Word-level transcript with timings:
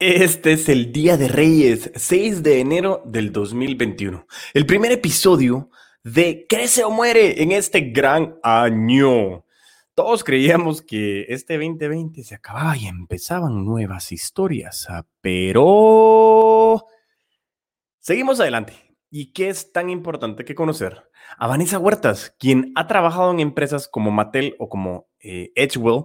Este 0.00 0.52
es 0.52 0.68
el 0.68 0.92
Día 0.92 1.16
de 1.16 1.26
Reyes, 1.26 1.90
6 1.96 2.44
de 2.44 2.60
enero 2.60 3.02
del 3.04 3.32
2021. 3.32 4.28
El 4.54 4.64
primer 4.64 4.92
episodio 4.92 5.70
de 6.04 6.46
Crece 6.48 6.84
o 6.84 6.90
Muere 6.92 7.42
en 7.42 7.50
este 7.50 7.80
gran 7.80 8.38
año. 8.44 9.44
Todos 9.94 10.22
creíamos 10.22 10.82
que 10.82 11.26
este 11.28 11.58
2020 11.58 12.22
se 12.22 12.36
acababa 12.36 12.76
y 12.76 12.86
empezaban 12.86 13.64
nuevas 13.64 14.12
historias, 14.12 14.86
ah, 14.88 15.04
pero 15.20 16.86
seguimos 17.98 18.38
adelante. 18.38 18.74
¿Y 19.10 19.32
qué 19.32 19.48
es 19.48 19.72
tan 19.72 19.90
importante 19.90 20.44
que 20.44 20.54
conocer? 20.54 21.10
A 21.38 21.48
Vanessa 21.48 21.80
Huertas, 21.80 22.36
quien 22.38 22.70
ha 22.76 22.86
trabajado 22.86 23.32
en 23.32 23.40
empresas 23.40 23.88
como 23.88 24.12
Mattel 24.12 24.54
o 24.60 24.68
como 24.68 25.08
eh, 25.18 25.50
Edgewell 25.56 26.04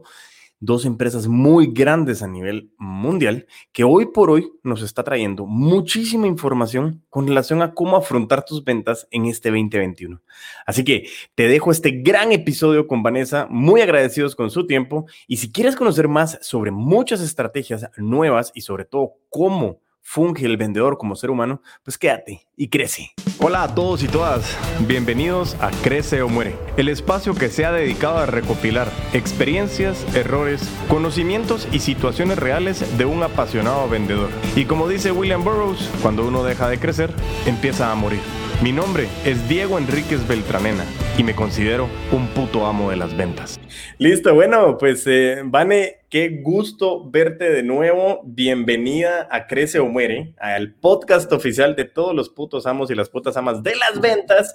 dos 0.63 0.85
empresas 0.85 1.27
muy 1.27 1.67
grandes 1.67 2.23
a 2.23 2.27
nivel 2.27 2.71
mundial 2.77 3.47
que 3.73 3.83
hoy 3.83 4.05
por 4.05 4.29
hoy 4.29 4.49
nos 4.63 4.81
está 4.81 5.03
trayendo 5.03 5.45
muchísima 5.45 6.25
información 6.25 7.03
con 7.09 7.27
relación 7.27 7.61
a 7.61 7.73
cómo 7.73 7.97
afrontar 7.97 8.45
tus 8.45 8.63
ventas 8.63 9.07
en 9.11 9.25
este 9.25 9.49
2021. 9.49 10.21
Así 10.65 10.85
que 10.85 11.09
te 11.35 11.49
dejo 11.49 11.71
este 11.71 11.91
gran 11.91 12.31
episodio 12.31 12.87
con 12.87 13.03
Vanessa, 13.03 13.45
muy 13.49 13.81
agradecidos 13.81 14.35
con 14.35 14.51
su 14.51 14.65
tiempo 14.65 15.05
y 15.27 15.37
si 15.37 15.51
quieres 15.51 15.75
conocer 15.75 16.07
más 16.07 16.39
sobre 16.41 16.71
muchas 16.71 17.19
estrategias 17.19 17.89
nuevas 17.97 18.51
y 18.55 18.61
sobre 18.61 18.85
todo 18.85 19.15
cómo 19.29 19.82
funge 20.03 20.45
el 20.45 20.57
vendedor 20.57 20.97
como 20.97 21.15
ser 21.15 21.31
humano, 21.31 21.61
pues 21.83 21.97
quédate 21.97 22.45
y 22.55 22.67
crece. 22.67 23.13
Hola 23.39 23.63
a 23.63 23.73
todos 23.73 24.03
y 24.03 24.07
todas, 24.07 24.57
bienvenidos 24.87 25.55
a 25.59 25.71
Crece 25.81 26.21
o 26.21 26.29
Muere, 26.29 26.55
el 26.77 26.89
espacio 26.89 27.33
que 27.33 27.49
se 27.49 27.65
ha 27.65 27.71
dedicado 27.71 28.19
a 28.19 28.25
recopilar 28.25 28.89
experiencias, 29.13 30.05
errores, 30.15 30.69
conocimientos 30.87 31.67
y 31.71 31.79
situaciones 31.79 32.37
reales 32.37 32.97
de 32.97 33.05
un 33.05 33.23
apasionado 33.23 33.89
vendedor. 33.89 34.29
Y 34.55 34.65
como 34.65 34.87
dice 34.87 35.11
William 35.11 35.43
Burroughs, 35.43 35.89
cuando 36.01 36.27
uno 36.27 36.43
deja 36.43 36.69
de 36.69 36.79
crecer, 36.79 37.11
empieza 37.45 37.91
a 37.91 37.95
morir. 37.95 38.21
Mi 38.61 38.71
nombre 38.71 39.09
es 39.25 39.49
Diego 39.49 39.77
Enríquez 39.77 40.25
Beltranena 40.27 40.85
y 41.17 41.23
me 41.23 41.35
considero 41.35 41.89
un 42.11 42.27
puto 42.27 42.65
amo 42.65 42.91
de 42.91 42.97
las 42.97 43.17
ventas. 43.17 43.59
Listo, 43.97 44.33
bueno, 44.33 44.77
pues 44.77 45.03
eh, 45.07 45.41
Vane, 45.43 46.02
qué 46.13 46.41
gusto 46.43 47.09
verte 47.09 47.49
de 47.49 47.63
nuevo. 47.63 48.21
Bienvenida 48.23 49.27
a 49.31 49.47
Crece 49.47 49.79
o 49.79 49.87
Muere, 49.87 50.35
al 50.37 50.75
podcast 50.75 51.33
oficial 51.33 51.75
de 51.75 51.85
todos 51.85 52.13
los 52.13 52.29
putos 52.29 52.67
amos 52.67 52.91
y 52.91 52.93
las 52.93 53.09
putas 53.09 53.35
amas 53.35 53.63
de 53.63 53.75
las 53.75 53.99
ventas. 53.99 54.53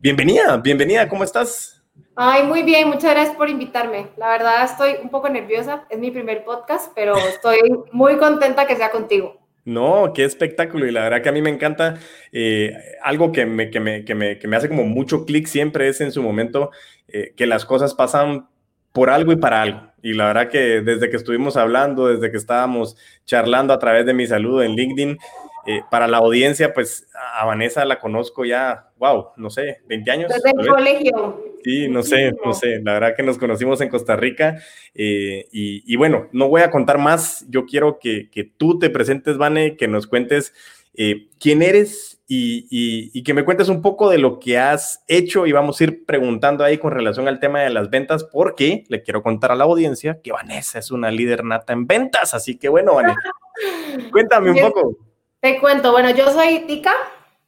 Bienvenida, 0.00 0.58
bienvenida, 0.58 1.08
¿cómo 1.08 1.24
estás? 1.24 1.82
Ay, 2.14 2.42
muy 2.42 2.62
bien, 2.62 2.88
muchas 2.88 3.12
gracias 3.12 3.34
por 3.34 3.48
invitarme. 3.48 4.08
La 4.18 4.28
verdad 4.28 4.64
estoy 4.64 4.96
un 5.02 5.08
poco 5.08 5.30
nerviosa, 5.30 5.86
es 5.88 5.98
mi 5.98 6.10
primer 6.10 6.44
podcast, 6.44 6.92
pero 6.94 7.16
estoy 7.26 7.60
muy 7.90 8.18
contenta 8.18 8.66
que 8.66 8.76
sea 8.76 8.90
contigo. 8.90 9.40
No, 9.64 10.12
qué 10.14 10.24
espectáculo. 10.24 10.86
Y 10.86 10.90
la 10.90 11.04
verdad 11.04 11.22
que 11.22 11.30
a 11.30 11.32
mí 11.32 11.40
me 11.40 11.48
encanta. 11.48 12.00
Eh, 12.32 12.76
algo 13.02 13.32
que 13.32 13.46
me, 13.46 13.70
que, 13.70 13.80
me, 13.80 14.04
que, 14.04 14.14
me, 14.14 14.38
que 14.38 14.46
me 14.46 14.56
hace 14.56 14.68
como 14.68 14.84
mucho 14.84 15.24
clic 15.24 15.46
siempre 15.46 15.88
es 15.88 16.02
en 16.02 16.12
su 16.12 16.22
momento 16.22 16.70
eh, 17.08 17.32
que 17.34 17.46
las 17.46 17.64
cosas 17.64 17.94
pasan 17.94 18.48
por 18.92 19.10
algo 19.10 19.32
y 19.32 19.36
para 19.36 19.62
algo. 19.62 19.80
Y 20.02 20.14
la 20.14 20.26
verdad 20.26 20.48
que 20.48 20.80
desde 20.80 21.10
que 21.10 21.16
estuvimos 21.16 21.56
hablando, 21.56 22.08
desde 22.08 22.30
que 22.30 22.36
estábamos 22.36 22.96
charlando 23.24 23.72
a 23.72 23.78
través 23.78 24.04
de 24.04 24.14
mi 24.14 24.26
saludo 24.26 24.62
en 24.62 24.74
LinkedIn, 24.74 25.18
eh, 25.64 25.82
para 25.92 26.08
la 26.08 26.18
audiencia, 26.18 26.74
pues 26.74 27.06
a 27.14 27.44
Vanessa 27.44 27.84
la 27.84 28.00
conozco 28.00 28.44
ya, 28.44 28.90
wow, 28.98 29.28
no 29.36 29.48
sé, 29.48 29.80
20 29.86 30.10
años. 30.10 30.32
Desde 30.32 30.50
el 30.60 30.66
colegio. 30.66 31.44
Sí, 31.62 31.88
no 31.88 32.02
sé, 32.02 32.32
no 32.44 32.52
sé, 32.52 32.80
la 32.82 32.94
verdad 32.94 33.14
que 33.16 33.22
nos 33.22 33.38
conocimos 33.38 33.80
en 33.80 33.88
Costa 33.88 34.16
Rica 34.16 34.60
eh, 34.94 35.46
y, 35.52 35.94
bueno, 35.94 36.26
no 36.32 36.48
voy 36.48 36.62
a 36.62 36.72
contar 36.72 36.98
más, 36.98 37.46
yo 37.48 37.66
quiero 37.66 38.00
que, 38.00 38.28
tú 38.56 38.80
te 38.80 38.90
presentes, 38.90 39.38
Vane, 39.38 39.76
que 39.76 39.86
nos 39.86 40.08
cuentes 40.08 40.52
eh, 40.94 41.28
quién 41.38 41.62
eres 41.62 42.11
y, 42.26 43.22
que 43.22 43.34
me 43.34 43.44
cuentes 43.44 43.68
un 43.68 43.82
poco 43.82 44.08
de 44.08 44.18
lo 44.18 44.38
que 44.38 44.58
has 44.58 45.04
hecho 45.06 45.46
y 45.46 45.52
vamos 45.52 45.80
a 45.80 45.84
ir 45.84 46.06
preguntando 46.06 46.64
ahí 46.64 46.78
con 46.78 46.92
relación 46.92 47.28
al 47.28 47.40
tema 47.40 47.60
de 47.60 47.70
las 47.70 47.90
ventas 47.90 48.24
porque 48.24 48.84
le 48.88 49.02
quiero 49.02 49.22
contar 49.22 49.52
a 49.52 49.56
la 49.56 49.64
audiencia 49.64 50.20
que 50.22 50.32
Vanessa 50.32 50.78
es 50.78 50.90
una 50.90 51.10
líder 51.10 51.44
nata 51.44 51.72
en 51.72 51.86
ventas, 51.86 52.34
así 52.34 52.58
que 52.58 52.68
bueno, 52.68 52.94
Vanessa, 52.94 53.18
cuéntame 54.12 54.50
un 54.50 54.58
poco. 54.58 54.96
Te 55.40 55.60
cuento, 55.60 55.92
bueno, 55.92 56.10
yo 56.10 56.30
soy 56.30 56.60
tica 56.66 56.94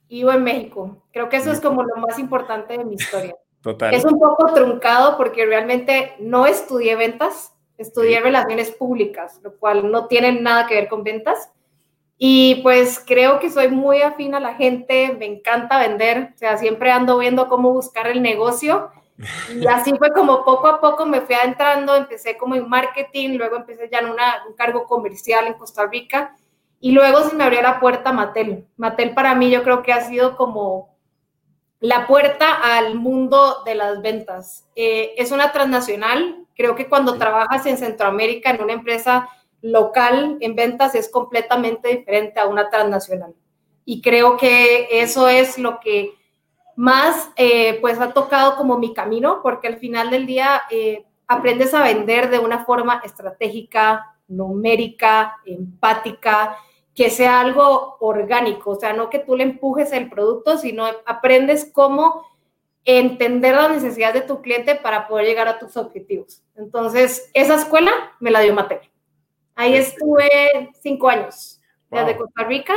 y 0.09 0.19
vivo 0.19 0.33
en 0.33 0.45
México, 0.45 1.05
creo 1.13 1.29
que 1.29 1.37
eso 1.39 1.51
es 1.51 1.61
como 1.61 1.83
lo 1.83 1.97
más 1.97 2.19
importante 2.19 2.77
de 2.77 2.85
mi 2.85 2.95
historia. 2.97 3.35
Es 3.93 4.05
un 4.05 4.19
poco 4.19 4.53
truncado 4.53 5.17
porque 5.17 5.47
realmente 5.47 6.15
no 6.19 6.47
estudié 6.47 6.97
ventas, 6.97 7.55
estudié 7.79 8.21
relaciones 8.21 8.71
públicas, 8.71 9.41
lo 9.43 9.57
cual 9.57 9.91
no 9.91 10.07
tiene 10.07 10.39
nada 10.39 10.67
que 10.67 10.75
ver 10.75 10.89
con 10.89 11.03
ventas. 11.03 11.51
Y 12.17 12.57
pues 12.63 13.03
creo 13.05 13.41
que 13.41 13.51
soy 13.51 13.69
muy 13.69 14.03
afín 14.03 14.35
a 14.35 14.41
la 14.41 14.55
gente, 14.55 15.17
me 15.19 15.27
encanta 15.27 15.79
vender, 15.79 16.33
o 16.35 16.39
sea, 16.39 16.57
siempre 16.57 16.91
ando 16.91 17.19
viendo 17.19 17.49
cómo 17.49 17.73
buscar 17.73 18.07
el 18.07 18.23
negocio. 18.23 18.91
Y 19.53 19.67
así 19.67 19.93
fue 19.99 20.13
como 20.13 20.45
poco 20.45 20.69
a 20.69 20.81
poco 20.81 21.07
me 21.07 21.21
fui 21.21 21.35
adentrando, 21.35 21.97
empecé 21.97 22.37
como 22.37 22.55
en 22.55 22.69
marketing, 22.69 23.37
luego 23.37 23.57
empecé 23.57 23.89
ya 23.91 23.99
en 23.99 24.11
una, 24.11 24.45
un 24.49 24.55
cargo 24.55 24.87
comercial 24.87 25.47
en 25.47 25.55
Costa 25.55 25.87
Rica 25.87 26.37
y 26.81 26.93
luego 26.93 27.23
se 27.23 27.35
me 27.35 27.45
abrió 27.45 27.63
la 27.63 27.81
puerta 27.81 28.13
Mattel. 28.13 28.67
Mattel 28.77 29.15
para 29.15 29.35
mí 29.35 29.51
yo 29.51 29.63
creo 29.63 29.83
que 29.83 29.93
ha 29.93 30.03
sido 30.03 30.37
como 30.37 30.95
la 31.81 32.07
puerta 32.07 32.53
al 32.53 32.95
mundo 32.95 33.63
de 33.65 33.75
las 33.75 34.03
ventas. 34.03 34.67
Eh, 34.77 35.15
es 35.17 35.33
una 35.33 35.51
transnacional. 35.51 36.45
Creo 36.55 36.75
que 36.77 36.89
cuando 36.89 37.19
trabajas 37.19 37.67
en 37.67 37.79
Centroamérica 37.79 38.51
en 38.51 38.63
una 38.63 38.75
empresa 38.75 39.29
local 39.65 40.37
en 40.41 40.55
ventas 40.55 40.95
es 40.95 41.11
completamente 41.11 41.89
diferente 41.89 42.39
a 42.39 42.47
una 42.47 42.69
transnacional. 42.69 43.35
Y 43.87 44.03
creo 44.03 44.37
que 44.37 44.89
eso 44.91 45.27
es 45.27 45.59
lo 45.59 45.81
que 45.81 46.13
más 46.77 47.31
eh, 47.37 47.79
pues 47.81 47.99
ha 47.99 48.13
tocado 48.13 48.57
como 48.57 48.79
mi 48.79 48.93
camino, 48.93 49.41
porque 49.43 49.69
al 49.69 49.79
final 49.79 50.11
del 50.11 50.27
día 50.27 50.63
eh, 50.71 51.07
aprendes 51.27 51.73
a 51.73 51.83
vender 51.83 52.29
de 52.29 52.41
una 52.41 52.67
forma 52.67 53.01
estratégica, 53.05 54.15
numérica, 54.29 55.37
empática, 55.47 56.57
que 56.95 57.09
sea 57.09 57.41
algo 57.41 57.97
orgánico, 58.01 58.73
o 58.73 58.77
sea, 58.79 58.93
no 58.93 59.09
que 59.09 59.19
tú 59.19 59.35
le 59.35 59.45
empujes 59.45 59.93
el 59.93 60.11
producto, 60.11 60.59
sino 60.59 60.87
aprendes 61.07 61.71
cómo 61.73 62.23
entender 62.85 63.55
las 63.55 63.71
necesidades 63.71 64.15
de 64.15 64.29
tu 64.29 64.43
cliente 64.43 64.75
para 64.75 65.09
poder 65.09 65.27
llegar 65.27 65.49
a 65.49 65.59
tus 65.59 65.75
objetivos. 65.79 66.43
Entonces, 66.55 67.31
esa 67.33 67.55
escuela 67.55 67.93
me 68.21 68.31
la 68.31 68.41
dio 68.41 68.53
Mateo. 68.53 68.81
Ahí 69.55 69.75
estuve 69.75 70.73
cinco 70.81 71.09
años, 71.09 71.61
desde 71.91 72.17
Costa 72.17 72.45
Rica, 72.45 72.75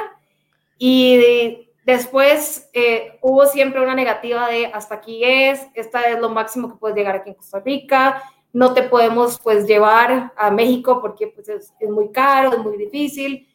y 0.78 1.68
después 1.86 2.70
eh, 2.74 3.18
hubo 3.22 3.46
siempre 3.48 3.82
una 3.82 3.96
negativa 3.96 4.48
de 4.48 4.68
hasta 4.68 4.96
aquí 4.96 5.24
es, 5.24 5.66
esta 5.74 6.02
es 6.04 6.20
lo 6.20 6.30
máximo 6.30 6.70
que 6.70 6.76
puedes 6.76 6.96
llegar 6.96 7.16
aquí 7.16 7.30
en 7.30 7.36
Costa 7.36 7.60
Rica, 7.60 8.22
no 8.54 8.74
te 8.74 8.84
podemos 8.84 9.40
pues 9.40 9.66
llevar 9.68 10.34
a 10.36 10.52
México 10.52 11.02
porque 11.02 11.28
pues 11.28 11.50
es, 11.50 11.74
es 11.80 11.90
muy 11.90 12.12
caro, 12.12 12.54
es 12.54 12.60
muy 12.60 12.78
difícil, 12.78 13.48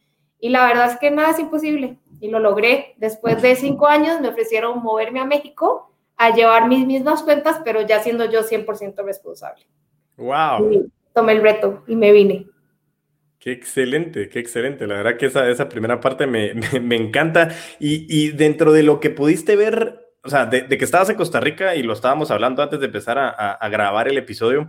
y 0.42 0.48
la 0.48 0.66
verdad 0.66 0.90
es 0.90 0.98
que 0.98 1.08
nada 1.08 1.30
es 1.30 1.38
imposible. 1.38 1.98
Y 2.20 2.28
lo 2.28 2.40
logré. 2.40 2.94
Después 2.98 3.40
de 3.40 3.54
cinco 3.54 3.86
años 3.86 4.20
me 4.20 4.28
ofrecieron 4.28 4.82
moverme 4.82 5.20
a 5.20 5.24
México 5.24 5.92
a 6.16 6.34
llevar 6.34 6.68
mis 6.68 6.84
mismas 6.84 7.22
cuentas, 7.22 7.60
pero 7.64 7.82
ya 7.82 8.02
siendo 8.02 8.24
yo 8.24 8.42
100% 8.42 9.04
responsable. 9.04 9.64
¡Wow! 10.16 10.90
tomé 11.14 11.32
el 11.32 11.42
reto 11.42 11.84
y 11.86 11.94
me 11.94 12.10
vine. 12.10 12.46
Qué 13.42 13.50
excelente, 13.50 14.28
qué 14.28 14.38
excelente. 14.38 14.86
La 14.86 14.94
verdad 14.94 15.16
que 15.16 15.26
esa, 15.26 15.50
esa 15.50 15.68
primera 15.68 15.98
parte 15.98 16.26
me, 16.28 16.54
me, 16.54 16.94
encanta. 16.94 17.48
Y, 17.80 18.06
y, 18.08 18.30
dentro 18.30 18.72
de 18.72 18.84
lo 18.84 19.00
que 19.00 19.10
pudiste 19.10 19.56
ver, 19.56 20.14
o 20.22 20.30
sea, 20.30 20.46
de, 20.46 20.68
que 20.68 20.84
estabas 20.84 21.10
en 21.10 21.16
Costa 21.16 21.40
Rica 21.40 21.74
y 21.74 21.82
lo 21.82 21.92
estábamos 21.92 22.30
hablando 22.30 22.62
antes 22.62 22.78
de 22.78 22.86
empezar 22.86 23.18
a, 23.18 23.30
a 23.30 23.68
grabar 23.68 24.06
el 24.06 24.16
episodio, 24.16 24.68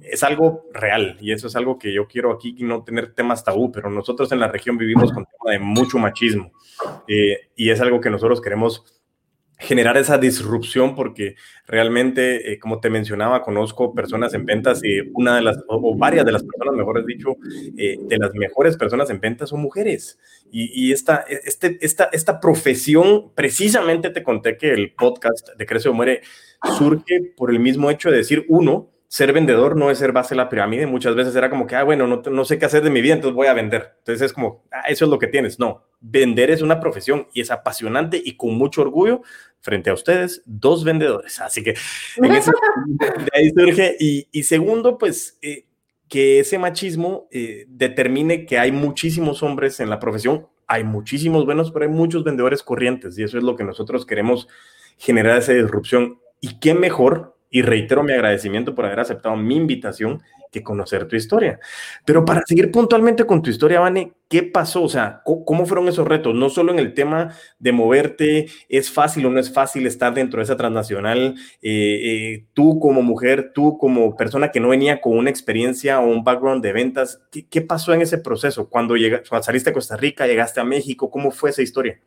es 0.00 0.22
algo 0.22 0.66
real 0.72 1.16
y 1.20 1.32
eso 1.32 1.48
es 1.48 1.56
algo 1.56 1.80
que 1.80 1.92
yo 1.92 2.06
quiero 2.06 2.32
aquí 2.32 2.54
no 2.60 2.84
tener 2.84 3.12
temas 3.12 3.42
tabú, 3.42 3.72
pero 3.72 3.90
nosotros 3.90 4.30
en 4.30 4.38
la 4.38 4.46
región 4.46 4.78
vivimos 4.78 5.12
con 5.12 5.24
tema 5.24 5.52
de 5.52 5.58
mucho 5.58 5.98
machismo 5.98 6.52
eh, 7.08 7.48
y 7.56 7.70
es 7.70 7.80
algo 7.80 8.00
que 8.00 8.10
nosotros 8.10 8.40
queremos 8.40 8.95
generar 9.58 9.96
esa 9.96 10.18
disrupción 10.18 10.94
porque 10.94 11.36
realmente, 11.66 12.52
eh, 12.52 12.58
como 12.58 12.80
te 12.80 12.90
mencionaba, 12.90 13.42
conozco 13.42 13.94
personas 13.94 14.34
en 14.34 14.44
ventas 14.44 14.84
y 14.84 15.00
una 15.14 15.36
de 15.36 15.42
las, 15.42 15.58
o, 15.68 15.96
varias 15.96 16.26
de 16.26 16.32
las 16.32 16.42
personas, 16.42 16.74
mejor 16.74 17.04
dicho, 17.06 17.36
eh, 17.76 17.96
de 18.00 18.18
las 18.18 18.34
mejores 18.34 18.76
personas 18.76 19.08
en 19.10 19.20
ventas 19.20 19.48
son 19.48 19.62
mujeres. 19.62 20.18
Y, 20.50 20.92
esta, 20.92 21.24
este, 21.28 21.76
esta, 21.80 22.04
esta 22.12 22.40
profesión, 22.40 23.32
precisamente 23.34 24.10
te 24.10 24.22
conté 24.22 24.56
que 24.56 24.72
el 24.72 24.92
podcast 24.92 25.50
de 25.56 25.66
Crece 25.66 25.88
o 25.88 25.92
Muere 25.92 26.22
surge 26.78 27.32
por 27.36 27.50
el 27.50 27.58
mismo 27.58 27.90
hecho 27.90 28.10
de 28.10 28.18
decir, 28.18 28.46
uno, 28.48 28.90
ser 29.08 29.32
vendedor 29.32 29.76
no 29.76 29.90
es 29.90 29.98
ser 29.98 30.12
base 30.12 30.34
de 30.34 30.36
la 30.36 30.48
pirámide. 30.48 30.86
Muchas 30.86 31.14
veces 31.14 31.34
era 31.36 31.50
como 31.50 31.66
que, 31.66 31.76
ah, 31.76 31.84
bueno, 31.84 32.06
no, 32.06 32.22
no, 32.22 32.44
sé 32.44 32.58
qué 32.58 32.66
hacer 32.66 32.82
de 32.82 32.90
mi 32.90 33.00
vida, 33.00 33.14
entonces 33.14 33.34
voy 33.34 33.46
a 33.46 33.54
vender. 33.54 33.94
Entonces 33.98 34.26
es 34.26 34.32
como, 34.32 34.64
ah, 34.72 34.82
eso 34.88 35.04
es 35.04 35.10
lo 35.10 35.18
que 35.18 35.26
tienes. 35.26 35.58
No, 35.58 35.84
vender 36.00 36.50
es 36.50 36.62
una 36.62 36.80
profesión 36.80 37.28
y 37.32 37.40
es 37.40 37.50
apasionante 37.50 38.20
y 38.22 38.36
con 38.36 38.56
mucho 38.56 38.82
orgullo 38.82 39.22
frente 39.60 39.90
a 39.90 39.94
ustedes, 39.94 40.42
dos 40.44 40.84
vendedores. 40.84 41.40
Así 41.40 41.62
que 41.62 41.72
de 42.16 43.30
ahí 43.34 43.50
surge. 43.50 43.96
Y, 43.98 44.42
segundo, 44.42 44.98
pues, 44.98 45.38
eh, 45.42 45.66
que 46.08 46.40
ese 46.40 46.58
machismo 46.58 47.28
eh, 47.30 47.66
determine 47.68 48.46
que 48.46 48.58
hay 48.58 48.72
muchísimos 48.72 49.42
hombres 49.42 49.80
en 49.80 49.90
la 49.90 49.98
profesión, 49.98 50.46
hay 50.66 50.84
muchísimos 50.84 51.44
buenos, 51.44 51.70
pero 51.70 51.84
hay 51.84 51.90
muchos 51.90 52.24
vendedores 52.24 52.62
corrientes 52.62 53.18
y 53.18 53.22
eso 53.22 53.38
es 53.38 53.44
lo 53.44 53.56
que 53.56 53.64
nosotros 53.64 54.06
queremos 54.06 54.48
generar 54.98 55.38
esa 55.38 55.52
disrupción. 55.52 56.18
Y 56.40 56.58
qué 56.58 56.74
mejor, 56.74 57.35
y 57.56 57.62
reitero 57.62 58.02
mi 58.02 58.12
agradecimiento 58.12 58.74
por 58.74 58.84
haber 58.84 59.00
aceptado 59.00 59.34
mi 59.34 59.56
invitación, 59.56 60.22
que 60.52 60.62
conocer 60.62 61.08
tu 61.08 61.16
historia. 61.16 61.58
Pero 62.04 62.22
para 62.22 62.42
seguir 62.44 62.70
puntualmente 62.70 63.24
con 63.24 63.40
tu 63.40 63.48
historia, 63.48 63.80
Vane, 63.80 64.12
¿qué 64.28 64.42
pasó? 64.42 64.82
O 64.82 64.90
sea, 64.90 65.22
¿cómo 65.24 65.64
fueron 65.64 65.88
esos 65.88 66.06
retos? 66.06 66.34
No 66.34 66.50
solo 66.50 66.70
en 66.70 66.78
el 66.78 66.92
tema 66.92 67.34
de 67.58 67.72
moverte, 67.72 68.48
es 68.68 68.90
fácil 68.90 69.24
o 69.24 69.30
no 69.30 69.40
es 69.40 69.50
fácil 69.50 69.86
estar 69.86 70.12
dentro 70.12 70.36
de 70.36 70.44
esa 70.44 70.58
transnacional. 70.58 71.36
Eh, 71.62 72.00
eh, 72.04 72.46
tú 72.52 72.78
como 72.78 73.00
mujer, 73.00 73.52
tú 73.54 73.78
como 73.78 74.14
persona 74.16 74.50
que 74.50 74.60
no 74.60 74.68
venía 74.68 75.00
con 75.00 75.16
una 75.16 75.30
experiencia 75.30 75.98
o 76.00 76.06
un 76.06 76.24
background 76.24 76.62
de 76.62 76.74
ventas, 76.74 77.22
¿qué, 77.30 77.62
pasó 77.62 77.94
en 77.94 78.02
ese 78.02 78.18
proceso? 78.18 78.68
Cuando, 78.68 78.96
cuando 79.30 79.42
saliste 79.42 79.70
a 79.70 79.72
Costa 79.72 79.96
Rica, 79.96 80.26
llegaste 80.26 80.60
a 80.60 80.64
México, 80.64 81.10
¿cómo 81.10 81.30
fue 81.30 81.48
esa 81.48 81.62
historia? 81.62 81.98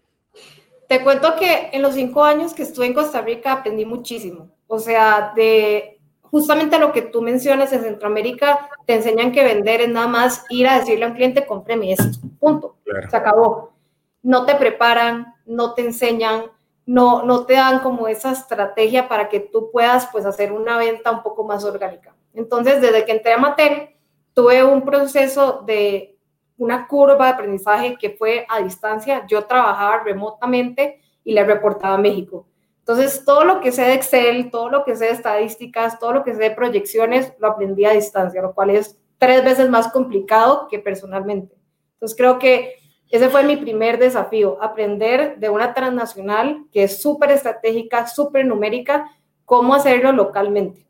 Te 0.88 1.02
cuento 1.02 1.36
que 1.40 1.70
en 1.74 1.82
los 1.82 1.96
cinco 1.96 2.24
años 2.24 2.54
que 2.54 2.62
estuve 2.62 2.86
en 2.86 2.94
Costa 2.94 3.22
Rica 3.22 3.52
aprendí 3.52 3.84
muchísimo. 3.84 4.59
O 4.72 4.78
sea, 4.78 5.34
de 5.36 6.00
justamente 6.22 6.78
lo 6.78 6.92
que 6.92 7.02
tú 7.02 7.24
mencionas 7.24 7.74
en 7.74 7.82
Centroamérica, 7.82 8.70
te 8.86 8.94
enseñan 8.94 9.32
que 9.32 9.44
vender 9.44 9.82
es 9.82 9.90
nada 9.90 10.08
más 10.08 10.46
ir 10.50 10.68
a 10.68 10.80
decirle 10.80 11.06
a 11.06 11.08
un 11.08 11.16
cliente, 11.16 11.48
cómpreme 11.48 11.92
esto, 11.92 12.20
punto. 12.40 12.78
Se 13.10 13.18
acabó. 13.18 13.74
No 14.22 14.46
te 14.46 14.54
preparan, 14.54 15.34
no 15.48 15.74
te 15.74 15.82
enseñan, 15.82 16.44
no, 16.86 17.24
no 17.24 17.48
te 17.48 17.54
dan 17.54 17.80
como 17.80 18.08
esa 18.08 18.32
estrategia 18.32 19.08
para 19.08 19.28
que 19.28 19.40
tú 19.40 19.72
puedas 19.72 20.08
pues 20.12 20.28
hacer 20.28 20.52
una 20.52 20.78
venta 20.78 21.12
un 21.12 21.24
poco 21.24 21.44
más 21.44 21.64
orgánica. 21.64 22.16
Entonces, 22.36 22.80
desde 22.80 23.06
que 23.06 23.14
entré 23.14 23.34
a 23.34 23.38
Mattel, 23.40 23.96
tuve 24.36 24.64
un 24.64 24.84
proceso 24.84 25.64
de 25.66 26.16
una 26.58 26.88
curva 26.88 27.26
de 27.26 27.32
aprendizaje 27.32 27.98
que 28.00 28.12
fue 28.12 28.46
a 28.48 28.62
distancia. 28.62 29.26
Yo 29.28 29.46
trabajaba 29.46 30.04
remotamente 30.04 31.02
y 31.24 31.34
le 31.34 31.44
reportaba 31.44 31.96
a 31.96 31.98
México. 31.98 32.46
Entonces, 32.90 33.24
todo 33.24 33.44
lo 33.44 33.62
que 33.62 33.72
sé 33.72 33.84
de 33.84 33.94
Excel, 33.94 34.50
todo 34.50 34.68
lo 34.72 34.84
que 34.84 34.96
sé 34.96 35.06
de 35.06 35.12
estadísticas, 35.12 36.00
todo 36.00 36.12
lo 36.12 36.24
que 36.24 36.34
sé 36.34 36.40
de 36.40 36.50
proyecciones, 36.50 37.32
lo 37.38 37.50
aprendí 37.50 37.86
a 37.86 37.92
distancia, 37.92 38.42
lo 38.42 38.56
cual 38.56 38.72
es 38.72 39.00
tres 39.20 39.46
veces 39.46 39.70
más 39.70 39.90
complicado 39.90 40.68
que 40.68 40.80
personalmente. 40.80 41.56
Entonces, 41.94 42.18
creo 42.18 42.40
que 42.40 42.78
ese 43.12 43.30
fue 43.30 43.44
mi 43.44 43.58
primer 43.58 44.00
desafío, 44.00 44.58
aprender 44.60 45.38
de 45.38 45.50
una 45.52 45.76
transnacional 45.76 46.66
que 46.72 46.82
es 46.82 47.00
súper 47.00 47.30
estratégica, 47.30 48.08
súper 48.08 48.48
numérica, 48.48 49.08
cómo 49.46 49.76
hacerlo 49.76 50.12
localmente. 50.12 50.88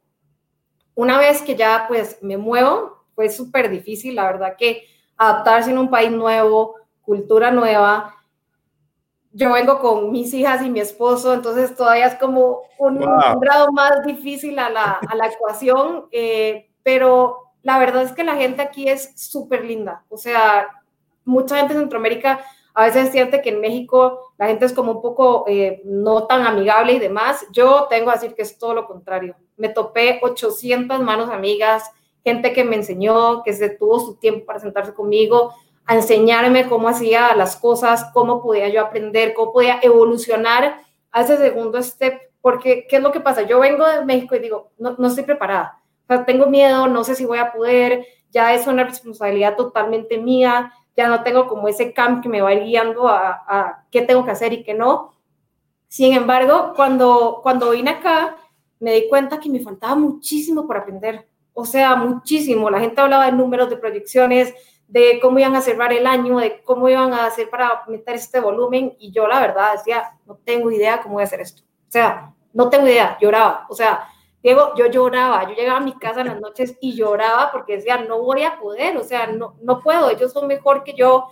Una 0.95 1.17
vez 1.17 1.41
que 1.41 1.57
ya 1.57 1.83
pues 1.89 2.17
me 2.21 2.37
muevo, 2.37 3.03
fue 3.13 3.27
súper 3.27 3.69
difícil, 3.69 4.15
la 4.15 4.23
verdad 4.23 4.55
que 4.57 4.85
adaptarse 5.17 5.71
en 5.71 5.77
un 5.77 5.89
país 5.89 6.11
nuevo, 6.11 6.75
cultura 7.01 7.51
nueva, 7.51 8.18
yo 9.31 9.51
vengo 9.53 9.79
con 9.79 10.11
mis 10.11 10.33
hijas 10.33 10.61
y 10.63 10.69
mi 10.69 10.79
esposo, 10.79 11.33
entonces 11.33 11.75
todavía 11.75 12.07
es 12.07 12.15
como 12.15 12.61
un, 12.77 12.99
grado 13.39 13.71
más 13.71 14.03
difícil 14.05 14.57
a 14.59 14.69
la, 14.69 14.99
a 15.07 15.15
la 15.15 15.27
ecuación, 15.27 16.05
eh, 16.11 16.69
pero 16.83 17.37
la 17.61 17.77
verdad 17.77 18.03
es 18.03 18.11
que 18.11 18.23
la 18.23 18.35
gente 18.35 18.61
aquí 18.61 18.89
es 18.89 19.13
súper 19.15 19.65
linda, 19.65 20.03
o 20.09 20.17
sea, 20.17 20.69
mucha 21.25 21.57
gente 21.57 21.73
en 21.73 21.79
Centroamérica 21.81 22.39
a 22.73 22.85
veces 22.85 23.11
siente 23.11 23.41
que 23.41 23.49
en 23.49 23.59
México 23.59 24.31
la 24.37 24.47
gente 24.47 24.65
es 24.65 24.73
como 24.73 24.93
un 24.93 25.01
poco 25.01 25.43
eh, 25.47 25.81
no 25.83 26.27
tan 26.27 26.45
amigable 26.47 26.93
y 26.93 26.99
demás. 26.99 27.45
Yo 27.51 27.87
tengo 27.89 28.05
que 28.07 28.19
decir 28.19 28.35
que 28.35 28.43
es 28.43 28.57
todo 28.57 28.73
lo 28.73 28.87
contrario. 28.87 29.35
Me 29.57 29.67
topé 29.67 30.19
800 30.21 31.01
manos 31.01 31.29
amigas, 31.29 31.91
gente 32.23 32.53
que 32.53 32.63
me 32.63 32.77
enseñó, 32.77 33.43
que 33.43 33.51
se 33.51 33.69
tuvo 33.69 33.99
su 33.99 34.15
tiempo 34.15 34.45
para 34.45 34.59
sentarse 34.59 34.93
conmigo, 34.93 35.53
a 35.89 35.95
enseñarme 35.95 36.69
cómo 36.69 36.87
hacía 36.87 37.35
las 37.35 37.55
cosas, 37.55 38.11
cómo 38.13 38.43
podía 38.43 38.69
yo 38.69 38.79
aprender, 38.79 39.33
cómo 39.33 39.53
podía 39.53 39.79
evolucionar 39.81 40.81
a 41.11 41.21
ese 41.21 41.35
segundo 41.37 41.81
step, 41.81 42.21
porque 42.41 42.85
¿qué 42.87 42.97
es 42.97 43.01
lo 43.01 43.11
que 43.11 43.21
pasa? 43.21 43.41
Yo 43.41 43.59
vengo 43.59 43.87
de 43.87 44.05
México 44.05 44.35
y 44.35 44.39
digo, 44.39 44.69
no, 44.77 44.95
no 44.99 45.07
estoy 45.07 45.23
preparada, 45.23 45.81
o 46.03 46.13
sea, 46.13 46.25
tengo 46.25 46.45
miedo, 46.45 46.85
no 46.85 47.03
sé 47.03 47.15
si 47.15 47.25
voy 47.25 47.39
a 47.39 47.51
poder, 47.51 48.05
ya 48.29 48.53
es 48.53 48.67
una 48.67 48.83
responsabilidad 48.83 49.55
totalmente 49.55 50.19
mía, 50.19 50.71
ya 50.95 51.07
no 51.07 51.23
tengo 51.23 51.47
como 51.47 51.67
ese 51.67 51.91
camp 51.91 52.21
que 52.21 52.29
me 52.29 52.41
va 52.41 52.51
guiando 52.51 53.07
a, 53.07 53.43
a 53.47 53.85
qué 53.89 54.03
tengo 54.03 54.23
que 54.23 54.29
hacer 54.29 54.53
y 54.53 54.63
qué 54.63 54.75
no. 54.75 55.15
Sin 55.87 56.13
embargo, 56.13 56.73
cuando, 56.75 57.39
cuando 57.41 57.71
vine 57.71 57.89
acá, 57.89 58.37
me 58.79 58.93
di 58.93 59.09
cuenta 59.09 59.39
que 59.39 59.49
me 59.49 59.59
faltaba 59.59 59.95
muchísimo 59.95 60.67
por 60.67 60.77
aprender, 60.77 61.27
o 61.51 61.65
sea, 61.65 61.95
muchísimo. 61.95 62.69
La 62.69 62.79
gente 62.79 63.01
hablaba 63.01 63.25
de 63.25 63.31
números, 63.31 63.71
de 63.71 63.77
proyecciones, 63.77 64.53
de 64.89 65.19
cómo 65.21 65.37
iban 65.37 65.55
a 65.55 65.61
cerrar 65.61 65.93
el 65.93 66.07
año, 66.07 66.39
de 66.39 66.63
cómo 66.63 66.89
iban 66.89 67.13
a 67.13 67.25
hacer 67.25 67.49
para 67.49 67.83
meter 67.87 68.15
este 68.15 68.39
volumen 68.39 68.95
y 68.99 69.11
yo 69.11 69.27
la 69.27 69.39
verdad 69.39 69.73
decía, 69.73 70.17
no 70.25 70.35
tengo 70.43 70.71
idea 70.71 71.01
cómo 71.01 71.15
voy 71.15 71.21
a 71.21 71.25
hacer 71.25 71.41
esto. 71.41 71.61
O 71.61 71.91
sea, 71.91 72.33
no 72.53 72.69
tengo 72.69 72.87
idea, 72.87 73.15
lloraba. 73.21 73.67
O 73.69 73.75
sea, 73.75 74.07
Diego, 74.41 74.73
yo 74.75 74.87
lloraba, 74.87 75.47
yo 75.47 75.53
llegaba 75.53 75.77
a 75.77 75.83
mi 75.83 75.93
casa 75.93 76.21
en 76.21 76.27
las 76.27 76.41
noches 76.41 76.75
y 76.81 76.95
lloraba 76.95 77.51
porque 77.51 77.75
decía, 77.75 77.97
no 77.99 78.23
voy 78.23 78.41
a 78.41 78.57
poder, 78.57 78.97
o 78.97 79.03
sea, 79.03 79.27
no, 79.27 79.57
no 79.61 79.79
puedo, 79.79 80.09
ellos 80.09 80.33
son 80.33 80.47
mejor 80.47 80.83
que 80.83 80.93
yo, 80.93 81.27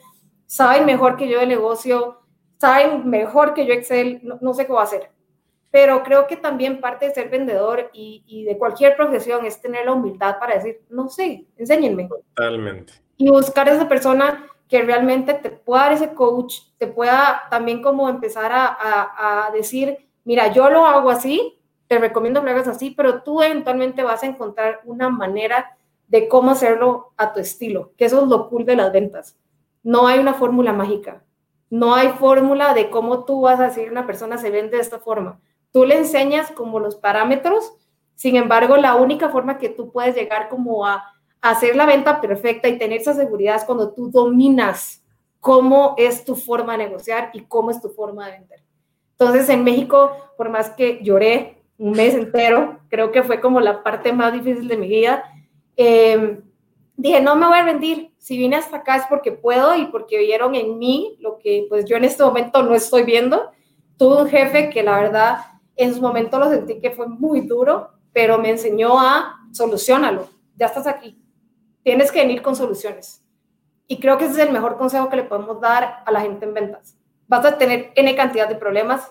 saben 0.45 0.85
mejor 0.85 1.17
que 1.17 1.27
yo 1.27 1.39
de 1.39 1.47
negocio, 1.47 2.19
saben 2.59 3.09
mejor 3.09 3.55
que 3.55 3.65
yo 3.65 3.73
Excel, 3.73 4.19
no, 4.21 4.37
no 4.39 4.53
sé 4.53 4.67
qué 4.67 4.71
voy 4.71 4.81
a 4.81 4.83
hacer. 4.83 5.09
Pero 5.71 6.03
creo 6.03 6.27
que 6.27 6.37
también 6.37 6.79
parte 6.79 7.07
de 7.07 7.13
ser 7.13 7.29
vendedor 7.29 7.89
y, 7.91 8.23
y 8.27 8.43
de 8.43 8.57
cualquier 8.57 8.95
profesión 8.95 9.45
es 9.45 9.59
tener 9.59 9.85
la 9.85 9.93
humildad 9.93 10.37
para 10.39 10.55
decir, 10.55 10.81
no 10.89 11.09
sé, 11.09 11.45
enséñenme. 11.57 12.07
Totalmente 12.35 13.06
y 13.17 13.29
buscar 13.29 13.67
esa 13.67 13.87
persona 13.87 14.47
que 14.67 14.81
realmente 14.81 15.33
te 15.33 15.49
pueda 15.49 15.83
dar 15.83 15.93
ese 15.93 16.13
coach, 16.13 16.59
te 16.77 16.87
pueda 16.87 17.43
también 17.49 17.81
como 17.81 18.09
empezar 18.09 18.51
a, 18.53 19.49
decir, 19.53 19.97
mira, 20.23 20.51
yo 20.51 20.69
lo 20.69 20.85
hago 20.85 21.09
así, 21.09 21.57
te 21.87 21.99
recomiendo 21.99 22.41
que 22.41 22.47
lo 22.47 22.51
hagas 22.51 22.67
así, 22.67 22.91
pero 22.91 23.23
tú 23.23 23.41
eventualmente 23.41 24.03
vas 24.03 24.23
a 24.23 24.27
encontrar 24.27 24.81
una 24.85 25.09
manera 25.09 25.77
de 26.07 26.27
cómo 26.27 26.51
hacerlo 26.51 27.13
a 27.17 27.33
tu 27.33 27.39
estilo, 27.39 27.93
que 27.97 28.05
eso 28.05 28.21
es 28.21 28.27
lo 28.27 28.49
cool 28.49 28.65
de 28.65 28.75
las 28.75 28.91
ventas. 28.91 29.37
No 29.83 30.07
hay 30.07 30.19
una 30.19 30.33
fórmula 30.33 30.73
mágica, 30.73 31.23
no 31.69 31.95
hay 31.95 32.09
fórmula 32.09 32.73
de 32.73 32.89
cómo 32.89 33.23
tú 33.25 33.41
vas 33.41 33.59
a 33.59 33.65
decir 33.65 33.89
una 33.89 34.05
persona 34.05 34.37
se 34.37 34.51
vende 34.51 34.77
de 34.77 34.83
esta 34.83 34.99
forma. 34.99 35.39
Tú 35.71 35.85
le 35.85 35.97
enseñas 35.97 36.51
como 36.51 36.79
los 36.79 36.95
parámetros, 36.95 37.73
sin 38.15 38.35
embargo, 38.35 38.77
la 38.77 38.95
única 38.95 39.29
forma 39.29 39.57
que 39.57 39.69
tú 39.69 39.91
puedes 39.91 40.15
llegar 40.15 40.49
como 40.49 40.85
a 40.85 41.13
hacer 41.41 41.75
la 41.75 41.85
venta 41.85 42.19
perfecta 42.21 42.67
y 42.67 42.77
tener 42.77 43.01
esa 43.01 43.13
seguridad 43.13 43.55
es 43.55 43.63
cuando 43.63 43.93
tú 43.93 44.09
dominas 44.09 45.03
cómo 45.39 45.95
es 45.97 46.25
tu 46.25 46.35
forma 46.35 46.73
de 46.73 46.85
negociar 46.85 47.29
y 47.33 47.41
cómo 47.41 47.71
es 47.71 47.81
tu 47.81 47.89
forma 47.89 48.25
de 48.25 48.33
vender. 48.33 48.63
Entonces, 49.11 49.49
en 49.49 49.63
México, 49.63 50.11
por 50.35 50.49
más 50.49 50.69
que 50.71 50.99
lloré 51.03 51.63
un 51.77 51.91
mes 51.91 52.13
entero, 52.13 52.79
creo 52.89 53.11
que 53.11 53.23
fue 53.23 53.39
como 53.39 53.59
la 53.59 53.83
parte 53.83 54.11
más 54.13 54.33
difícil 54.33 54.67
de 54.67 54.77
mi 54.77 54.87
vida, 54.87 55.23
em, 55.75 56.41
dije, 56.95 57.21
no 57.21 57.35
me 57.35 57.47
voy 57.47 57.57
a 57.57 57.63
rendir. 57.63 58.13
Si 58.17 58.37
vine 58.37 58.57
hasta 58.57 58.77
acá 58.77 58.97
es 58.97 59.03
porque 59.07 59.31
puedo 59.31 59.75
y 59.75 59.85
porque 59.85 60.17
vieron 60.17 60.55
en 60.55 60.77
mí 60.77 61.17
lo 61.19 61.37
que 61.37 61.65
pues 61.69 61.85
yo 61.85 61.95
en 61.95 62.03
este 62.03 62.23
momento 62.23 62.61
no 62.63 62.75
estoy 62.75 63.03
viendo. 63.03 63.51
Tuve 63.97 64.23
un 64.23 64.27
jefe 64.27 64.69
que 64.69 64.83
la 64.83 64.99
verdad 64.99 65.37
en 65.75 65.93
su 65.93 66.01
momento 66.01 66.39
lo 66.39 66.49
sentí 66.49 66.79
que 66.79 66.91
fue 66.91 67.07
muy 67.07 67.41
duro, 67.41 67.89
pero 68.11 68.37
me 68.39 68.49
enseñó 68.49 68.99
a 68.99 69.37
solucionarlo. 69.51 70.27
Ya 70.55 70.65
estás 70.65 70.87
aquí, 70.87 71.17
tienes 71.87 72.11
que 72.11 72.19
venir 72.19 72.41
con 72.41 72.53
soluciones. 72.53 73.23
Y 73.87 74.01
creo 74.01 74.17
que 74.17 74.25
ese 74.25 74.33
es 74.33 74.47
el 74.47 74.51
mejor 74.51 74.77
consejo 74.77 75.09
que 75.09 75.15
le 75.15 75.23
podemos 75.23 75.61
dar 75.61 76.03
a 76.05 76.11
la 76.11 76.19
gente 76.19 76.43
en 76.43 76.53
ventas. 76.53 76.97
Vas 77.29 77.45
a 77.45 77.57
tener 77.57 77.93
N 77.95 78.13
cantidad 78.13 78.49
de 78.49 78.55
problemas. 78.55 79.09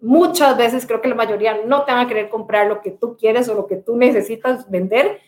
Muchas 0.00 0.56
veces 0.56 0.86
creo 0.86 1.00
que 1.00 1.08
la 1.08 1.16
mayoría 1.16 1.64
no 1.66 1.84
te 1.84 1.90
van 1.90 2.06
a 2.06 2.06
querer 2.06 2.28
comprar 2.28 2.68
lo 2.68 2.80
que 2.80 2.92
tú 2.92 3.16
quieres 3.16 3.48
o 3.48 3.54
lo 3.54 3.66
que 3.66 3.74
tú 3.74 3.96
necesitas 3.96 4.70
vender, 4.70 5.18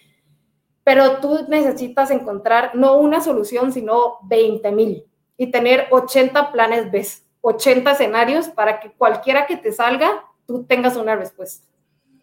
pero 0.85 1.17
tú 1.17 1.41
necesitas 1.49 2.13
encontrar 2.13 2.77
no 2.77 2.97
una 2.99 3.21
solución, 3.21 3.73
sino 3.73 4.19
20 4.29 4.71
mil 4.71 5.05
y 5.37 5.51
tener 5.51 5.89
80 5.91 6.53
planes 6.53 6.93
B, 6.93 7.05
80 7.41 7.91
escenarios 7.91 8.47
para 8.51 8.79
que 8.79 8.93
cualquiera 8.93 9.47
que 9.47 9.57
te 9.57 9.73
salga, 9.73 10.27
tú 10.47 10.63
tengas 10.63 10.95
una 10.95 11.17
respuesta. 11.17 11.67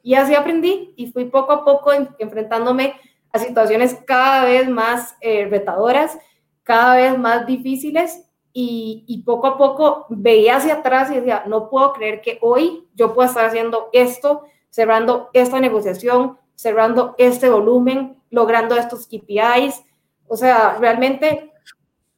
Y 0.02 0.14
así 0.14 0.34
aprendí 0.34 0.94
y 0.96 1.12
fui 1.12 1.26
poco 1.26 1.52
a 1.52 1.66
poco 1.66 1.92
enfrentándome 1.92 2.96
a 3.32 3.40
situaciones 3.40 3.98
cada 4.06 4.46
vez 4.46 4.70
más 4.70 5.16
eh, 5.22 5.48
retadoras, 5.50 6.18
cada 6.64 6.96
vez 6.96 7.18
más 7.18 7.46
difíciles 7.46 8.26
y, 8.54 9.24
poco 9.26 9.48
a 9.48 9.58
poco 9.58 10.06
veía 10.10 10.58
hacia 10.58 10.76
atrás 10.76 11.10
y 11.12 11.16
decía, 11.16 11.44
no 11.48 11.70
puedo 11.70 11.94
creer 11.94 12.22
que 12.22 12.38
hoy 12.42 12.88
yo 12.94 13.14
pueda 13.14 13.30
estar 13.30 13.46
haciendo 13.46 13.90
esto, 13.94 14.44
cerrando 14.70 15.30
esta 15.34 15.60
negociación, 15.60 16.38
cerrando 16.56 17.16
este 17.18 17.50
volumen, 17.50 18.18
logrando 18.30 18.76
estos 18.76 19.08
KPIs. 19.08 19.84
O 20.28 20.36
sea, 20.36 20.78
realmente 20.80 21.52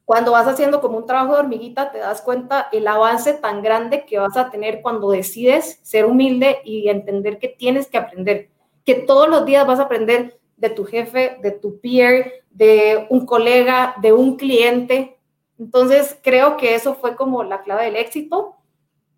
cuando 0.05 0.31
vas 0.31 0.47
haciendo 0.47 0.81
como 0.81 0.97
un 0.97 1.05
trabajo 1.05 1.33
de 1.33 1.39
hormiguita, 1.39 1.91
te 1.91 1.99
das 1.99 2.21
cuenta 2.21 2.67
el 2.71 2.87
avance 2.87 3.33
tan 3.33 3.61
grande 3.61 4.05
que 4.05 4.19
vas 4.19 4.35
a 4.35 4.49
tener 4.49 4.81
cuando 4.81 5.11
decides 5.11 5.79
ser 5.83 6.05
humilde 6.05 6.59
y 6.65 6.89
entender 6.89 7.39
que 7.39 7.47
tienes 7.47 7.87
que 7.87 7.97
aprender, 7.97 8.49
que 8.85 8.95
todos 8.95 9.29
los 9.29 9.45
días 9.45 9.65
vas 9.65 9.79
a 9.79 9.83
aprender 9.83 10.39
de 10.63 10.69
tu 10.69 10.85
jefe, 10.85 11.37
de 11.41 11.51
tu 11.51 11.81
peer, 11.81 12.45
de 12.49 13.05
un 13.09 13.25
colega, 13.25 13.95
de 14.01 14.13
un 14.13 14.37
cliente. 14.37 15.19
Entonces, 15.59 16.17
creo 16.23 16.55
que 16.55 16.73
eso 16.73 16.95
fue 16.95 17.17
como 17.17 17.43
la 17.43 17.63
clave 17.63 17.83
del 17.85 17.97
éxito. 17.97 18.55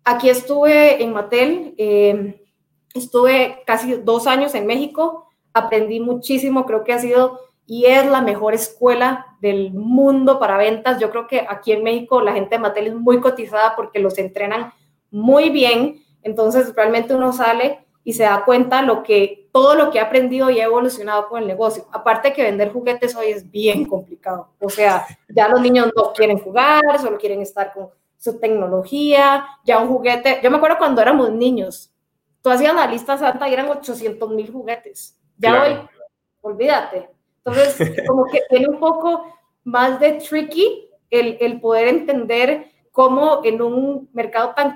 Aquí 0.04 0.28
estuve 0.28 1.02
en 1.04 1.12
Mattel, 1.12 1.74
eh, 1.78 2.44
estuve 2.94 3.62
casi 3.64 3.92
dos 3.92 4.26
años 4.26 4.56
en 4.56 4.66
México, 4.66 5.28
aprendí 5.54 6.00
muchísimo, 6.00 6.66
creo 6.66 6.82
que 6.82 6.92
ha 6.92 6.98
sido 6.98 7.38
y 7.64 7.86
es 7.86 8.06
la 8.06 8.22
mejor 8.22 8.54
escuela 8.54 9.36
del 9.40 9.72
mundo 9.72 10.40
para 10.40 10.56
ventas. 10.56 10.98
Yo 10.98 11.10
creo 11.10 11.28
que 11.28 11.46
aquí 11.48 11.70
en 11.70 11.84
México 11.84 12.20
la 12.22 12.32
gente 12.32 12.56
de 12.56 12.60
Mattel 12.60 12.88
es 12.88 12.94
muy 12.96 13.20
cotizada 13.20 13.76
porque 13.76 14.00
los 14.00 14.18
entrenan 14.18 14.72
muy 15.12 15.50
bien, 15.50 16.02
entonces 16.22 16.74
realmente 16.74 17.14
uno 17.14 17.32
sale 17.32 17.86
y 18.02 18.14
se 18.14 18.24
da 18.24 18.44
cuenta 18.44 18.82
lo 18.82 19.04
que 19.04 19.45
todo 19.56 19.74
lo 19.74 19.90
que 19.90 19.98
ha 19.98 20.02
aprendido 20.02 20.50
y 20.50 20.60
ha 20.60 20.64
evolucionado 20.64 21.30
con 21.30 21.40
el 21.40 21.48
negocio. 21.48 21.86
Aparte 21.90 22.34
que 22.34 22.42
vender 22.42 22.74
juguetes 22.74 23.16
hoy 23.16 23.28
es 23.28 23.50
bien 23.50 23.86
complicado. 23.86 24.50
O 24.60 24.68
sea, 24.68 25.06
ya 25.30 25.48
los 25.48 25.62
niños 25.62 25.90
no 25.96 26.12
quieren 26.12 26.38
jugar, 26.38 26.82
solo 27.00 27.16
quieren 27.16 27.40
estar 27.40 27.72
con 27.72 27.88
su 28.18 28.38
tecnología, 28.38 29.46
ya 29.64 29.78
un 29.78 29.88
juguete. 29.88 30.40
Yo 30.42 30.50
me 30.50 30.58
acuerdo 30.58 30.76
cuando 30.76 31.00
éramos 31.00 31.32
niños, 31.32 31.90
tú 32.42 32.50
hacías 32.50 32.74
la 32.74 32.86
lista 32.86 33.16
santa 33.16 33.48
y 33.48 33.54
eran 33.54 33.70
800 33.70 34.28
mil 34.28 34.52
juguetes. 34.52 35.18
Ya 35.38 35.62
hoy, 35.62 35.78
olvídate. 36.42 37.08
Entonces, 37.42 38.04
como 38.06 38.26
que 38.26 38.42
tiene 38.50 38.68
un 38.68 38.78
poco 38.78 39.24
más 39.64 39.98
de 39.98 40.20
tricky 40.20 40.90
el, 41.08 41.38
el 41.40 41.62
poder 41.62 41.88
entender 41.88 42.72
cómo 42.92 43.40
en 43.42 43.62
un 43.62 44.10
mercado 44.12 44.52
tan, 44.54 44.74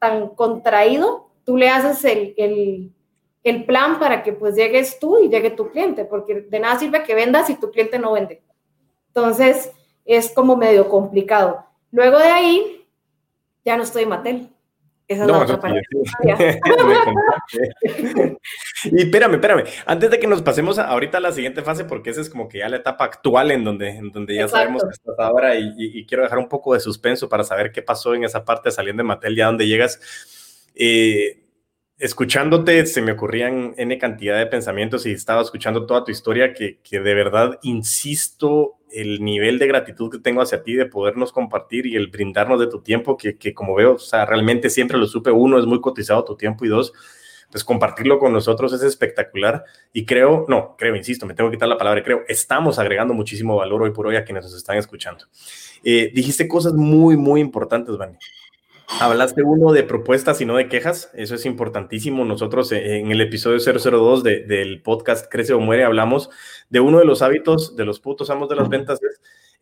tan 0.00 0.30
contraído 0.30 1.30
tú 1.44 1.56
le 1.56 1.68
haces 1.68 2.04
el, 2.04 2.34
el, 2.36 2.92
el, 3.48 3.64
plan 3.64 3.98
para 3.98 4.22
que 4.22 4.32
pues 4.32 4.54
llegues 4.54 4.98
tú 4.98 5.22
y 5.22 5.28
llegue 5.28 5.50
tu 5.50 5.70
cliente, 5.70 6.04
porque 6.04 6.42
de 6.42 6.60
nada 6.60 6.78
sirve 6.78 7.02
que 7.02 7.14
vendas 7.14 7.46
si 7.46 7.54
tu 7.54 7.70
cliente 7.70 7.98
no 7.98 8.12
vende. 8.12 8.42
Entonces, 9.08 9.72
es 10.04 10.32
como 10.32 10.56
medio 10.56 10.88
complicado. 10.88 11.64
Luego 11.90 12.18
de 12.18 12.28
ahí, 12.28 12.86
ya 13.64 13.76
no 13.76 13.82
estoy 13.82 14.04
en 14.04 14.08
Mattel. 14.08 14.48
Esa 15.08 15.22
es 15.22 15.30
la 15.30 15.38
otra 15.38 15.58
parte. 15.58 15.80
y 18.84 19.02
espérame, 19.02 19.34
espérame. 19.34 19.64
Antes 19.86 20.10
de 20.10 20.18
que 20.18 20.26
nos 20.26 20.42
pasemos 20.42 20.78
ahorita 20.78 21.16
a 21.16 21.22
la 21.22 21.32
siguiente 21.32 21.62
fase, 21.62 21.86
porque 21.86 22.10
esa 22.10 22.20
es 22.20 22.28
como 22.28 22.46
que 22.46 22.58
ya 22.58 22.68
la 22.68 22.76
etapa 22.76 23.04
actual 23.04 23.50
en 23.50 23.64
donde, 23.64 23.88
en 23.88 24.12
donde 24.12 24.34
ya 24.34 24.48
sabemos 24.48 24.82
que 24.82 24.90
estás 24.90 25.18
ahora 25.18 25.54
y, 25.56 26.04
quiero 26.06 26.24
dejar 26.24 26.38
un 26.38 26.48
poco 26.48 26.74
de 26.74 26.80
suspenso 26.80 27.26
para 27.26 27.42
saber 27.42 27.72
qué 27.72 27.80
pasó 27.80 28.14
en 28.14 28.24
esa 28.24 28.44
parte 28.44 28.70
saliendo 28.70 29.02
de 29.02 29.06
Mattel, 29.06 29.34
ya 29.34 29.46
donde 29.46 29.66
llegas. 29.66 29.98
Eh, 30.74 31.42
escuchándote 31.98 32.86
se 32.86 33.02
me 33.02 33.12
ocurrían 33.12 33.74
N 33.76 33.98
cantidad 33.98 34.38
de 34.38 34.46
pensamientos 34.46 35.04
y 35.06 35.12
estaba 35.12 35.42
escuchando 35.42 35.86
toda 35.86 36.04
tu 36.04 36.12
historia 36.12 36.54
que, 36.54 36.78
que, 36.82 37.00
de 37.00 37.14
verdad 37.14 37.58
insisto 37.62 38.76
el 38.90 39.22
nivel 39.22 39.58
de 39.58 39.66
gratitud 39.66 40.10
que 40.10 40.18
tengo 40.18 40.40
hacia 40.40 40.62
ti 40.62 40.74
de 40.74 40.86
podernos 40.86 41.32
compartir 41.32 41.86
y 41.86 41.96
el 41.96 42.08
brindarnos 42.08 42.60
de 42.60 42.68
tu 42.68 42.80
tiempo 42.80 43.16
que, 43.16 43.36
que 43.36 43.52
como 43.52 43.74
veo, 43.74 43.94
o 43.94 43.98
sea, 43.98 44.24
realmente 44.24 44.70
siempre 44.70 44.96
lo 44.96 45.06
supe, 45.06 45.30
uno, 45.30 45.58
es 45.58 45.66
muy 45.66 45.80
cotizado 45.80 46.24
tu 46.24 46.36
tiempo 46.36 46.64
y 46.64 46.68
dos, 46.68 46.92
pues 47.50 47.64
compartirlo 47.64 48.18
con 48.18 48.32
nosotros 48.32 48.72
es 48.72 48.82
espectacular 48.82 49.64
y 49.92 50.06
creo, 50.06 50.46
no, 50.48 50.76
creo, 50.78 50.94
insisto, 50.96 51.26
me 51.26 51.34
tengo 51.34 51.50
que 51.50 51.56
quitar 51.56 51.68
la 51.68 51.78
palabra, 51.78 52.02
creo, 52.02 52.22
estamos 52.28 52.78
agregando 52.78 53.12
muchísimo 53.12 53.56
valor 53.56 53.82
hoy 53.82 53.90
por 53.90 54.06
hoy 54.06 54.16
a 54.16 54.24
quienes 54.24 54.44
nos 54.44 54.54
están 54.54 54.76
escuchando. 54.76 55.26
Eh, 55.82 56.10
dijiste 56.14 56.48
cosas 56.48 56.74
muy, 56.74 57.16
muy 57.16 57.40
importantes, 57.40 57.96
Vani. 57.96 58.16
Hablaste 58.88 59.42
uno 59.42 59.72
de 59.72 59.82
propuestas 59.82 60.40
y 60.40 60.46
no 60.46 60.56
de 60.56 60.68
quejas, 60.68 61.10
eso 61.12 61.34
es 61.34 61.44
importantísimo. 61.44 62.24
Nosotros 62.24 62.72
eh, 62.72 62.98
en 62.98 63.10
el 63.10 63.20
episodio 63.20 63.58
002 63.60 64.22
del 64.22 64.80
podcast 64.82 65.30
Crece 65.30 65.52
o 65.52 65.60
Muere 65.60 65.84
hablamos 65.84 66.30
de 66.70 66.80
uno 66.80 66.98
de 66.98 67.04
los 67.04 67.20
hábitos 67.20 67.76
de 67.76 67.84
los 67.84 68.00
putos 68.00 68.30
amos 68.30 68.48
de 68.48 68.56
las 68.56 68.68
ventas. 68.70 68.98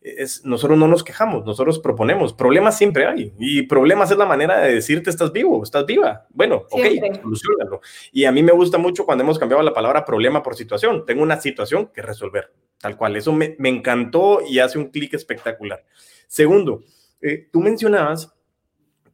Es, 0.01 0.45
nosotros 0.45 0.77
no 0.77 0.87
nos 0.87 1.03
quejamos, 1.03 1.45
nosotros 1.45 1.79
proponemos. 1.79 2.31
Problemas 2.31 2.77
siempre 2.77 3.05
hay 3.05 3.33
y 3.37 3.63
problemas 3.63 4.09
es 4.11 4.17
la 4.17 4.25
manera 4.25 4.59
de 4.61 4.75
decirte 4.75 5.09
estás 5.09 5.33
vivo, 5.33 5.61
estás 5.61 5.85
viva. 5.85 6.25
Bueno, 6.29 6.63
ok, 6.71 6.85
solucionalo. 7.21 7.81
Y 8.13 8.23
a 8.23 8.31
mí 8.31 8.41
me 8.41 8.53
gusta 8.53 8.77
mucho 8.77 9.05
cuando 9.05 9.25
hemos 9.25 9.37
cambiado 9.37 9.61
la 9.61 9.73
palabra 9.73 10.05
problema 10.05 10.41
por 10.41 10.55
situación. 10.55 11.05
Tengo 11.05 11.21
una 11.21 11.41
situación 11.41 11.87
que 11.93 12.01
resolver, 12.01 12.53
tal 12.79 12.95
cual. 12.95 13.17
Eso 13.17 13.33
me, 13.33 13.57
encantó 13.59 14.39
y 14.47 14.59
hace 14.59 14.79
un 14.79 14.89
clic 14.89 15.15
espectacular. 15.15 15.83
Segundo, 16.27 16.85
eh, 17.21 17.49
tú 17.51 17.59
mencionabas 17.59 18.36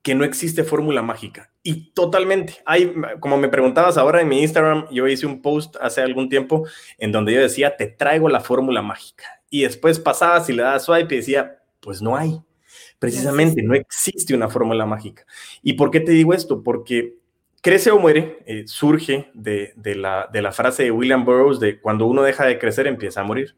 que 0.04 0.16
no 0.16 0.26
existe 0.26 0.66
fórmula 0.66 1.02
mágica. 1.02 1.50
Y 1.64 1.92
totalmente. 1.94 2.58
Hay, 2.66 2.94
como 3.22 3.38
me 3.38 3.48
preguntabas 3.48 3.98
ahora 3.98 4.22
en 4.22 4.28
mi 4.28 4.42
Instagram, 4.42 4.86
yo 4.92 5.08
hice 5.08 5.26
un 5.26 5.42
post 5.42 5.78
hace 5.80 6.02
algún 6.02 6.28
tiempo 6.28 6.68
en 6.98 7.14
donde 7.14 7.34
yo 7.34 7.42
decía, 7.42 7.78
te 7.78 7.88
traigo 7.88 8.28
la 8.28 8.42
fórmula 8.42 8.82
mágica. 8.82 9.24
Y 9.50 9.64
después 9.64 10.00
pasabas 10.00 10.50
y 10.50 10.54
le 10.54 10.64
das 10.64 10.84
swipe 10.84 11.16
y 11.16 11.18
decía, 11.20 11.64
pues 11.80 12.02
no 12.02 12.18
hay. 12.18 12.42
Precisamente, 13.00 13.64
no 13.64 13.76
existe 13.76 14.36
una 14.36 14.50
fórmula 14.50 14.86
mágica. 14.86 15.26
¿Y 15.62 15.74
por 15.74 15.90
qué 15.90 16.02
te 16.02 16.12
digo 16.12 16.34
esto? 16.34 16.64
Porque 16.64 17.16
crece 17.62 17.92
o 17.92 18.00
muere 18.00 18.40
eh, 18.46 18.64
surge 18.68 19.32
de, 19.34 19.72
de, 19.78 19.96
la, 19.96 20.30
de 20.32 20.42
la 20.42 20.52
frase 20.52 20.84
de 20.84 20.92
William 20.92 21.24
Burroughs 21.24 21.62
de 21.62 21.80
cuando 21.80 22.08
uno 22.08 22.24
deja 22.24 22.46
de 22.46 22.60
crecer 22.60 22.88
empieza 22.88 23.22
a 23.22 23.24
morir. 23.24 23.56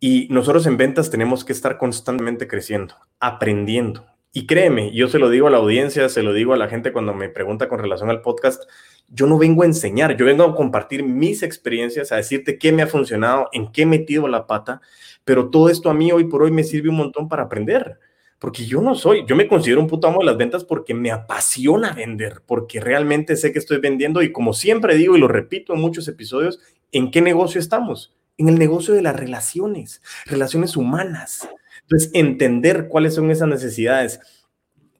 Y 0.00 0.28
nosotros 0.30 0.66
en 0.66 0.76
ventas 0.76 1.10
tenemos 1.10 1.46
que 1.46 1.52
estar 1.52 1.78
constantemente 1.78 2.46
creciendo, 2.46 2.94
aprendiendo, 3.20 4.06
y 4.32 4.46
créeme, 4.46 4.92
yo 4.94 5.08
se 5.08 5.18
lo 5.18 5.28
digo 5.28 5.48
a 5.48 5.50
la 5.50 5.56
audiencia, 5.56 6.08
se 6.08 6.22
lo 6.22 6.32
digo 6.32 6.52
a 6.52 6.56
la 6.56 6.68
gente 6.68 6.92
cuando 6.92 7.14
me 7.14 7.28
pregunta 7.28 7.68
con 7.68 7.80
relación 7.80 8.10
al 8.10 8.22
podcast, 8.22 8.62
yo 9.08 9.26
no 9.26 9.38
vengo 9.38 9.62
a 9.62 9.66
enseñar, 9.66 10.16
yo 10.16 10.24
vengo 10.24 10.44
a 10.44 10.54
compartir 10.54 11.02
mis 11.02 11.42
experiencias, 11.42 12.12
a 12.12 12.16
decirte 12.16 12.56
qué 12.56 12.70
me 12.70 12.82
ha 12.82 12.86
funcionado, 12.86 13.48
en 13.52 13.72
qué 13.72 13.82
he 13.82 13.86
metido 13.86 14.28
la 14.28 14.46
pata, 14.46 14.80
pero 15.24 15.50
todo 15.50 15.68
esto 15.68 15.90
a 15.90 15.94
mí 15.94 16.12
hoy 16.12 16.24
por 16.24 16.44
hoy 16.44 16.52
me 16.52 16.62
sirve 16.62 16.90
un 16.90 16.96
montón 16.96 17.28
para 17.28 17.42
aprender, 17.42 17.98
porque 18.38 18.64
yo 18.64 18.80
no 18.80 18.94
soy, 18.94 19.24
yo 19.26 19.34
me 19.34 19.48
considero 19.48 19.80
un 19.80 19.88
puto 19.88 20.06
amo 20.06 20.20
de 20.20 20.26
las 20.26 20.36
ventas 20.36 20.64
porque 20.64 20.94
me 20.94 21.10
apasiona 21.10 21.92
vender, 21.92 22.42
porque 22.46 22.80
realmente 22.80 23.34
sé 23.36 23.52
que 23.52 23.58
estoy 23.58 23.78
vendiendo 23.78 24.22
y 24.22 24.30
como 24.30 24.52
siempre 24.52 24.94
digo 24.94 25.16
y 25.16 25.20
lo 25.20 25.26
repito 25.26 25.74
en 25.74 25.80
muchos 25.80 26.06
episodios, 26.06 26.60
¿en 26.92 27.10
qué 27.10 27.20
negocio 27.20 27.60
estamos? 27.60 28.14
En 28.38 28.48
el 28.48 28.58
negocio 28.58 28.94
de 28.94 29.02
las 29.02 29.16
relaciones, 29.16 30.02
relaciones 30.24 30.76
humanas. 30.76 31.48
Entonces, 31.90 32.10
entender 32.14 32.86
cuáles 32.86 33.16
son 33.16 33.32
esas 33.32 33.48
necesidades. 33.48 34.20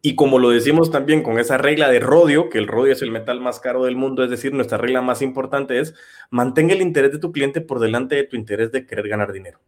Y 0.02 0.16
como 0.16 0.40
lo 0.40 0.50
decimos 0.50 0.90
también 0.90 1.23
con 1.23 1.38
esa 1.38 1.56
regla 1.56 1.88
de 1.88 2.00
rodio, 2.00 2.49
que 2.49 2.59
el 2.59 2.66
rodio 2.66 2.94
es 2.94 3.02
el 3.02 3.12
metal 3.12 3.40
más 3.40 3.61
caro 3.61 3.85
del 3.85 3.94
mundo, 3.94 4.25
es 4.25 4.30
decir, 4.30 4.52
nuestra 4.52 4.76
regla 4.76 5.00
más 5.00 5.23
importante 5.23 5.78
es 5.78 5.94
mantenga 6.30 6.73
el 6.73 6.82
interés 6.82 7.12
de 7.12 7.18
tu 7.18 7.30
cliente 7.30 7.61
por 7.61 7.78
delante 7.78 8.16
de 8.16 8.25
tu 8.25 8.35
interés 8.35 8.73
de 8.73 8.87
querer 8.87 9.06
ganar 9.06 9.32
dinero. 9.32 9.61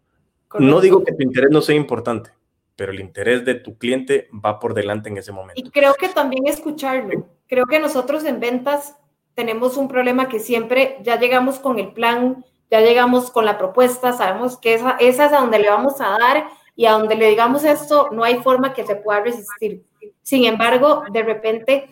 No 0.59 0.81
digo 0.81 1.05
que 1.05 1.13
tu 1.13 1.23
interés 1.23 1.51
no 1.51 1.61
sea 1.61 1.77
importante, 1.77 2.31
pero 2.75 2.91
el 2.91 2.99
interés 2.99 3.45
de 3.45 3.55
tu 3.55 3.79
cliente 3.79 4.29
va 4.33 4.59
por 4.59 4.75
delante 4.75 5.09
en 5.09 5.19
ese 5.19 5.31
momento. 5.31 5.61
Y 5.63 5.71
creo 5.71 5.95
que 5.95 6.09
también 6.09 6.49
escucharlo. 6.49 7.29
Creo 7.47 7.67
que 7.67 7.79
nosotros 7.79 8.25
en 8.25 8.41
ventas 8.41 8.97
tenemos 9.35 9.77
un 9.77 9.87
problema 9.87 10.29
que 10.29 10.41
siempre 10.41 10.97
ya 11.03 11.21
llegamos 11.21 11.61
con 11.61 11.79
el 11.79 11.93
plan, 11.93 12.45
ya 12.69 12.81
llegamos 12.81 13.31
con 13.31 13.45
la 13.45 13.59
propuesta, 13.59 14.13
sabemos 14.13 14.57
que 14.57 14.75
esa, 14.75 14.97
esa 14.99 15.27
es 15.27 15.33
a 15.33 15.41
donde 15.41 15.61
le 15.61 15.69
vamos 15.69 16.01
a 16.01 16.17
dar 16.19 16.47
y 16.75 16.87
a 16.87 16.93
donde 16.93 17.15
le 17.15 17.29
digamos 17.29 17.65
esto, 17.65 18.09
no 18.13 18.25
hay 18.25 18.37
forma 18.37 18.73
que 18.73 18.87
se 18.87 18.97
pueda 18.97 19.21
resistir. 19.21 19.85
Sin 20.23 20.45
embargo, 20.45 21.05
de 21.13 21.23
repente 21.23 21.89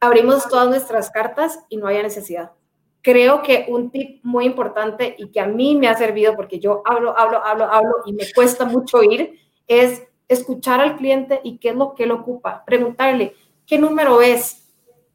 abrimos 0.00 0.48
todas 0.48 0.68
nuestras 0.68 1.10
cartas 1.10 1.60
y 1.68 1.76
no 1.76 1.86
haya 1.86 2.02
necesidad. 2.02 2.52
Creo 3.02 3.42
que 3.42 3.66
un 3.68 3.90
tip 3.90 4.22
muy 4.22 4.44
importante 4.44 5.14
y 5.18 5.30
que 5.30 5.40
a 5.40 5.46
mí 5.46 5.74
me 5.74 5.88
ha 5.88 5.96
servido 5.96 6.36
porque 6.36 6.58
yo 6.58 6.82
hablo, 6.84 7.16
hablo, 7.18 7.42
hablo, 7.44 7.64
hablo 7.64 7.94
y 8.04 8.12
me 8.12 8.24
cuesta 8.34 8.66
mucho 8.66 9.02
ir 9.02 9.38
es 9.66 10.02
escuchar 10.28 10.80
al 10.80 10.96
cliente 10.96 11.40
y 11.42 11.58
qué 11.58 11.70
es 11.70 11.76
lo 11.76 11.94
que 11.94 12.04
él 12.04 12.10
ocupa. 12.10 12.64
Preguntarle, 12.64 13.34
¿qué 13.66 13.78
número 13.78 14.20
es? 14.20 14.68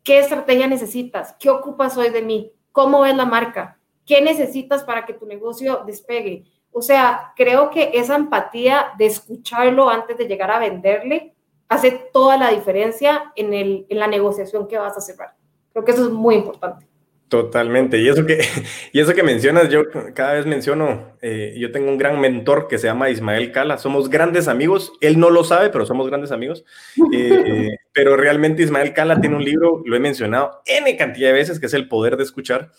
¿Qué 0.03 0.19
estrategia 0.19 0.67
necesitas? 0.67 1.35
¿Qué 1.39 1.49
ocupas 1.49 1.97
hoy 1.97 2.09
de 2.09 2.21
mí? 2.21 2.51
¿Cómo 2.71 3.05
es 3.05 3.15
la 3.15 3.25
marca? 3.25 3.79
¿Qué 4.05 4.21
necesitas 4.21 4.83
para 4.83 5.05
que 5.05 5.13
tu 5.13 5.25
negocio 5.25 5.83
despegue? 5.85 6.45
O 6.77 6.81
sea, 6.81 7.31
creo 7.37 7.69
que 7.69 7.91
esa 7.93 8.15
empatía 8.15 8.87
de 8.97 9.05
escucharlo 9.05 9.89
antes 9.89 10.17
de 10.17 10.27
llegar 10.27 10.51
a 10.51 10.59
venderle 10.59 11.33
hace 11.69 12.09
toda 12.11 12.35
la 12.35 12.51
diferencia 12.51 13.31
en, 13.37 13.53
el, 13.53 13.85
en 13.87 13.97
la 13.97 14.07
negociación 14.07 14.67
que 14.67 14.77
vas 14.77 14.97
a 14.97 14.99
cerrar. 14.99 15.35
Creo 15.71 15.85
que 15.85 15.93
eso 15.93 16.03
es 16.03 16.11
muy 16.11 16.35
importante. 16.35 16.85
Totalmente. 17.29 17.97
Y 17.99 18.09
eso 18.09 18.25
que, 18.25 18.41
y 18.91 18.99
eso 18.99 19.13
que 19.13 19.23
mencionas, 19.23 19.69
yo 19.69 19.83
cada 20.13 20.33
vez 20.33 20.45
menciono, 20.45 21.15
eh, 21.21 21.55
yo 21.57 21.71
tengo 21.71 21.89
un 21.89 21.97
gran 21.97 22.19
mentor 22.19 22.67
que 22.67 22.77
se 22.77 22.87
llama 22.87 23.09
Ismael 23.09 23.53
Cala. 23.53 23.77
Somos 23.77 24.09
grandes 24.09 24.49
amigos. 24.49 24.91
Él 24.99 25.17
no 25.17 25.29
lo 25.29 25.45
sabe, 25.45 25.69
pero 25.69 25.85
somos 25.85 26.07
grandes 26.07 26.33
amigos. 26.33 26.65
Eh, 27.13 27.69
pero 27.93 28.17
realmente 28.17 28.63
Ismael 28.63 28.91
Cala 28.91 29.21
tiene 29.21 29.37
un 29.37 29.45
libro, 29.45 29.81
lo 29.85 29.95
he 29.95 29.99
mencionado 30.01 30.61
N 30.65 30.93
cantidad 30.97 31.29
de 31.29 31.35
veces, 31.35 31.57
que 31.57 31.67
es 31.67 31.73
El 31.73 31.87
Poder 31.87 32.17
de 32.17 32.23
Escuchar. 32.23 32.71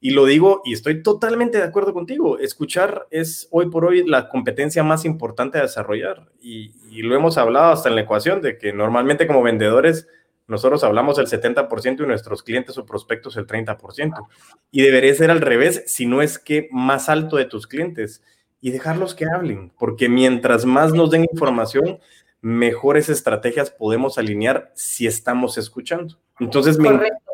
Y 0.00 0.10
lo 0.10 0.26
digo 0.26 0.62
y 0.64 0.74
estoy 0.74 1.02
totalmente 1.02 1.58
de 1.58 1.64
acuerdo 1.64 1.92
contigo. 1.92 2.38
Escuchar 2.38 3.08
es 3.10 3.48
hoy 3.50 3.68
por 3.68 3.84
hoy 3.84 4.06
la 4.06 4.28
competencia 4.28 4.84
más 4.84 5.04
importante 5.04 5.58
a 5.58 5.62
desarrollar. 5.62 6.28
Y, 6.40 6.72
lo 7.02 7.14
hemos 7.14 7.38
hablado 7.38 7.72
hasta 7.72 7.88
en 7.88 7.94
la 7.94 8.02
ecuación 8.02 8.42
de 8.42 8.58
que 8.58 8.72
normalmente 8.72 9.26
como 9.26 9.42
vendedores 9.42 10.08
nosotros 10.46 10.82
hablamos 10.82 11.18
el 11.18 11.26
70% 11.26 12.02
y 12.02 12.06
nuestros 12.06 12.42
clientes 12.42 12.78
o 12.78 12.86
prospectos 12.86 13.36
el 13.36 13.46
30%. 13.46 14.26
Y 14.70 14.82
debería 14.82 15.14
ser 15.14 15.30
al 15.30 15.40
revés, 15.40 15.84
si 15.86 16.06
no 16.06 16.22
es 16.22 16.38
que 16.38 16.68
más 16.72 17.08
alto 17.08 17.36
de 17.36 17.44
tus 17.44 17.66
clientes 17.66 18.22
y 18.60 18.70
dejarlos 18.70 19.14
que 19.14 19.26
hablen, 19.26 19.72
porque 19.78 20.08
mientras 20.08 20.64
más 20.64 20.92
nos 20.92 21.10
den 21.10 21.26
información, 21.30 21.98
mejores 22.40 23.08
estrategias 23.08 23.70
podemos 23.70 24.18
alinear 24.18 24.72
si 24.74 25.06
estamos 25.06 25.58
escuchando. 25.58 26.18
Entonces, 26.40 26.78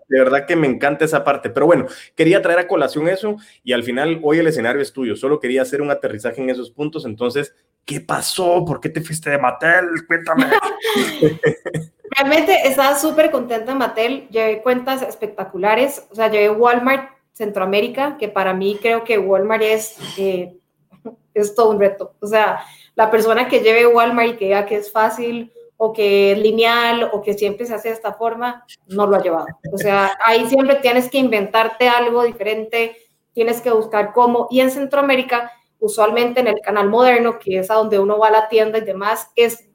de 0.08 0.18
verdad 0.18 0.46
que 0.46 0.56
me 0.56 0.66
encanta 0.66 1.04
esa 1.04 1.24
parte. 1.24 1.50
Pero 1.50 1.66
bueno, 1.66 1.86
quería 2.14 2.42
traer 2.42 2.58
a 2.58 2.68
colación 2.68 3.08
eso 3.08 3.36
y 3.62 3.72
al 3.72 3.82
final 3.82 4.20
hoy 4.22 4.38
el 4.38 4.46
escenario 4.46 4.82
es 4.82 4.92
tuyo. 4.92 5.16
Solo 5.16 5.40
quería 5.40 5.62
hacer 5.62 5.82
un 5.82 5.90
aterrizaje 5.90 6.42
en 6.42 6.50
esos 6.50 6.70
puntos. 6.70 7.04
Entonces, 7.04 7.54
¿qué 7.84 8.00
pasó? 8.00 8.64
¿Por 8.64 8.80
qué 8.80 8.88
te 8.88 9.00
fuiste 9.00 9.30
de 9.30 9.38
Mattel? 9.38 9.86
Cuéntame. 10.06 10.46
Realmente 12.10 12.56
estaba 12.64 12.96
súper 12.96 13.30
contenta 13.30 13.72
en 13.72 13.78
Mattel. 13.78 14.28
Llevé 14.28 14.62
cuentas 14.62 15.02
espectaculares. 15.02 16.06
O 16.10 16.14
sea, 16.14 16.30
llevé 16.30 16.50
Walmart 16.50 17.10
Centroamérica, 17.32 18.16
que 18.16 18.28
para 18.28 18.54
mí 18.54 18.78
creo 18.80 19.02
que 19.02 19.18
Walmart 19.18 19.62
es, 19.62 19.96
eh, 20.16 20.56
es 21.34 21.54
todo 21.54 21.70
un 21.70 21.80
reto. 21.80 22.14
O 22.20 22.26
sea, 22.26 22.64
la 22.94 23.10
persona 23.10 23.48
que 23.48 23.60
lleve 23.60 23.86
Walmart 23.86 24.28
y 24.28 24.36
que 24.36 24.44
diga 24.44 24.66
que 24.66 24.76
es 24.76 24.92
fácil 24.92 25.52
o 25.76 25.92
que 25.92 26.32
es 26.32 26.38
lineal 26.38 27.10
o 27.12 27.20
que 27.20 27.34
siempre 27.34 27.66
se 27.66 27.74
hace 27.74 27.88
de 27.88 27.94
esta 27.94 28.14
forma, 28.14 28.64
no 28.86 29.06
lo 29.06 29.16
ha 29.16 29.22
llevado. 29.22 29.46
O 29.72 29.78
sea, 29.78 30.12
ahí 30.24 30.46
siempre 30.46 30.76
tienes 30.76 31.10
que 31.10 31.18
inventarte 31.18 31.88
algo 31.88 32.22
diferente, 32.22 32.96
tienes 33.32 33.60
que 33.60 33.70
buscar 33.70 34.12
cómo. 34.12 34.48
Y 34.50 34.60
en 34.60 34.70
Centroamérica, 34.70 35.50
usualmente 35.80 36.40
en 36.40 36.48
el 36.48 36.60
canal 36.60 36.88
moderno, 36.88 37.38
que 37.38 37.58
es 37.58 37.70
a 37.70 37.74
donde 37.74 37.98
uno 37.98 38.18
va 38.18 38.28
a 38.28 38.32
la 38.32 38.48
tienda 38.48 38.78
y 38.78 38.82
demás, 38.82 39.30
es 39.36 39.68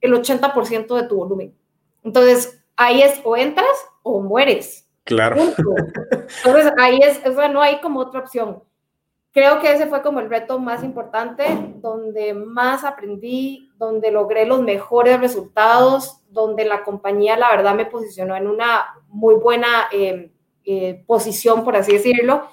el 0.00 0.12
80% 0.12 0.94
de 0.94 1.08
tu 1.08 1.16
volumen. 1.16 1.56
Entonces, 2.02 2.62
ahí 2.76 3.02
es 3.02 3.20
o 3.24 3.36
entras 3.36 3.76
o 4.02 4.20
mueres. 4.20 4.88
Claro. 5.04 5.36
Entonces, 5.40 6.72
ahí 6.78 6.98
es, 7.02 7.24
o 7.24 7.34
sea, 7.34 7.48
no 7.48 7.62
hay 7.62 7.80
como 7.80 8.00
otra 8.00 8.20
opción 8.20 8.62
creo 9.36 9.60
que 9.60 9.70
ese 9.70 9.86
fue 9.86 10.00
como 10.00 10.20
el 10.20 10.30
reto 10.30 10.58
más 10.58 10.82
importante, 10.82 11.44
donde 11.82 12.32
más 12.32 12.84
aprendí, 12.84 13.65
donde 13.78 14.10
logré 14.10 14.46
los 14.46 14.62
mejores 14.62 15.20
resultados, 15.20 16.22
donde 16.30 16.64
la 16.64 16.82
compañía, 16.82 17.36
la 17.36 17.50
verdad, 17.50 17.74
me 17.74 17.86
posicionó 17.86 18.36
en 18.36 18.46
una 18.46 18.86
muy 19.08 19.34
buena 19.34 19.88
eh, 19.92 20.30
eh, 20.64 21.04
posición, 21.06 21.64
por 21.64 21.76
así 21.76 21.92
decirlo. 21.92 22.48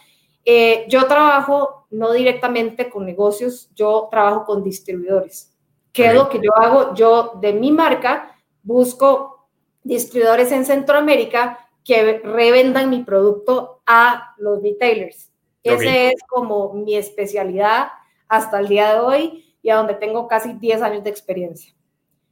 Eh, 0.46 0.86
yo 0.90 1.08
trabajo 1.08 1.88
no 1.92 2.12
directamente 2.12 2.90
con 2.90 3.06
negocios, 3.06 3.70
yo 3.74 4.08
trabajo 4.12 4.46
con 4.46 4.64
distribuidores. 4.64 5.56
¿Qué 5.94 6.08
es 6.08 6.16
lo 6.16 6.28
que 6.28 6.40
yo 6.40 6.52
hago? 6.56 6.94
Yo 6.96 7.34
de 7.40 7.54
mi 7.54 7.72
marca 7.72 8.36
busco 8.64 9.48
distribuidores 9.84 10.52
en 10.52 10.66
Centroamérica 10.66 11.70
que 11.84 12.20
revendan 12.24 12.90
mi 12.90 13.04
producto 13.04 13.82
a 13.86 14.34
los 14.38 14.62
retailers. 14.62 15.32
Ese 15.62 16.08
es 16.08 16.22
como 16.28 16.74
mi 16.74 16.96
especialidad 16.96 17.90
hasta 18.28 18.60
el 18.60 18.68
día 18.68 18.94
de 18.94 19.00
hoy 19.00 19.53
y 19.64 19.72
a 19.72 19.78
donde 19.78 19.96
tengo 19.96 20.28
casi 20.28 20.54
10 20.54 20.82
años 20.84 21.04
de 21.04 21.10
experiencia. 21.10 21.74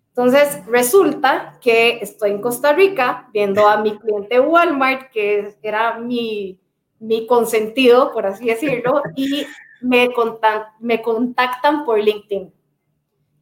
Entonces, 0.10 0.64
resulta 0.68 1.58
que 1.62 2.00
estoy 2.02 2.32
en 2.32 2.42
Costa 2.42 2.74
Rica 2.74 3.30
viendo 3.34 3.68
a 3.68 3.78
mi 3.78 3.98
cliente 3.98 4.42
Walmart, 4.42 5.10
que 5.10 5.56
era 5.64 5.98
mi, 5.98 6.60
mi 7.00 7.26
consentido, 7.26 8.12
por 8.12 8.26
así 8.26 8.46
decirlo, 8.46 9.02
y 9.16 9.48
me, 9.80 10.10
me 10.80 11.02
contactan 11.02 11.86
por 11.86 11.98
LinkedIn. 11.98 12.54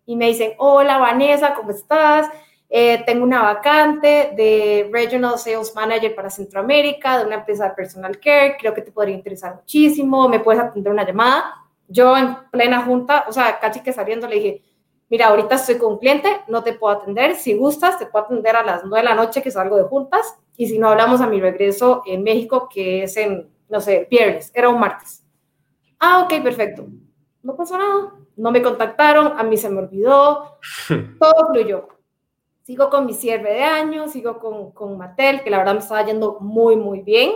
Y 0.05 0.15
me 0.15 0.27
dicen, 0.27 0.53
hola 0.60 1.00
Vanessa, 1.00 1.55
¿cómo 1.55 1.72
estás? 1.72 2.29
Eh, 2.69 3.03
tengo 3.03 3.24
una 3.24 3.41
vacante 3.41 4.34
de 4.38 4.89
Regional 4.91 5.39
Sales 5.39 5.74
Manager 5.74 6.13
para 6.13 6.29
Centroamérica, 6.29 7.17
de 7.17 7.25
una 7.25 7.38
empresa 7.38 7.69
de 7.69 7.75
personal 7.75 8.19
care, 8.19 8.58
creo 8.60 8.75
que 8.75 8.84
te 8.84 8.91
podría 8.91 9.15
interesar 9.15 9.55
muchísimo, 9.55 10.29
me 10.29 10.39
puedes 10.39 10.62
atender 10.62 10.93
una 10.93 11.05
llamada. 11.05 11.65
Yo 11.89 12.15
en 12.15 12.38
plena 12.51 12.84
junta, 12.86 13.25
o 13.27 13.34
sea, 13.34 13.60
casi 13.60 13.81
que 13.81 13.91
saliendo 13.91 14.27
le 14.27 14.36
dije, 14.36 14.63
mira, 15.10 15.27
ahorita 15.27 15.55
estoy 15.55 15.77
con 15.77 15.93
un 15.93 16.00
cliente, 16.00 16.29
no 16.48 16.63
te 16.63 16.74
puedo 16.74 16.96
atender, 16.96 17.36
si 17.36 17.55
gustas, 17.55 18.00
te 18.00 18.05
puedo 18.05 18.25
atender 18.25 18.55
a 18.55 18.63
las 18.63 18.84
9 18.86 19.00
de 19.00 19.10
la 19.10 19.15
noche 19.15 19.41
que 19.41 19.51
salgo 19.51 19.75
de 19.75 19.84
juntas, 19.84 20.37
y 20.55 20.68
si 20.68 20.79
no 20.79 20.90
hablamos 20.90 21.20
a 21.20 21.27
mi 21.27 21.42
regreso 21.42 22.03
en 22.05 22.24
México, 22.24 22.70
que 22.72 23.03
es 23.03 23.18
en, 23.18 23.50
no 23.68 23.81
sé, 23.81 24.07
viernes, 24.09 24.51
era 24.53 24.70
un 24.70 24.79
martes. 24.79 25.25
Ah, 26.00 26.24
ok, 26.24 26.42
perfecto. 26.42 26.87
No 27.44 27.55
pasó 27.55 27.77
nada, 27.77 28.13
no 28.37 28.51
me 28.51 28.61
contactaron, 28.61 29.33
a 29.37 29.44
mí 29.44 29.57
se 29.57 29.70
me 29.70 29.79
olvidó, 29.79 30.59
todo 31.20 31.48
fluyó 31.51 32.00
sigo 32.70 32.92
con 32.92 33.07
mi 33.07 33.16
cierre 33.16 33.51
de 33.51 33.63
año, 33.63 34.07
sigo 34.07 34.37
con, 34.37 34.72
con 34.74 34.96
Mattel, 34.96 35.42
que 35.42 35.50
la 35.50 35.57
verdad 35.57 35.74
me 35.74 35.79
estaba 35.79 36.05
yendo 36.05 36.37
muy, 36.40 36.75
muy 36.75 37.01
bien. 37.01 37.31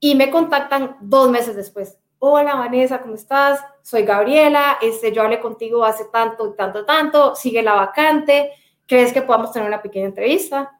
Y 0.00 0.16
me 0.16 0.28
contactan 0.28 0.96
dos 1.02 1.30
meses 1.30 1.54
después. 1.54 1.99
Hola 2.22 2.54
Vanessa, 2.54 3.00
¿cómo 3.00 3.14
estás? 3.14 3.64
Soy 3.80 4.02
Gabriela, 4.02 4.76
este, 4.82 5.10
yo 5.10 5.22
hablé 5.22 5.40
contigo 5.40 5.86
hace 5.86 6.04
tanto 6.12 6.48
y 6.48 6.54
tanto, 6.54 6.84
tanto, 6.84 7.34
sigue 7.34 7.62
la 7.62 7.72
vacante, 7.72 8.52
¿crees 8.86 9.10
que 9.14 9.22
podamos 9.22 9.52
tener 9.52 9.66
una 9.66 9.80
pequeña 9.80 10.04
entrevista? 10.04 10.78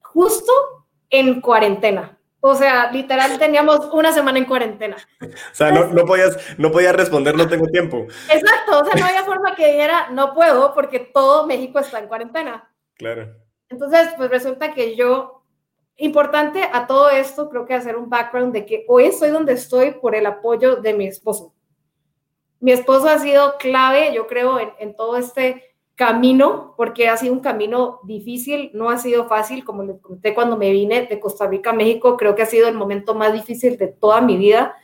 Justo 0.00 0.50
en 1.10 1.42
cuarentena. 1.42 2.18
O 2.40 2.54
sea, 2.54 2.90
literal 2.90 3.38
teníamos 3.38 3.90
una 3.92 4.10
semana 4.10 4.38
en 4.38 4.46
cuarentena. 4.46 4.96
O 5.20 5.26
sea, 5.54 5.70
no, 5.70 5.88
no, 5.88 6.06
podías, 6.06 6.38
no 6.56 6.72
podías 6.72 6.96
responder, 6.96 7.36
no 7.36 7.46
tengo 7.46 7.66
tiempo. 7.66 8.06
Exacto, 8.32 8.80
o 8.80 8.84
sea, 8.86 8.94
no 8.98 9.04
había 9.04 9.22
forma 9.22 9.54
que 9.54 9.66
dijera, 9.66 10.08
no 10.12 10.32
puedo 10.32 10.72
porque 10.72 10.98
todo 10.98 11.46
México 11.46 11.78
está 11.78 11.98
en 11.98 12.08
cuarentena. 12.08 12.72
Claro. 12.94 13.36
Entonces, 13.68 14.14
pues 14.16 14.30
resulta 14.30 14.72
que 14.72 14.96
yo, 14.96 15.43
importante 15.96 16.62
a 16.72 16.86
todo 16.86 17.10
esto, 17.10 17.48
creo 17.48 17.66
que 17.66 17.74
hacer 17.74 17.96
un 17.96 18.08
background 18.08 18.52
de 18.52 18.66
que 18.66 18.84
hoy 18.88 19.04
estoy 19.04 19.30
donde 19.30 19.52
estoy 19.52 19.92
por 19.92 20.14
el 20.14 20.26
apoyo 20.26 20.76
de 20.76 20.94
mi 20.94 21.06
esposo. 21.06 21.54
Mi 22.60 22.72
esposo 22.72 23.08
ha 23.08 23.18
sido 23.18 23.56
clave, 23.58 24.12
yo 24.14 24.26
creo, 24.26 24.58
en, 24.78 24.96
todo 24.96 25.16
este 25.16 25.62
camino, 25.94 26.74
porque 26.76 27.08
ha 27.08 27.16
sido 27.16 27.32
un 27.32 27.40
camino 27.40 28.00
difícil, 28.04 28.70
no 28.74 28.90
ha 28.90 28.98
sido 28.98 29.28
fácil, 29.28 29.64
como 29.64 29.82
les 29.84 30.00
conté 30.00 30.34
cuando 30.34 30.56
me 30.56 30.70
vine 30.70 31.06
de 31.06 31.20
Costa 31.20 31.46
Rica 31.46 31.70
a 31.70 31.74
México, 31.74 32.16
creo 32.16 32.34
que 32.34 32.42
ha 32.42 32.46
sido 32.46 32.68
el 32.68 32.74
momento 32.74 33.14
más 33.14 33.32
difícil 33.32 33.76
de 33.76 33.88
toda 33.88 34.20
mi 34.20 34.36
vida, 34.36 34.74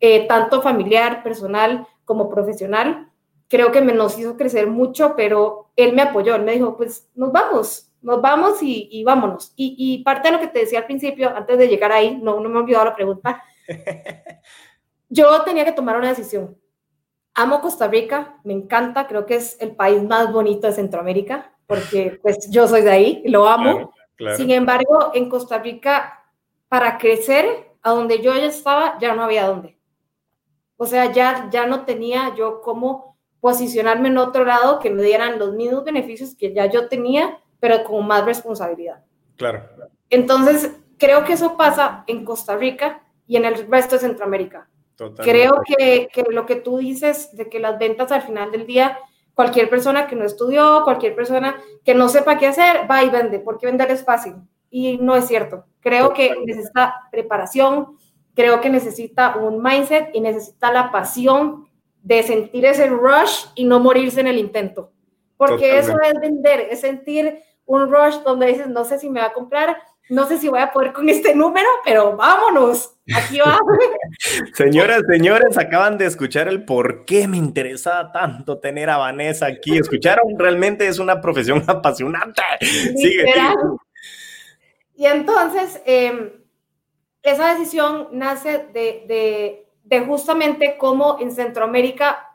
eh, 0.00 0.26
tanto 0.26 0.60
familiar, 0.60 1.22
personal 1.22 1.86
como 2.04 2.28
profesional 2.28 3.10
creo 3.48 3.72
que 3.72 3.80
me 3.80 3.92
nos 3.92 4.18
hizo 4.18 4.36
crecer 4.36 4.66
mucho, 4.66 5.14
pero 5.16 5.70
él 5.76 5.94
me 5.94 6.02
apoyó, 6.02 6.34
él 6.34 6.42
me 6.42 6.52
dijo, 6.52 6.76
pues 6.76 7.08
nos 7.14 7.32
vamos, 7.32 7.88
nos 8.04 8.20
vamos 8.20 8.58
y, 8.62 9.02
vámonos. 9.04 9.52
Y, 9.56 10.02
parte 10.04 10.28
de 10.28 10.34
lo 10.34 10.40
que 10.40 10.48
te 10.48 10.60
decía 10.60 10.80
al 10.80 10.86
principio, 10.86 11.34
antes 11.34 11.58
de 11.58 11.68
llegar 11.68 11.90
ahí, 11.90 12.18
no, 12.22 12.38
no 12.40 12.48
me 12.48 12.56
he 12.56 12.62
olvidado 12.62 12.84
la 12.84 12.94
pregunta, 12.94 13.42
yo 15.08 15.42
tenía 15.42 15.64
que 15.64 15.72
tomar 15.72 15.96
una 15.96 16.08
decisión. 16.08 16.56
Amo 17.34 17.60
Costa 17.60 17.88
Rica, 17.88 18.38
me 18.44 18.52
encanta, 18.52 19.08
creo 19.08 19.26
que 19.26 19.36
es 19.36 19.60
el 19.60 19.74
país 19.74 20.02
más 20.02 20.32
bonito 20.32 20.66
de 20.66 20.72
Centroamérica, 20.72 21.52
porque 21.66 22.18
pues 22.22 22.48
yo 22.50 22.68
soy 22.68 22.82
de 22.82 22.90
ahí, 22.90 23.22
lo 23.26 23.48
amo. 23.48 23.92
Sin 24.36 24.50
embargo, 24.52 25.10
en 25.14 25.28
Costa 25.28 25.58
Rica, 25.58 26.24
para 26.68 26.98
crecer 26.98 27.72
a 27.82 27.90
donde 27.90 28.22
yo 28.22 28.34
ya 28.34 28.46
estaba, 28.46 28.98
ya 29.00 29.14
no 29.14 29.24
había 29.24 29.48
dónde. 29.48 29.76
O 30.76 30.86
sea, 30.86 31.10
ya, 31.12 31.48
ya 31.50 31.66
no 31.66 31.84
tenía 31.84 32.34
yo 32.36 32.60
cómo 32.60 33.16
posicionarme 33.40 34.08
en 34.08 34.18
otro 34.18 34.44
lado 34.44 34.78
que 34.78 34.90
me 34.90 35.02
dieran 35.02 35.38
los 35.38 35.52
mismos 35.52 35.84
beneficios 35.84 36.34
que 36.34 36.54
ya 36.54 36.66
yo 36.66 36.88
tenía, 36.88 37.40
pero 37.64 37.82
con 37.82 38.06
más 38.06 38.26
responsabilidad. 38.26 39.02
Claro. 39.36 39.62
Entonces, 40.10 40.70
creo 40.98 41.24
que 41.24 41.32
eso 41.32 41.56
pasa 41.56 42.04
en 42.06 42.22
Costa 42.22 42.58
Rica 42.58 43.02
y 43.26 43.36
en 43.36 43.46
el 43.46 43.66
resto 43.70 43.94
de 43.94 44.02
Centroamérica. 44.02 44.68
Creo 45.16 45.62
que, 45.66 46.08
que, 46.12 46.24
lo 46.28 46.44
que 46.44 46.56
tú 46.56 46.76
dices 46.76 47.34
de 47.34 47.48
que 47.48 47.60
las 47.60 47.78
ventas 47.78 48.12
al 48.12 48.20
final 48.20 48.50
del 48.50 48.66
día, 48.66 48.98
cualquier 49.32 49.70
persona 49.70 50.06
que 50.06 50.14
no 50.14 50.26
estudió, 50.26 50.82
cualquier 50.84 51.14
persona 51.14 51.56
que 51.86 51.94
no 51.94 52.10
sepa 52.10 52.36
qué 52.36 52.48
hacer, 52.48 52.86
va 52.88 53.02
y 53.02 53.08
vende, 53.08 53.38
porque 53.38 53.64
vender 53.64 53.90
es 53.90 54.04
fácil. 54.04 54.34
Y 54.68 54.98
no 54.98 55.16
es 55.16 55.26
cierto. 55.26 55.64
Creo 55.80 56.12
que 56.12 56.36
necesita 56.44 57.08
preparación, 57.10 57.96
creo 58.34 58.60
que 58.60 58.68
necesita 58.68 59.36
un 59.36 59.62
mindset 59.62 60.10
y 60.12 60.20
necesita 60.20 60.70
la 60.70 60.92
pasión 60.92 61.66
de 62.02 62.22
sentir 62.24 62.66
ese 62.66 62.88
rush 62.88 63.46
y 63.54 63.64
no 63.64 63.80
morirse 63.80 64.20
en 64.20 64.26
el 64.26 64.36
intento. 64.36 64.90
Porque 65.38 65.78
eso 65.78 65.94
es 66.00 66.20
vender, 66.20 66.68
es 66.70 66.80
sentir 66.80 67.38
un 67.66 67.90
rush 67.90 68.16
donde 68.24 68.46
dices, 68.46 68.68
no 68.68 68.84
sé 68.84 68.98
si 68.98 69.08
me 69.10 69.20
va 69.20 69.26
a 69.26 69.32
comprar, 69.32 69.76
no 70.10 70.26
sé 70.26 70.38
si 70.38 70.48
voy 70.48 70.60
a 70.60 70.72
poder 70.72 70.92
con 70.92 71.08
este 71.08 71.34
número, 71.34 71.66
pero 71.84 72.16
vámonos, 72.16 72.96
aquí 73.14 73.38
va. 73.38 73.58
Señoras, 74.54 75.02
señores, 75.08 75.56
acaban 75.56 75.96
de 75.96 76.06
escuchar 76.06 76.48
el 76.48 76.64
por 76.64 77.04
qué 77.04 77.26
me 77.26 77.38
interesaba 77.38 78.12
tanto 78.12 78.58
tener 78.58 78.90
a 78.90 78.98
Vanessa 78.98 79.46
aquí. 79.46 79.78
¿Escucharon? 79.78 80.38
Realmente 80.38 80.86
es 80.86 80.98
una 80.98 81.20
profesión 81.20 81.64
apasionante. 81.68 82.42
Sigue. 82.60 83.24
Y 84.96 85.06
entonces, 85.06 85.80
em, 85.86 86.30
esa 87.22 87.54
decisión 87.54 88.08
nace 88.12 88.66
de 88.72 89.64
de 89.84 90.00
justamente 90.00 90.76
cómo 90.78 91.18
en 91.20 91.30
Centroamérica, 91.30 92.26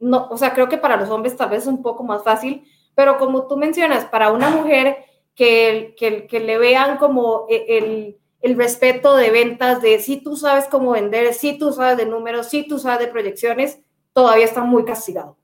no, 0.00 0.26
o 0.30 0.36
sea, 0.36 0.54
creo 0.54 0.68
que 0.68 0.78
para 0.78 0.96
los 0.96 1.10
hombres 1.10 1.36
tal 1.36 1.50
vez 1.50 1.62
es 1.62 1.68
un 1.68 1.82
poco 1.82 2.02
más 2.02 2.24
fácil, 2.24 2.66
pero 2.94 3.18
como 3.18 3.46
tú 3.46 3.56
mencionas, 3.56 4.04
para 4.04 4.30
una 4.30 4.50
mujer 4.50 5.04
que, 5.34 5.94
que, 5.98 6.26
que 6.26 6.40
le 6.40 6.58
vean 6.58 6.96
como 6.98 7.46
e, 7.48 7.78
el, 7.78 8.18
el, 8.40 8.56
respeto 8.56 9.16
de 9.16 9.30
ventas, 9.30 9.82
de 9.82 9.98
si 9.98 10.22
tú 10.22 10.36
sabes 10.36 10.66
cómo 10.66 10.92
vender, 10.92 11.34
si 11.34 11.58
tú 11.58 11.72
sabes 11.72 11.96
de 11.96 12.06
números, 12.06 12.48
si 12.48 12.66
tú 12.66 12.78
sabes 12.78 13.00
de 13.00 13.12
proyecciones, 13.12 13.80
todavía 14.12 14.44
está 14.44 14.62
muy 14.62 14.84
castigado. 14.84 15.36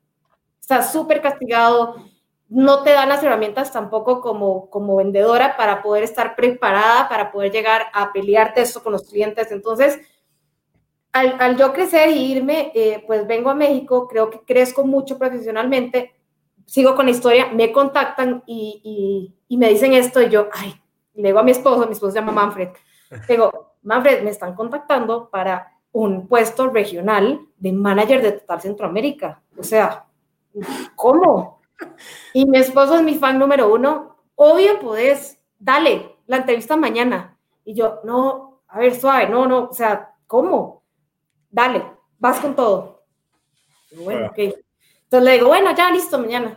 Está 0.61 0.83
súper 0.83 1.21
castigado. 1.21 1.97
No 2.49 2.83
te 2.83 2.91
dan 2.91 3.09
las 3.09 3.23
herramientas 3.23 3.73
tampoco 3.73 4.21
como, 4.21 4.71
como 4.71 4.97
vendedora 4.97 5.57
para 5.57 5.83
poder 5.83 6.05
estar 6.05 6.37
preparada, 6.37 7.09
para 7.09 7.33
poder 7.33 7.51
llegar 7.51 7.87
a 7.93 8.13
pelearte 8.13 8.61
esto 8.61 8.83
con 8.83 8.93
los 8.93 9.09
clientes. 9.09 9.51
Entonces, 9.51 9.99
al, 11.13 11.37
al 11.41 11.57
yo 11.57 11.73
crecer 11.73 12.11
y 12.11 12.33
irme, 12.33 12.71
eh, 12.75 13.03
pues 13.07 13.27
vengo 13.27 13.51
a 13.51 13.55
México, 13.55 14.07
creo 14.07 14.31
que 14.31 14.41
crezco 14.41 14.85
mucho 14.85 15.19
profesionalmente, 15.19 16.13
sigo 16.71 16.95
con 16.95 17.07
la 17.07 17.11
historia, 17.11 17.49
me 17.53 17.73
contactan 17.73 18.45
y, 18.47 19.35
y, 19.49 19.57
me 19.57 19.69
dicen 19.69 19.93
esto 19.93 20.23
y 20.23 20.29
yo, 20.29 20.49
ay, 20.53 20.81
le 21.15 21.29
digo 21.29 21.41
a 21.41 21.43
mi 21.43 21.51
esposo, 21.51 21.85
mi 21.87 21.93
esposo 21.93 22.13
se 22.13 22.21
llama 22.21 22.31
Manfred, 22.31 22.69
digo, 23.29 23.75
Manfred, 23.83 24.23
me 24.23 24.31
están 24.31 24.55
contactando 24.55 25.29
para 25.31 25.77
un 25.91 26.29
puesto 26.29 26.69
regional 26.69 27.41
de 27.57 27.73
manager 27.73 28.23
de 28.23 28.33
Total 28.33 28.61
Centroamérica. 28.61 29.43
O 29.59 29.65
sea, 29.65 30.07
¿cómo? 30.95 31.61
Y 32.33 32.47
mi 32.47 32.59
esposo 32.59 32.97
es 32.97 33.03
mi 33.03 33.15
fan 33.17 33.39
número 33.39 33.73
uno. 33.73 34.19
Obvio, 34.37 34.79
podés, 34.79 35.41
dale, 35.59 36.17
la 36.27 36.37
entrevista 36.37 36.77
mañana. 36.77 37.37
Y 37.65 37.75
yo, 37.75 38.01
no, 38.05 38.61
a 38.69 38.79
ver, 38.79 38.95
suave, 38.95 39.29
no, 39.29 39.47
no, 39.47 39.65
o 39.71 39.73
sea, 39.73 40.15
¿cómo? 40.27 40.85
dale, 41.51 41.85
vas 42.19 42.39
con 42.39 42.55
todo. 42.55 43.03
bueno, 44.05 44.27
ok. 44.27 44.55
Entonces 45.11 45.25
le 45.25 45.33
digo, 45.33 45.49
bueno, 45.49 45.75
ya 45.75 45.91
listo, 45.91 46.21
mañana. 46.21 46.57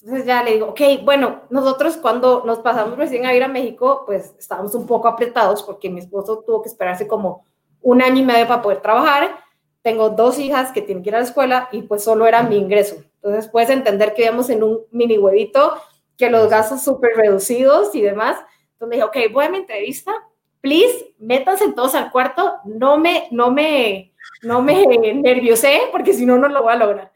Entonces 0.00 0.26
ya 0.26 0.42
le 0.42 0.54
digo, 0.54 0.70
ok, 0.70 0.80
bueno, 1.04 1.42
nosotros 1.50 1.96
cuando 1.96 2.42
nos 2.44 2.58
pasamos 2.58 2.98
recién 2.98 3.24
a 3.26 3.32
ir 3.32 3.44
a 3.44 3.48
México, 3.48 4.02
pues 4.04 4.34
estábamos 4.36 4.74
un 4.74 4.88
poco 4.88 5.06
apretados 5.06 5.62
porque 5.62 5.88
mi 5.88 6.00
esposo 6.00 6.42
tuvo 6.44 6.62
que 6.62 6.68
esperarse 6.68 7.06
como 7.06 7.44
un 7.80 8.02
año 8.02 8.20
y 8.20 8.24
medio 8.24 8.48
para 8.48 8.60
poder 8.60 8.80
trabajar. 8.80 9.36
Tengo 9.82 10.10
dos 10.10 10.40
hijas 10.40 10.72
que 10.72 10.82
tienen 10.82 11.04
que 11.04 11.10
ir 11.10 11.14
a 11.14 11.20
la 11.20 11.24
escuela 11.24 11.68
y 11.70 11.82
pues 11.82 12.02
solo 12.02 12.26
era 12.26 12.42
mi 12.42 12.56
ingreso. 12.56 12.96
Entonces 13.22 13.48
puedes 13.48 13.70
entender 13.70 14.14
que 14.14 14.24
íbamos 14.24 14.50
en 14.50 14.64
un 14.64 14.80
mini 14.90 15.16
huevito, 15.16 15.74
que 16.18 16.28
los 16.28 16.50
gastos 16.50 16.82
súper 16.82 17.12
reducidos 17.14 17.94
y 17.94 18.02
demás. 18.02 18.36
Entonces 18.72 18.96
dije, 18.96 19.04
ok, 19.04 19.32
voy 19.32 19.44
a 19.44 19.50
mi 19.50 19.58
entrevista, 19.58 20.12
please, 20.60 21.14
métanse 21.20 21.70
todos 21.72 21.94
al 21.94 22.10
cuarto, 22.10 22.56
no 22.64 22.98
me, 22.98 23.28
no 23.30 23.52
me, 23.52 24.12
no 24.42 24.60
me 24.60 24.84
nerviosé 25.14 25.82
porque 25.92 26.14
si 26.14 26.26
no, 26.26 26.36
no 26.36 26.48
lo 26.48 26.64
voy 26.64 26.72
a 26.72 26.76
lograr. 26.76 27.11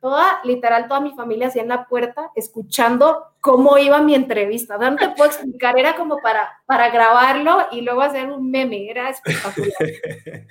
Toda, 0.00 0.40
literal, 0.44 0.86
toda 0.86 1.00
mi 1.00 1.12
familia 1.14 1.48
hacía 1.48 1.62
en 1.62 1.68
la 1.68 1.86
puerta 1.86 2.30
escuchando 2.36 3.32
cómo 3.40 3.78
iba 3.78 4.00
mi 4.00 4.14
entrevista. 4.14 4.78
No 4.78 4.96
te 4.96 5.08
puedo 5.10 5.30
explicar, 5.30 5.78
era 5.78 5.96
como 5.96 6.18
para, 6.18 6.48
para 6.66 6.90
grabarlo 6.90 7.66
y 7.72 7.80
luego 7.80 8.02
hacer 8.02 8.30
un 8.30 8.50
meme, 8.50 8.88
era 8.90 9.10
espectacular. 9.10 9.72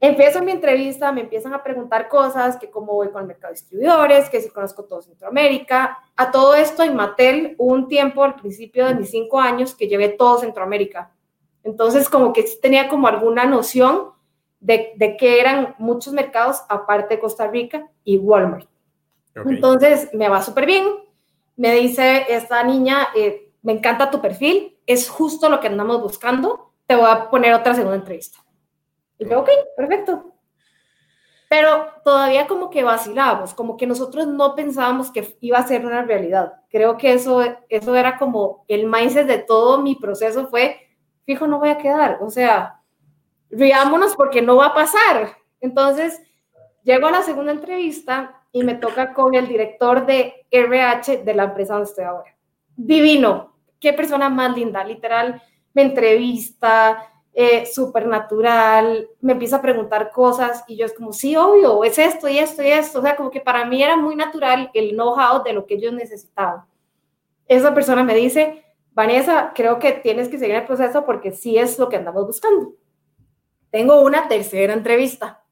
Empiezo 0.00 0.42
mi 0.42 0.52
entrevista, 0.52 1.10
me 1.10 1.22
empiezan 1.22 1.54
a 1.54 1.62
preguntar 1.62 2.08
cosas, 2.08 2.56
que 2.56 2.70
cómo 2.70 2.94
voy 2.94 3.10
con 3.10 3.22
el 3.22 3.26
mercado 3.26 3.52
de 3.52 3.58
distribuidores, 3.58 4.30
que 4.30 4.40
si 4.40 4.48
conozco 4.48 4.84
todo 4.84 5.02
Centroamérica. 5.02 5.98
A 6.16 6.30
todo 6.30 6.54
esto 6.54 6.84
en 6.84 6.94
Mattel, 6.94 7.56
un 7.58 7.88
tiempo 7.88 8.22
al 8.22 8.36
principio 8.36 8.86
de 8.86 8.94
mis 8.94 9.10
cinco 9.10 9.40
años 9.40 9.74
que 9.74 9.88
llevé 9.88 10.10
todo 10.10 10.38
Centroamérica. 10.38 11.10
Entonces, 11.64 12.08
como 12.08 12.32
que 12.32 12.44
tenía 12.62 12.88
como 12.88 13.08
alguna 13.08 13.44
noción 13.44 14.12
de, 14.60 15.16
que 15.18 15.40
eran 15.40 15.74
muchos 15.78 16.12
mercados 16.12 16.62
aparte 16.68 17.14
de 17.14 17.20
Costa 17.20 17.48
Rica 17.48 17.88
y 18.04 18.18
Walmart. 18.18 18.68
Entonces 19.46 20.10
me 20.12 20.28
va 20.28 20.42
súper 20.42 20.66
bien. 20.66 20.86
Me 21.56 21.74
dice 21.74 22.26
esta 22.28 22.62
niña, 22.62 23.08
eh, 23.16 23.52
me 23.62 23.72
encanta 23.72 24.10
tu 24.10 24.20
perfil, 24.20 24.78
es 24.86 25.08
justo 25.08 25.48
lo 25.48 25.60
que 25.60 25.66
andamos 25.66 26.00
buscando, 26.00 26.72
te 26.86 26.94
voy 26.94 27.06
a 27.10 27.28
poner 27.28 27.52
otra 27.54 27.74
segunda 27.74 27.96
entrevista. 27.96 28.38
Y 29.18 29.28
yo, 29.28 29.40
ok, 29.40 29.50
perfecto. 29.76 30.32
Pero 31.48 31.86
todavía 32.04 32.46
como 32.46 32.70
que 32.70 32.84
vacilábamos, 32.84 33.54
como 33.54 33.76
que 33.76 33.86
nosotros 33.86 34.26
no 34.26 34.54
pensábamos 34.54 35.10
que 35.10 35.36
iba 35.40 35.58
a 35.58 35.66
ser 35.66 35.84
una 35.84 36.02
realidad. 36.02 36.52
Creo 36.70 36.96
que 36.96 37.14
eso, 37.14 37.42
eso 37.68 37.94
era 37.96 38.18
como 38.18 38.64
el 38.68 38.86
mindset 38.86 39.26
de 39.26 39.38
todo 39.38 39.82
mi 39.82 39.96
proceso 39.96 40.46
fue, 40.48 40.76
fijo, 41.24 41.46
no 41.46 41.58
voy 41.58 41.70
a 41.70 41.78
quedar. 41.78 42.18
O 42.20 42.30
sea, 42.30 42.82
riámonos 43.50 44.14
porque 44.14 44.42
no 44.42 44.56
va 44.56 44.66
a 44.66 44.74
pasar. 44.74 45.36
Entonces, 45.60 46.22
llego 46.84 47.06
a 47.06 47.12
la 47.12 47.22
segunda 47.22 47.52
entrevista 47.52 48.37
y 48.58 48.64
me 48.64 48.74
toca 48.74 49.14
con 49.14 49.34
el 49.34 49.46
director 49.46 50.04
de 50.04 50.46
RH 50.50 51.18
de 51.18 51.34
la 51.34 51.44
empresa 51.44 51.74
donde 51.74 51.88
estoy 51.88 52.04
ahora. 52.04 52.36
Divino, 52.76 53.54
qué 53.78 53.92
persona 53.92 54.28
más 54.28 54.56
linda, 54.56 54.82
literal, 54.82 55.40
me 55.74 55.82
entrevista, 55.82 57.10
eh, 57.32 57.66
súper 57.66 58.06
natural, 58.06 59.08
me 59.20 59.32
empieza 59.32 59.56
a 59.56 59.62
preguntar 59.62 60.10
cosas 60.10 60.64
y 60.66 60.76
yo 60.76 60.86
es 60.86 60.92
como, 60.92 61.12
sí, 61.12 61.36
obvio, 61.36 61.84
es 61.84 61.98
esto 61.98 62.28
y 62.28 62.38
esto 62.38 62.62
y 62.62 62.68
esto. 62.68 62.98
O 62.98 63.02
sea, 63.02 63.14
como 63.14 63.30
que 63.30 63.40
para 63.40 63.64
mí 63.64 63.82
era 63.82 63.96
muy 63.96 64.16
natural 64.16 64.70
el 64.74 64.90
know-how 64.90 65.42
de 65.44 65.52
lo 65.52 65.66
que 65.66 65.74
ellos 65.74 65.92
necesitaban. 65.92 66.64
Esa 67.46 67.72
persona 67.74 68.02
me 68.02 68.14
dice, 68.14 68.64
Vanessa, 68.92 69.52
creo 69.54 69.78
que 69.78 69.92
tienes 69.92 70.28
que 70.28 70.38
seguir 70.38 70.56
el 70.56 70.66
proceso 70.66 71.04
porque 71.04 71.30
sí 71.30 71.56
es 71.56 71.78
lo 71.78 71.88
que 71.88 71.96
andamos 71.96 72.26
buscando 72.26 72.74
tengo 73.70 74.00
una 74.00 74.28
tercera 74.28 74.72
entrevista 74.72 75.44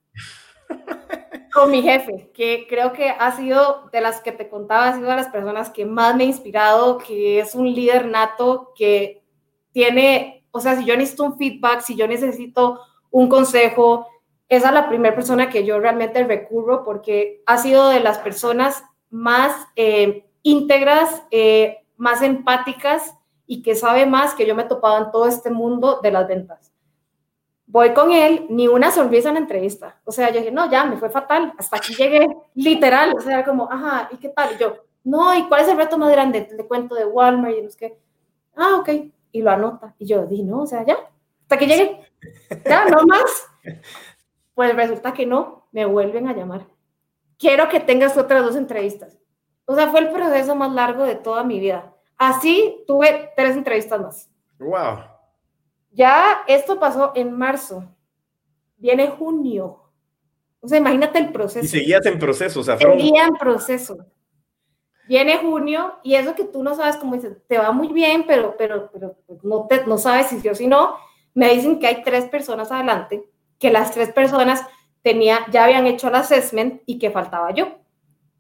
con 1.57 1.71
mi 1.71 1.81
jefe, 1.81 2.31
que 2.35 2.67
creo 2.69 2.93
que 2.93 3.09
ha 3.09 3.35
sido 3.35 3.89
de 3.91 4.03
las 4.03 4.21
que 4.21 4.31
te 4.31 4.49
contaba, 4.49 4.89
ha 4.89 4.95
sido 4.95 5.09
de 5.09 5.17
las 5.17 5.29
personas 5.29 5.71
que 5.71 5.87
más 5.87 6.15
me 6.15 6.25
ha 6.25 6.27
inspirado, 6.27 6.99
que 6.99 7.41
es 7.41 7.55
un 7.55 7.73
líder 7.73 8.07
nato, 8.07 8.75
que 8.77 9.23
tiene, 9.73 10.45
o 10.51 10.61
sea, 10.61 10.77
si 10.77 10.85
yo 10.85 10.95
necesito 10.97 11.25
un 11.25 11.39
feedback, 11.39 11.81
si 11.81 11.97
yo 11.97 12.07
necesito 12.07 12.81
un 13.11 13.29
consejo, 13.29 14.07
esa 14.51 14.69
es 14.69 14.75
la 14.75 14.89
primera 14.89 15.15
persona 15.15 15.49
que 15.49 15.65
yo 15.65 15.81
realmente 15.81 16.23
recurro 16.25 16.85
porque 16.85 17.43
ha 17.47 17.57
sido 17.57 17.89
de 17.89 18.01
las 18.01 18.19
personas 18.19 18.85
más 19.09 19.57
eh, 19.77 20.27
íntegras, 20.43 21.23
eh, 21.31 21.79
más 21.97 22.21
empáticas 22.21 23.15
y 23.47 23.63
que 23.63 23.75
sabe 23.75 24.05
más 24.05 24.35
que 24.35 24.47
yo 24.47 24.55
me 24.55 24.65
he 24.65 24.67
topado 24.67 25.05
en 25.05 25.11
todo 25.11 25.27
este 25.27 25.51
mundo 25.51 26.01
de 26.03 26.11
las 26.11 26.29
ventas 26.29 26.76
voy 27.67 27.93
con 27.93 28.13
él, 28.13 28.47
ni 28.49 28.69
una 28.69 28.91
sonrisa 28.91 29.29
en 29.29 29.35
la 29.35 29.41
entrevista. 29.41 30.01
O 30.05 30.13
sea, 30.13 30.31
yo 30.31 30.39
dije, 30.39 30.51
no, 30.51 30.71
ya, 30.71 30.85
me 30.85 30.97
fue 30.97 31.11
fatal. 31.11 31.53
Hasta 31.59 31.77
aquí 31.77 31.95
llegué, 31.95 32.27
literal. 32.55 33.15
O 33.17 33.21
sea, 33.21 33.45
como, 33.45 33.71
ajá, 33.71 34.09
¿y 34.13 34.17
qué 34.17 34.29
tal? 34.29 34.55
Y 34.55 34.59
yo, 34.59 34.77
no, 35.05 35.35
¿y 35.37 35.47
cuál 35.49 35.63
es 35.63 35.69
el 35.69 35.77
reto 35.77 35.99
más 35.99 36.11
grande? 36.11 36.43
Te 36.43 36.67
cuento 36.67 36.95
de 36.95 37.05
Walmart 37.05 37.57
y 37.57 37.63
no 37.63 37.71
sé 37.71 37.79
qué. 37.79 37.99
Ah, 38.57 38.77
ok. 38.81 38.89
Y 39.33 39.43
lo 39.43 39.51
anota. 39.51 39.95
Y 39.99 40.07
yo, 40.07 40.27
di, 40.27 40.43
no, 40.43 40.63
o 40.63 40.67
sea, 40.67 40.85
ya. 40.85 40.97
Hasta 41.43 41.59
que 41.59 41.67
llegué. 41.67 42.01
Ya, 42.65 42.87
no 42.87 43.05
más. 43.07 43.47
Pues 44.55 44.75
resulta 44.75 45.13
que 45.13 45.27
no, 45.27 45.69
me 45.71 45.85
vuelven 45.85 46.29
a 46.29 46.33
llamar. 46.33 46.67
Quiero 47.39 47.69
que 47.69 47.81
tengas 47.81 48.17
otras 48.17 48.43
dos 48.43 48.57
entrevistas. 48.57 49.19
O 49.67 49.75
sea, 49.75 49.89
fue 49.89 50.01
el 50.01 50.11
proceso 50.11 50.55
más 50.55 50.73
largo 50.73 51.05
de 51.05 51.17
toda 51.17 51.45
mi 51.45 51.61
vida. 51.61 51.93
Así 52.17 52.83
tuve 52.87 53.33
tres 53.37 53.57
entrevistas 53.57 54.01
más. 54.01 54.31
Wow. 54.59 55.16
Ya 55.97 56.43
esto 56.47 56.79
pasó 56.79 57.13
en 57.15 57.33
marzo. 57.33 57.83
Viene 58.77 59.09
junio. 59.09 59.81
O 60.61 60.69
sea, 60.69 60.77
imagínate 60.77 61.19
el 61.19 61.33
proceso. 61.33 61.65
Y 61.65 61.69
seguías 61.69 62.05
en 62.05 62.19
proceso, 62.19 62.61
o 62.61 62.63
sea, 62.63 62.77
Seguía 62.77 63.25
en 63.25 63.35
proceso. 63.35 63.97
Viene 65.09 65.39
junio 65.39 65.95
y 66.03 66.17
eso 66.17 66.35
que 66.35 66.45
tú 66.45 66.63
no 66.63 66.75
sabes, 66.75 66.97
como 66.97 67.15
dices, 67.15 67.39
te 67.49 67.57
va 67.57 67.73
muy 67.73 67.89
bien, 67.89 68.25
pero, 68.27 68.57
pero, 68.59 68.91
pero 68.93 69.17
pues, 69.27 69.43
no, 69.43 69.67
te, 69.69 69.87
no 69.87 69.97
sabes 69.97 70.27
si 70.27 70.41
sí 70.41 70.49
o 70.51 70.55
si 70.55 70.67
no. 70.67 70.97
Me 71.33 71.55
dicen 71.55 71.79
que 71.79 71.87
hay 71.87 72.03
tres 72.03 72.27
personas 72.27 72.71
adelante, 72.71 73.25
que 73.59 73.71
las 73.71 73.93
tres 73.93 74.13
personas 74.13 74.67
tenía, 75.01 75.47
ya 75.51 75.65
habían 75.65 75.87
hecho 75.87 76.09
el 76.09 76.17
assessment 76.17 76.83
y 76.85 76.99
que 76.99 77.11
faltaba 77.11 77.55
yo. 77.55 77.69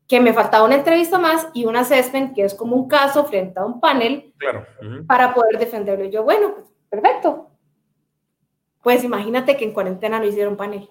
Que 0.07 0.21
me 0.21 0.35
faltaba 0.35 0.67
una 0.67 0.75
entrevista 0.75 1.19
más 1.19 1.49
y 1.55 1.65
un 1.65 1.77
assessment 1.77 2.35
que 2.35 2.45
es 2.45 2.55
como 2.55 2.77
un 2.77 2.87
caso 2.87 3.25
frente 3.25 3.59
a 3.59 3.65
un 3.65 3.81
panel 3.81 4.35
claro. 4.37 4.67
para 5.07 5.33
poder 5.33 5.59
defenderlo. 5.59 6.05
Y 6.05 6.11
yo, 6.11 6.23
bueno, 6.23 6.53
pues 6.55 6.67
Perfecto. 6.91 7.46
Pues 8.87 9.03
imagínate 9.03 9.57
que 9.57 9.65
en 9.65 9.73
cuarentena 9.73 10.21
no 10.21 10.27
hicieron 10.27 10.57
panel. 10.57 10.89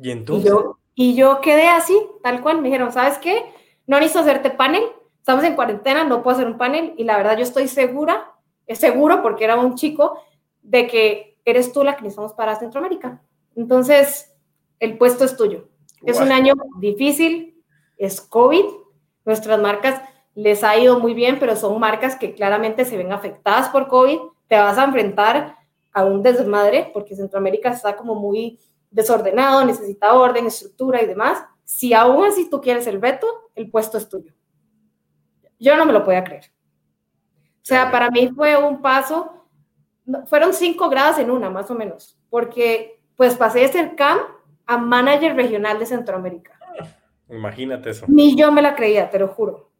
Y 0.00 0.10
entonces. 0.10 0.50
Y 0.94 1.14
yo, 1.14 1.42
quedé 1.42 1.68
así, 1.68 1.94
tal 2.22 2.40
cual. 2.40 2.62
Me 2.62 2.68
dijeron, 2.68 2.90
¿sabes 2.90 3.18
qué? 3.18 3.44
No 3.86 3.98
necesito 3.98 4.20
hacerte 4.20 4.48
panel. 4.48 4.82
Estamos 5.18 5.44
en 5.44 5.54
cuarentena, 5.54 6.04
no 6.04 6.22
puedo 6.22 6.38
hacer 6.38 6.46
un 6.46 6.56
panel. 6.56 6.94
Y 6.96 7.04
la 7.04 7.18
verdad, 7.18 7.36
yo 7.36 7.42
estoy 7.42 7.68
segura, 7.68 8.32
es 8.66 8.78
seguro 8.78 9.20
porque 9.20 9.44
era 9.44 9.56
un 9.56 9.74
chico, 9.74 10.22
de 10.62 10.86
que 10.86 11.38
eres 11.44 11.70
tú 11.70 11.84
la 11.84 11.96
que 11.96 12.02
necesitamos 12.04 12.32
para 12.32 12.56
Centroamérica. 12.56 13.20
Entonces, 13.54 14.34
el 14.80 14.96
puesto 14.96 15.26
es 15.26 15.36
tuyo. 15.36 15.68
Es 16.02 16.18
un 16.18 16.32
año 16.32 16.54
difícil, 16.80 17.62
es 17.98 18.22
COVID. 18.22 18.64
Nuestras 19.26 19.60
marcas 19.60 20.00
les 20.34 20.64
ha 20.64 20.78
ido 20.78 20.98
muy 20.98 21.12
bien, 21.12 21.38
pero 21.40 21.56
son 21.56 21.78
marcas 21.78 22.16
que 22.16 22.32
claramente 22.32 22.86
se 22.86 22.96
ven 22.96 23.12
afectadas 23.12 23.68
por 23.68 23.88
COVID 23.88 24.18
te 24.48 24.56
vas 24.56 24.78
a 24.78 24.84
enfrentar 24.84 25.57
a 25.98 26.04
un 26.04 26.22
desmadre, 26.22 26.90
porque 26.92 27.16
Centroamérica 27.16 27.70
está 27.70 27.96
como 27.96 28.14
muy 28.14 28.58
desordenado, 28.90 29.64
necesita 29.64 30.14
orden, 30.14 30.46
estructura 30.46 31.02
y 31.02 31.06
demás. 31.06 31.44
Si 31.64 31.92
aún 31.92 32.24
así 32.24 32.48
tú 32.48 32.60
quieres 32.60 32.86
el 32.86 32.98
veto, 32.98 33.26
el 33.54 33.70
puesto 33.70 33.98
es 33.98 34.08
tuyo. 34.08 34.32
Yo 35.58 35.76
no 35.76 35.84
me 35.84 35.92
lo 35.92 36.04
podía 36.04 36.22
creer. 36.22 36.44
sea, 37.62 37.90
para 37.90 38.10
mí 38.10 38.28
fue 38.28 38.56
un 38.56 38.80
paso, 38.80 39.44
fueron 40.26 40.54
cinco 40.54 40.88
grados 40.88 41.18
en 41.18 41.30
una, 41.30 41.50
más 41.50 41.70
o 41.70 41.74
menos, 41.74 42.18
porque 42.30 43.02
pues 43.16 43.34
pasé 43.34 43.60
de 43.60 43.68
ser 43.68 43.96
CAM 43.96 44.18
a 44.66 44.78
manager 44.78 45.34
regional 45.34 45.78
de 45.78 45.86
Centroamérica. 45.86 46.58
Imagínate 47.28 47.90
eso. 47.90 48.06
Ni 48.08 48.36
yo 48.36 48.52
me 48.52 48.62
la 48.62 48.74
creía, 48.76 49.10
te 49.10 49.18
lo 49.18 49.28
juro. 49.28 49.70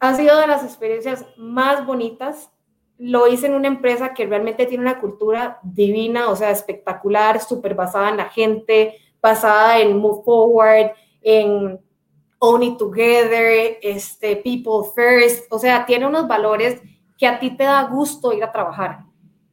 Ha 0.00 0.14
sido 0.14 0.38
de 0.38 0.46
las 0.48 0.64
experiencias 0.64 1.24
más 1.36 1.86
bonitas. 1.86 2.50
Lo 2.98 3.28
hice 3.28 3.46
en 3.46 3.54
una 3.54 3.68
empresa 3.68 4.12
que 4.12 4.26
realmente 4.26 4.66
tiene 4.66 4.82
una 4.82 5.00
cultura 5.00 5.60
divina, 5.62 6.28
o 6.28 6.36
sea, 6.36 6.50
espectacular, 6.50 7.40
súper 7.40 7.74
basada 7.74 8.10
en 8.10 8.16
la 8.16 8.28
gente, 8.28 8.96
basada 9.22 9.80
en 9.80 9.96
move 9.98 10.22
forward, 10.24 10.92
en 11.22 11.80
own 12.40 12.62
it 12.62 12.78
together, 12.78 13.78
este, 13.82 14.36
people 14.36 14.90
first. 14.94 15.46
O 15.50 15.58
sea, 15.58 15.86
tiene 15.86 16.06
unos 16.06 16.26
valores 16.26 16.80
que 17.16 17.26
a 17.26 17.38
ti 17.38 17.56
te 17.56 17.64
da 17.64 17.82
gusto 17.84 18.32
ir 18.32 18.42
a 18.44 18.52
trabajar. 18.52 19.00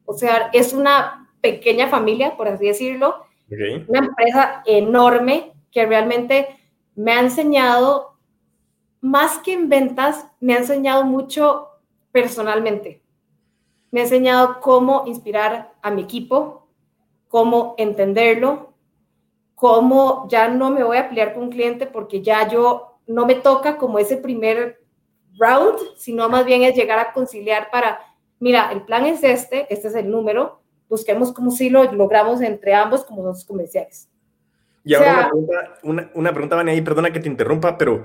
O 0.06 0.14
sea, 0.14 0.50
es 0.54 0.74
una 0.74 1.30
pequeña 1.42 1.88
familia, 1.88 2.38
por 2.38 2.48
así 2.48 2.68
decirlo, 2.68 3.26
una 3.88 4.00
empresa 4.00 4.64
enorme 4.66 5.54
que 5.72 5.86
realmente 5.86 6.48
me 6.96 7.12
ha 7.12 7.20
enseñado, 7.20 8.18
más 9.02 9.38
que 9.40 9.54
en 9.54 9.70
ventas, 9.70 10.26
me 10.40 10.54
ha 10.54 10.60
enseñado 10.60 11.04
mucho 11.04 11.68
personalmente. 12.12 13.04
Me 13.96 14.02
ha 14.02 14.04
enseñado 14.04 14.60
cómo 14.60 15.04
inspirar 15.06 15.72
a 15.82 15.90
mi 15.90 16.02
equipo, 16.02 16.68
cómo 17.30 17.76
entenderlo, 17.78 18.74
cómo 19.56 20.28
ya 20.30 20.50
no 20.50 20.70
me 20.70 20.84
voy 20.84 20.98
a 20.98 21.08
pelear 21.08 21.34
con 21.34 21.44
un 21.44 21.50
cliente 21.50 21.86
porque 21.88 22.22
ya 22.22 22.46
yo 22.50 23.00
no 23.08 23.26
me 23.26 23.36
toca 23.36 23.78
como 23.78 23.98
ese 23.98 24.18
primer 24.18 24.82
round, 25.40 25.80
sino 25.96 26.28
más 26.28 26.44
bien 26.46 26.64
es 26.64 26.76
llegar 26.76 27.00
a 27.00 27.14
conciliar 27.14 27.72
para, 27.72 28.02
mira, 28.42 28.70
el 28.74 28.82
plan 28.82 29.06
es 29.06 29.24
este, 29.24 29.66
este 29.74 29.88
es 29.88 29.96
el 29.96 30.12
número, 30.12 30.60
busquemos 30.90 31.32
cómo 31.32 31.50
si 31.50 31.70
lo 31.70 31.90
logramos 31.94 32.42
entre 32.42 32.74
ambos 32.74 33.06
como 33.06 33.24
dos 33.24 33.46
comerciales. 33.46 34.10
Y 34.84 34.94
ahora 34.94 35.14
una, 35.14 35.30
pregunta, 35.30 35.80
una, 35.84 36.12
una 36.16 36.32
pregunta, 36.34 36.56
Vania, 36.58 36.74
ahí, 36.74 36.82
perdona 36.82 37.14
que 37.14 37.22
te 37.22 37.30
interrumpa, 37.30 37.78
pero 37.78 38.04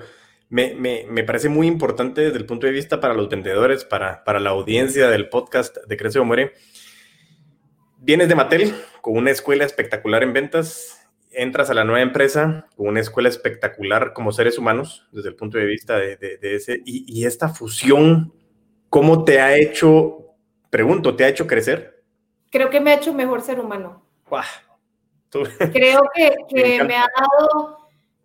me, 0.51 0.75
me, 0.75 1.07
me, 1.09 1.25
parece 1.25 1.49
muy 1.49 1.67
importante 1.67 2.21
desde 2.21 2.37
el 2.37 2.45
punto 2.45 2.67
de 2.67 2.73
vista 2.73 3.01
para 3.01 3.15
los 3.15 3.29
vendedores, 3.29 3.85
para, 3.85 4.25
para 4.25 4.41
la 4.41 4.51
audiencia 4.51 5.09
del 5.09 5.29
podcast 5.29 5.79
de 5.87 5.97
Crece 5.97 6.19
o 6.19 6.25
Muere. 6.25 6.53
Vienes 7.99 8.29
de 8.29 8.35
Mattel 8.35 8.75
con 9.01 9.17
una 9.17 9.31
escuela 9.31 9.65
espectacular 9.65 10.23
en 10.23 10.33
ventas, 10.33 11.09
entras 11.31 11.71
a 11.71 11.75
la 11.75 11.85
nueva 11.85 12.03
empresa 12.03 12.67
con 12.77 12.89
una 12.89 13.01
escuela 13.01 13.29
espectacular 13.29 14.13
como 14.13 14.33
seres 14.33 14.59
humanos, 14.59 15.09
desde 15.13 15.29
el 15.29 15.37
punto 15.37 15.57
de 15.57 15.67
vista 15.67 15.97
de, 15.97 16.17
de, 16.17 16.55
ese, 16.57 16.83
y, 16.85 17.05
y, 17.07 17.25
esta 17.25 17.49
fusión, 17.49 18.35
¿cómo 18.89 19.25
te 19.25 19.41
ha 19.41 19.57
hecho, 19.57 20.35
pregunto, 20.69 21.15
te 21.15 21.25
ha 21.25 21.29
hecho 21.29 21.47
crecer? 21.47 22.03
Creo 22.51 22.69
que 22.69 22.81
me 22.81 22.91
ha 22.91 22.95
hecho 22.95 23.15
mejor 23.15 23.41
ser 23.43 23.61
humano. 23.61 24.05
Creo 25.31 26.03
que, 26.15 26.35
que 26.49 26.85
me, 26.85 26.97
ha 26.97 27.07
dado 27.17 27.80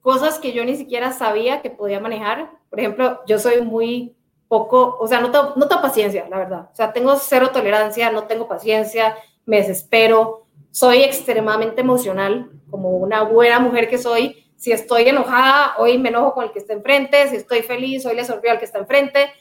cosas 0.06 0.38
que 0.38 0.54
yo 0.54 0.64
ni 0.64 0.76
siquiera 0.76 1.12
sabía 1.12 1.64
que 1.64 1.72
podía 1.72 2.00
manejar. 2.00 2.52
Por 2.70 2.80
ejemplo, 2.80 3.22
yo 3.26 3.40
soy 3.40 3.62
muy 3.62 4.16
poco, 4.48 4.98
o 5.02 5.08
sea, 5.08 5.20
no 5.20 5.32
tengo, 5.32 5.54
no 5.56 5.68
tengo 5.68 5.82
paciencia, 5.82 6.28
la 6.30 6.38
verdad. 6.38 6.70
O 6.72 6.76
sea, 6.76 6.94
tengo 6.94 7.16
cero 7.16 7.50
tolerancia, 7.52 8.12
no 8.12 8.26
tengo 8.26 8.48
paciencia, 8.48 9.16
me 9.48 9.58
desespero 9.58 10.46
soy 10.76 11.04
extremadamente 11.04 11.80
emocional, 11.80 12.52
como 12.70 12.98
una 12.98 13.24
buena 13.24 13.60
mujer 13.60 13.88
que 13.88 13.98
soy. 13.98 14.46
Si 14.58 14.74
estoy 14.74 15.08
enojada, 15.08 15.76
hoy 15.78 15.98
me 15.98 16.10
enojo 16.10 16.34
con 16.34 16.44
el 16.44 16.52
que 16.52 16.60
está 16.60 16.74
enfrente, 16.74 17.30
si 17.30 17.38
estoy 17.38 17.62
feliz, 17.62 18.06
hoy 18.06 18.14
le 18.14 18.26
sonrío 18.26 18.52
al 18.52 18.60
que 18.60 18.66
está 18.66 18.80
enfrente. 18.80 19.32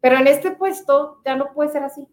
Pero 0.00 0.16
en 0.16 0.26
este 0.26 0.52
puesto 0.52 1.20
ya 1.22 1.36
no 1.36 1.52
puede 1.52 1.68
ser 1.68 1.82
así. 1.82 2.08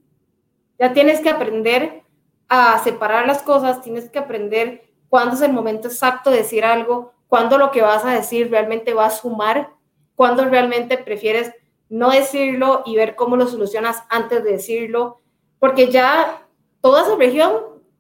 Ya 0.78 0.92
tienes 0.92 1.22
que 1.22 1.30
aprender 1.30 2.04
a 2.50 2.78
separar 2.84 3.26
las 3.26 3.42
cosas, 3.42 3.82
tienes 3.82 4.10
que 4.10 4.20
aprender 4.20 4.84
cuándo 5.08 5.36
es 5.36 5.42
el 5.42 5.54
momento 5.54 5.88
exacto 5.88 6.30
de 6.30 6.40
decir 6.40 6.66
algo, 6.66 7.14
cuándo 7.32 7.58
lo 7.58 7.72
que 7.72 7.82
vas 7.82 8.04
a 8.04 8.12
decir 8.12 8.52
realmente 8.52 8.94
va 8.94 9.06
a 9.06 9.10
sumar, 9.10 9.70
cuándo 10.16 10.44
realmente 10.44 10.98
prefieres 10.98 11.54
no 11.88 12.12
decirlo 12.12 12.84
y 12.86 12.98
ver 12.98 13.16
cómo 13.16 13.38
lo 13.38 13.48
solucionas 13.48 14.04
antes 14.10 14.44
de 14.44 14.52
decirlo, 14.52 15.22
porque 15.58 15.90
ya 15.90 16.46
toda 16.82 17.04
esa 17.04 17.16
región 17.16 17.54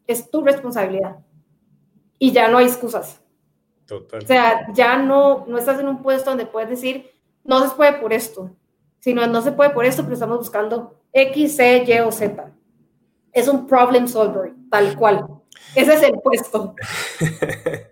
es 0.05 0.29
tu 0.29 0.41
responsabilidad. 0.41 1.19
Y 2.19 2.33
ya 2.33 2.49
no 2.49 2.57
hay 2.57 2.65
excusas. 2.65 3.21
Total. 3.85 4.21
O 4.21 4.27
sea, 4.27 4.67
ya 4.73 4.97
no, 4.97 5.45
no 5.47 5.57
estás 5.57 5.79
en 5.79 5.87
un 5.87 6.01
puesto 6.01 6.31
donde 6.31 6.45
puedes 6.45 6.69
decir, 6.69 7.09
no 7.45 7.65
se 7.65 7.73
puede 7.73 7.93
por 7.93 8.11
esto, 8.11 8.51
sino 8.99 9.25
no 9.27 9.41
se 9.41 9.53
puede 9.53 9.69
por 9.69 9.85
esto, 9.85 10.03
pero 10.03 10.15
estamos 10.15 10.39
buscando 10.39 10.99
X, 11.13 11.55
C, 11.55 11.85
Y 11.87 11.99
o 12.01 12.11
Z. 12.11 12.51
Es 13.31 13.47
un 13.47 13.65
problem 13.65 14.09
solver, 14.09 14.51
tal 14.69 14.97
cual. 14.97 15.25
Ese 15.73 15.93
es 15.93 16.03
el 16.03 16.19
puesto. 16.19 16.75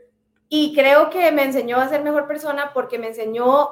y 0.49 0.73
creo 0.73 1.11
que 1.11 1.31
me 1.31 1.43
enseñó 1.43 1.77
a 1.77 1.87
ser 1.87 2.03
mejor 2.03 2.27
persona 2.27 2.71
porque 2.73 2.97
me 2.97 3.09
enseñó 3.09 3.69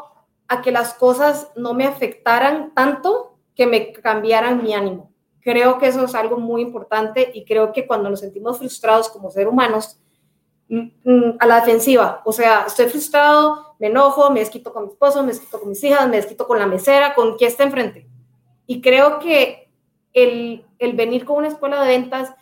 a 0.48 0.62
que 0.62 0.72
las 0.72 0.94
cosas 0.94 1.52
no 1.56 1.74
me 1.74 1.86
afectaran 1.86 2.74
tanto 2.76 3.40
que 3.56 3.66
me 3.66 3.92
cambiaran 3.92 4.62
mi 4.62 4.76
ánimo. 4.76 5.12
Creo 5.42 5.80
que 5.80 5.88
eso 5.88 6.06
es 6.06 6.14
algo 6.14 6.38
muy 6.38 6.62
importante 6.62 7.32
y 7.34 7.46
creo 7.46 7.74
que 7.74 7.88
cuando 7.88 8.10
nos 8.10 8.20
sentimos 8.20 8.60
frustrados 8.60 9.10
como 9.10 9.32
seres 9.32 9.52
humanos, 9.52 10.00
mm, 10.70 10.88
mm, 11.04 11.38
a 11.40 11.48
la 11.48 11.56
defensiva, 11.62 12.22
o 12.24 12.32
sea, 12.32 12.66
estoy 12.68 12.86
frustrado, 12.86 13.76
me 13.80 13.88
enojo, 13.88 14.30
me 14.30 14.42
desquito 14.42 14.72
con 14.72 14.84
mi 14.84 14.90
esposo, 14.90 15.24
me 15.24 15.30
desquito 15.30 15.60
con 15.60 15.70
mis 15.70 15.84
hijas, 15.84 16.08
me 16.08 16.18
desquito 16.18 16.46
con 16.46 16.60
la 16.60 16.68
mesera, 16.68 17.16
con 17.16 17.38
quien 17.38 17.50
está 17.50 17.64
enfrente. 17.64 18.08
Y 18.68 18.82
creo 18.82 19.18
que 19.18 19.72
el, 20.14 20.64
el 20.78 20.94
venir 20.94 21.26
con 21.26 21.38
una 21.38 21.48
escuela 21.48 21.82
de 21.82 21.90
ventas 21.90 22.34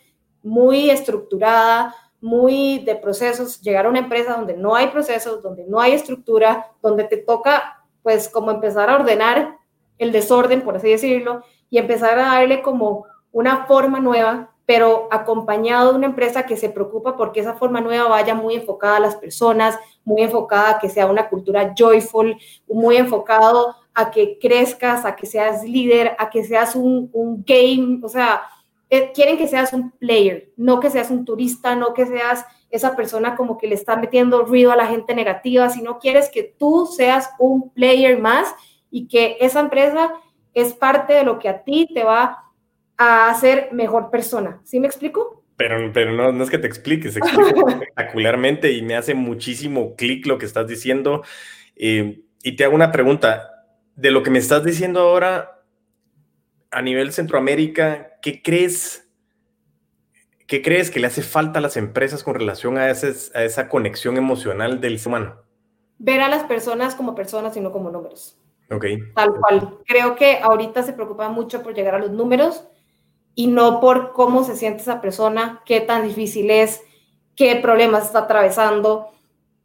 muy 0.42 0.90
estructurada, 0.90 1.94
muy 2.26 2.80
de 2.80 2.96
procesos, 2.96 3.60
llegar 3.60 3.86
a 3.86 3.88
una 3.88 4.00
empresa 4.00 4.34
donde 4.34 4.56
no 4.56 4.74
hay 4.74 4.88
procesos, 4.88 5.42
donde 5.42 5.64
no 5.64 5.80
hay 5.80 5.92
estructura, 5.92 6.72
donde 6.82 7.04
te 7.04 7.18
toca 7.18 7.84
pues 8.02 8.28
como 8.28 8.50
empezar 8.50 8.90
a 8.90 8.96
ordenar 8.96 9.58
el 9.96 10.10
desorden, 10.10 10.62
por 10.62 10.76
así 10.76 10.88
decirlo, 10.88 11.42
y 11.70 11.78
empezar 11.78 12.18
a 12.18 12.26
darle 12.26 12.62
como 12.62 13.06
una 13.30 13.66
forma 13.66 14.00
nueva, 14.00 14.50
pero 14.64 15.06
acompañado 15.12 15.92
de 15.92 15.98
una 15.98 16.06
empresa 16.06 16.46
que 16.46 16.56
se 16.56 16.68
preocupa 16.68 17.16
porque 17.16 17.40
esa 17.40 17.54
forma 17.54 17.80
nueva 17.80 18.08
vaya 18.08 18.34
muy 18.34 18.56
enfocada 18.56 18.96
a 18.96 19.00
las 19.00 19.14
personas, 19.14 19.78
muy 20.04 20.22
enfocada 20.22 20.70
a 20.70 20.78
que 20.80 20.88
sea 20.88 21.06
una 21.06 21.28
cultura 21.28 21.74
joyful, 21.78 22.36
muy 22.66 22.96
enfocado 22.96 23.76
a 23.94 24.10
que 24.10 24.36
crezcas, 24.40 25.04
a 25.04 25.14
que 25.14 25.26
seas 25.26 25.62
líder, 25.62 26.16
a 26.18 26.28
que 26.28 26.42
seas 26.42 26.74
un, 26.74 27.08
un 27.12 27.44
game, 27.46 28.00
o 28.02 28.08
sea, 28.08 28.42
eh, 28.90 29.12
quieren 29.14 29.36
que 29.36 29.48
seas 29.48 29.72
un 29.72 29.90
player, 29.92 30.50
no 30.56 30.80
que 30.80 30.90
seas 30.90 31.10
un 31.10 31.24
turista, 31.24 31.74
no 31.74 31.92
que 31.92 32.06
seas 32.06 32.44
esa 32.70 32.96
persona 32.96 33.36
como 33.36 33.58
que 33.58 33.66
le 33.66 33.74
está 33.74 33.96
metiendo 33.96 34.44
ruido 34.44 34.72
a 34.72 34.76
la 34.76 34.86
gente 34.86 35.14
negativa, 35.14 35.68
sino 35.70 35.98
quieres 35.98 36.30
que 36.30 36.42
tú 36.42 36.86
seas 36.86 37.30
un 37.38 37.70
player 37.70 38.18
más 38.18 38.54
y 38.90 39.08
que 39.08 39.36
esa 39.40 39.60
empresa 39.60 40.12
es 40.54 40.72
parte 40.72 41.12
de 41.12 41.24
lo 41.24 41.38
que 41.38 41.48
a 41.48 41.64
ti 41.64 41.88
te 41.92 42.04
va 42.04 42.44
a 42.96 43.30
hacer 43.30 43.68
mejor 43.72 44.10
persona. 44.10 44.60
¿Sí 44.64 44.80
me 44.80 44.86
explico? 44.86 45.44
Pero, 45.56 45.90
pero 45.92 46.12
no, 46.12 46.32
no 46.32 46.44
es 46.44 46.50
que 46.50 46.58
te 46.58 46.66
expliques, 46.66 47.16
espectacularmente 47.66 48.72
y 48.72 48.82
me 48.82 48.96
hace 48.96 49.14
muchísimo 49.14 49.94
clic 49.96 50.26
lo 50.26 50.38
que 50.38 50.46
estás 50.46 50.66
diciendo. 50.66 51.22
Eh, 51.76 52.20
y 52.42 52.56
te 52.56 52.64
hago 52.64 52.74
una 52.74 52.92
pregunta. 52.92 53.52
De 53.96 54.10
lo 54.10 54.22
que 54.22 54.30
me 54.30 54.38
estás 54.38 54.62
diciendo 54.62 55.00
ahora, 55.00 55.55
a 56.70 56.82
nivel 56.82 57.12
Centroamérica, 57.12 58.18
¿qué 58.22 58.42
crees? 58.42 59.08
¿Qué 60.46 60.62
crees 60.62 60.90
que 60.90 61.00
le 61.00 61.08
hace 61.08 61.22
falta 61.22 61.58
a 61.58 61.62
las 61.62 61.76
empresas 61.76 62.22
con 62.22 62.34
relación 62.34 62.78
a, 62.78 62.82
a 62.82 62.90
esa 62.90 63.68
conexión 63.68 64.16
emocional 64.16 64.80
del 64.80 64.98
ser 64.98 65.08
humano? 65.08 65.36
Ver 65.98 66.20
a 66.20 66.28
las 66.28 66.44
personas 66.44 66.94
como 66.94 67.14
personas 67.14 67.56
y 67.56 67.60
no 67.60 67.72
como 67.72 67.90
números. 67.90 68.38
Okay. 68.70 68.98
Tal 69.14 69.30
cual. 69.34 69.78
Creo 69.86 70.16
que 70.16 70.38
ahorita 70.42 70.82
se 70.82 70.92
preocupa 70.92 71.28
mucho 71.28 71.62
por 71.62 71.74
llegar 71.74 71.94
a 71.94 71.98
los 71.98 72.10
números 72.10 72.64
y 73.34 73.48
no 73.48 73.80
por 73.80 74.12
cómo 74.12 74.44
se 74.44 74.56
siente 74.56 74.82
esa 74.82 75.00
persona, 75.00 75.62
qué 75.64 75.80
tan 75.80 76.06
difícil 76.06 76.50
es, 76.50 76.82
qué 77.36 77.56
problemas 77.56 78.06
está 78.06 78.20
atravesando, 78.20 79.10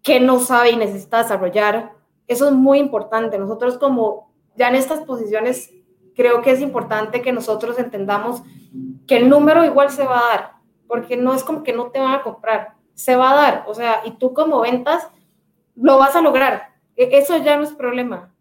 qué 0.03 0.19
no 0.19 0.39
sabe 0.39 0.71
y 0.71 0.77
necesita 0.77 1.23
desarrollar. 1.23 1.93
Eso 2.27 2.47
es 2.47 2.53
muy 2.53 2.79
importante. 2.79 3.37
Nosotros 3.37 3.77
como 3.77 4.31
ya 4.55 4.69
en 4.69 4.75
estas 4.75 5.01
posiciones, 5.01 5.71
creo 6.15 6.41
que 6.41 6.51
es 6.51 6.61
importante 6.61 7.21
que 7.21 7.31
nosotros 7.31 7.77
entendamos 7.79 8.43
que 9.07 9.17
el 9.17 9.29
número 9.29 9.65
igual 9.65 9.89
se 9.89 10.05
va 10.05 10.19
a 10.19 10.37
dar, 10.37 10.51
porque 10.87 11.17
no 11.17 11.33
es 11.33 11.43
como 11.43 11.63
que 11.63 11.73
no 11.73 11.91
te 11.91 11.99
van 11.99 12.13
a 12.13 12.21
comprar, 12.21 12.75
se 12.93 13.15
va 13.15 13.31
a 13.31 13.35
dar. 13.35 13.65
O 13.67 13.73
sea, 13.73 14.01
y 14.05 14.11
tú 14.11 14.33
como 14.33 14.61
ventas, 14.61 15.07
lo 15.75 15.97
vas 15.97 16.15
a 16.15 16.21
lograr. 16.21 16.69
E-, 16.95 17.17
eso 17.17 17.37
ya 17.37 17.57
no 17.57 17.63
es 17.63 17.71
problema 17.71 18.31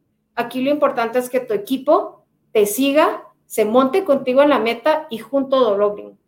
Aquí 0.40 0.62
lo 0.62 0.70
importante 0.70 1.18
es 1.18 1.28
que 1.28 1.40
tu 1.40 1.52
equipo 1.52 2.24
te 2.52 2.64
siga, 2.64 3.24
se 3.44 3.66
monte 3.66 4.04
contigo 4.04 4.42
en 4.42 4.48
la 4.48 4.58
meta 4.58 5.06
y 5.10 5.18
junto 5.18 5.60
lo 5.60 5.76
logren. 5.76 6.18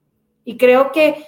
Y 0.45 0.59
creo 0.59 0.93
que 0.93 1.25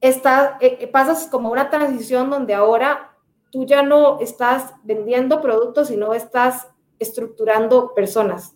está, 0.00 0.56
eh, 0.60 0.78
eh, 0.80 0.86
pasas 0.86 1.26
como 1.26 1.50
una 1.50 1.68
transición 1.68 2.30
donde 2.30 2.54
ahora 2.54 3.12
tú 3.50 3.66
ya 3.66 3.82
no 3.82 4.18
estás 4.20 4.72
vendiendo 4.82 5.42
productos, 5.42 5.88
sino 5.88 6.14
estás 6.14 6.68
estructurando 6.98 7.92
personas. 7.94 8.53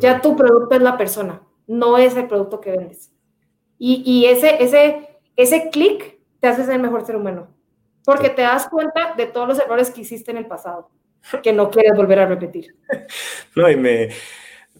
Ya 0.00 0.20
tu 0.20 0.36
producto 0.36 0.74
es 0.74 0.82
la 0.82 0.96
persona, 0.96 1.42
no 1.66 1.98
es 1.98 2.16
el 2.16 2.28
producto 2.28 2.60
que 2.60 2.70
vendes. 2.70 3.12
Y, 3.78 4.02
y 4.06 4.26
ese, 4.26 4.62
ese, 4.62 5.18
ese 5.36 5.70
clic 5.70 6.18
te 6.40 6.48
hace 6.48 6.64
ser 6.64 6.76
el 6.76 6.82
mejor 6.82 7.04
ser 7.04 7.16
humano, 7.16 7.48
porque 8.04 8.30
te 8.30 8.42
das 8.42 8.68
cuenta 8.68 9.14
de 9.16 9.26
todos 9.26 9.48
los 9.48 9.58
errores 9.58 9.90
que 9.90 10.02
hiciste 10.02 10.30
en 10.30 10.38
el 10.38 10.46
pasado, 10.46 10.90
que 11.42 11.52
no 11.52 11.70
quieres 11.70 11.92
volver 11.96 12.20
a 12.20 12.26
repetir. 12.26 12.76
No, 13.54 13.70
y 13.70 13.76
me, 13.76 14.08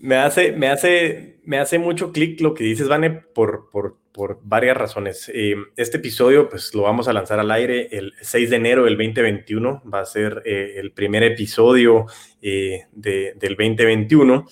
me 0.01 0.17
hace, 0.17 0.53
me 0.53 0.69
hace, 0.69 1.41
me 1.45 1.59
hace 1.59 1.79
mucho 1.79 2.11
clic 2.11 2.41
lo 2.41 2.55
que 2.55 2.65
dices, 2.65 2.89
Vane, 2.89 3.11
por, 3.11 3.71
por, 3.71 3.99
por 4.13 4.41
varias 4.43 4.77
razones. 4.77 5.31
Eh, 5.33 5.55
este 5.77 5.99
episodio, 5.99 6.49
pues 6.49 6.75
lo 6.75 6.83
vamos 6.83 7.09
a 7.09 7.13
lanzar 7.13 7.39
al 7.39 7.51
aire 7.51 7.89
el 7.93 8.13
6 8.21 8.51
de 8.51 8.57
enero 8.57 8.85
del 8.85 8.97
2021. 8.97 9.83
Va 9.93 10.01
a 10.01 10.05
ser 10.05 10.43
eh, 10.45 10.75
el 10.77 10.93
primer 10.93 11.23
episodio 11.23 12.07
eh, 12.41 12.87
de, 12.93 13.35
del 13.37 13.57
2021. 13.57 14.47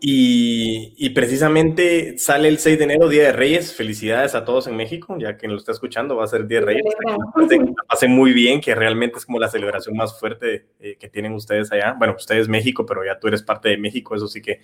Y, 0.00 1.10
precisamente 1.10 2.18
sale 2.18 2.48
el 2.48 2.58
6 2.58 2.78
de 2.78 2.84
enero, 2.84 3.08
Día 3.08 3.24
de 3.24 3.32
Reyes. 3.32 3.74
Felicidades 3.74 4.34
a 4.34 4.44
todos 4.44 4.68
en 4.68 4.76
México, 4.76 5.16
ya 5.18 5.36
que 5.36 5.48
lo 5.48 5.56
está 5.56 5.72
escuchando, 5.72 6.16
va 6.16 6.24
a 6.24 6.28
ser 6.28 6.46
Día 6.46 6.60
de 6.60 6.66
Reyes. 6.66 6.84
Hace 7.88 8.06
muy 8.06 8.32
bien, 8.32 8.60
que 8.60 8.74
realmente 8.74 9.18
es 9.18 9.26
como 9.26 9.40
la 9.40 9.48
celebración 9.48 9.96
más 9.96 10.18
fuerte 10.18 10.68
eh, 10.78 10.96
que 10.98 11.08
tienen 11.08 11.32
ustedes 11.32 11.72
allá. 11.72 11.94
Bueno, 11.98 12.14
ustedes 12.16 12.48
México, 12.48 12.86
pero 12.86 13.04
ya 13.04 13.18
tú 13.18 13.28
eres 13.28 13.42
parte 13.42 13.70
de 13.70 13.78
México, 13.78 14.14
eso 14.14 14.28
sí 14.28 14.40
que 14.40 14.60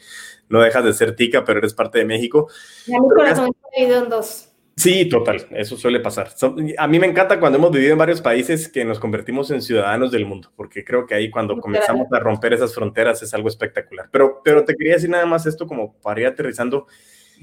no 0.48 0.60
dejas 0.60 0.84
de 0.84 0.92
ser 0.92 1.16
tica, 1.16 1.44
pero 1.44 1.58
eres 1.58 1.74
parte 1.74 1.98
de 1.98 2.04
México. 2.04 2.48
Ya 2.86 3.00
mi 3.00 3.08
corazón 3.08 3.48
está 3.48 3.68
dividido 3.76 4.04
en 4.04 4.10
dos. 4.10 4.53
Sí, 4.76 5.08
total, 5.08 5.46
eso 5.52 5.76
suele 5.76 6.00
pasar. 6.00 6.30
A 6.78 6.88
mí 6.88 6.98
me 6.98 7.06
encanta 7.06 7.38
cuando 7.38 7.58
hemos 7.58 7.70
vivido 7.70 7.92
en 7.92 7.98
varios 7.98 8.20
países 8.20 8.68
que 8.68 8.84
nos 8.84 8.98
convertimos 8.98 9.50
en 9.52 9.62
ciudadanos 9.62 10.10
del 10.10 10.26
mundo, 10.26 10.52
porque 10.56 10.84
creo 10.84 11.06
que 11.06 11.14
ahí 11.14 11.30
cuando 11.30 11.58
comenzamos 11.58 12.08
a 12.12 12.18
romper 12.18 12.54
esas 12.54 12.74
fronteras 12.74 13.22
es 13.22 13.32
algo 13.34 13.48
espectacular. 13.48 14.08
Pero, 14.10 14.40
pero 14.44 14.64
te 14.64 14.74
quería 14.74 14.94
decir 14.94 15.10
nada 15.10 15.26
más 15.26 15.46
esto 15.46 15.68
como 15.68 15.94
para 16.00 16.22
ir 16.22 16.26
aterrizando. 16.26 16.88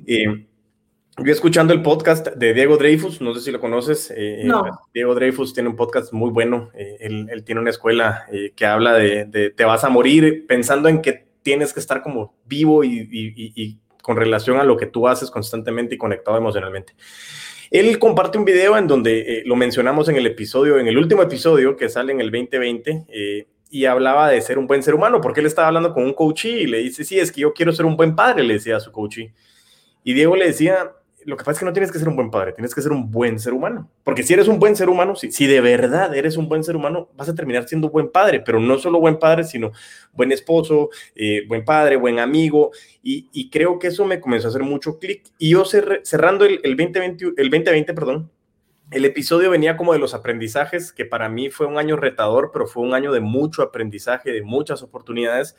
Eh, 0.06 0.46
yo 1.24 1.32
escuchando 1.32 1.74
el 1.74 1.82
podcast 1.82 2.28
de 2.28 2.54
Diego 2.54 2.76
Dreyfus, 2.76 3.22
no 3.22 3.34
sé 3.34 3.40
si 3.40 3.52
lo 3.52 3.62
conoces. 3.62 4.12
Eh, 4.12 4.48
eh, 4.48 4.52
Diego 4.94 5.16
Dreyfus 5.16 5.54
tiene 5.54 5.70
un 5.70 5.78
podcast 5.78 6.12
muy 6.12 6.32
bueno. 6.32 6.70
él, 6.74 7.44
tiene 7.46 7.62
una 7.62 7.70
escuela 7.70 8.26
que 8.56 8.66
habla 8.66 8.94
de, 8.94 9.54
te 9.56 9.64
vas 9.64 9.86
a 9.86 9.90
morir 9.90 10.46
pensando 10.48 10.90
en 10.90 11.02
que 11.02 11.28
tienes 11.44 11.74
que 11.74 11.80
estar 11.80 12.02
como 12.02 12.36
vivo 12.46 12.84
y, 12.84 13.08
y 13.10 13.80
con 14.02 14.18
relación 14.18 14.58
a 14.58 14.64
lo 14.64 14.78
que 14.78 14.86
tú 14.86 15.08
haces 15.08 15.32
constantemente 15.32 15.96
y 15.96 15.98
conectado 15.98 16.38
emocionalmente. 16.38 16.94
Él 17.70 17.98
comparte 18.00 18.38
un 18.38 18.46
video 18.46 18.78
en 18.78 18.88
donde 18.88 19.20
eh, 19.20 19.44
lo 19.46 19.56
mencionamos 19.56 20.10
en 20.10 20.18
el 20.18 20.28
episodio, 20.28 20.78
en 20.78 20.88
el 20.88 20.98
último 20.98 21.22
episodio 21.24 21.78
que 21.78 21.88
sale 21.88 22.12
en 22.12 22.20
el 22.20 22.30
2020, 22.30 23.06
eh, 23.08 23.48
y 23.70 23.86
hablaba 23.86 24.30
de 24.30 24.42
ser 24.42 24.60
un 24.60 24.68
buen 24.68 24.84
ser 24.84 24.94
humano, 24.94 25.22
porque 25.22 25.40
él 25.40 25.46
estaba 25.46 25.70
hablando 25.70 25.94
con 25.94 26.04
un 26.04 26.14
coach 26.14 26.46
y 26.46 26.68
le 26.68 26.80
dice, 26.80 27.06
sí, 27.06 27.18
es 27.18 27.32
que 27.32 27.42
yo 27.42 27.54
quiero 27.54 27.72
ser 27.72 27.86
un 27.86 27.96
buen 27.96 28.16
padre, 28.16 28.44
le 28.44 28.56
decía 28.56 28.76
a 28.76 28.82
su 28.82 28.92
coach. 28.92 29.20
Y 30.04 30.14
Diego 30.14 30.36
le 30.36 30.48
decía, 30.48 30.92
lo 31.26 31.38
que 31.38 31.44
pasa 31.44 31.52
es 31.52 31.60
que 31.60 31.66
no 31.66 31.74
tienes 31.74 31.92
que 31.92 32.00
ser 32.00 32.08
un 32.08 32.16
buen 32.16 32.32
padre, 32.32 32.54
tienes 32.54 32.74
que 32.74 32.82
ser 32.82 32.92
un 32.92 33.12
buen 33.12 33.40
ser 33.40 33.54
humano. 33.54 33.90
Porque 34.04 34.24
si 34.24 34.34
eres 34.34 34.48
un 34.48 34.60
buen 34.60 34.76
ser 34.76 34.90
humano, 34.90 35.16
si, 35.16 35.32
si 35.32 35.48
de 35.48 35.62
verdad 35.62 36.16
eres 36.16 36.38
un 36.38 36.50
buen 36.50 36.64
ser 36.64 36.76
humano, 36.76 37.10
vas 37.16 37.30
a 37.30 37.36
terminar 37.36 37.68
siendo 37.68 37.90
buen 37.90 38.10
padre, 38.10 38.40
pero 38.40 38.60
no 38.60 38.78
solo 38.80 39.00
buen 39.00 39.20
padre, 39.20 39.44
sino 39.44 39.72
buen 40.14 40.32
esposo, 40.32 40.90
eh, 41.16 41.46
buen 41.48 41.64
padre, 41.64 41.96
buen 41.96 42.20
amigo. 42.20 42.72
Y, 43.04 43.50
creo 43.50 43.80
que 43.80 43.88
eso 43.88 44.06
me 44.06 44.20
comenzó 44.20 44.48
a 44.48 44.50
hacer 44.50 44.64
mucho 44.64 45.00
clic. 45.00 45.24
Y 45.38 45.52
yo 45.52 45.66
cerrando 45.66 46.46
el, 46.46 46.60
el, 46.64 46.76
2020, 46.76 47.26
el 47.38 47.50
2020, 47.50 47.94
perdón, 47.94 48.32
el 48.92 49.06
episodio 49.06 49.50
venía 49.50 49.78
como 49.78 49.94
de 49.94 50.00
los 50.00 50.14
aprendizajes, 50.14 50.92
que 50.92 51.06
para 51.06 51.30
mí 51.30 51.50
fue 51.50 51.66
un 51.66 51.78
año 51.78 51.96
retador, 51.96 52.52
pero 52.52 52.68
fue 52.68 52.84
un 52.84 52.94
año 52.94 53.12
de 53.14 53.22
mucho 53.22 53.62
aprendizaje, 53.62 54.32
de 54.32 54.42
muchas 54.42 54.84
oportunidades. 54.84 55.56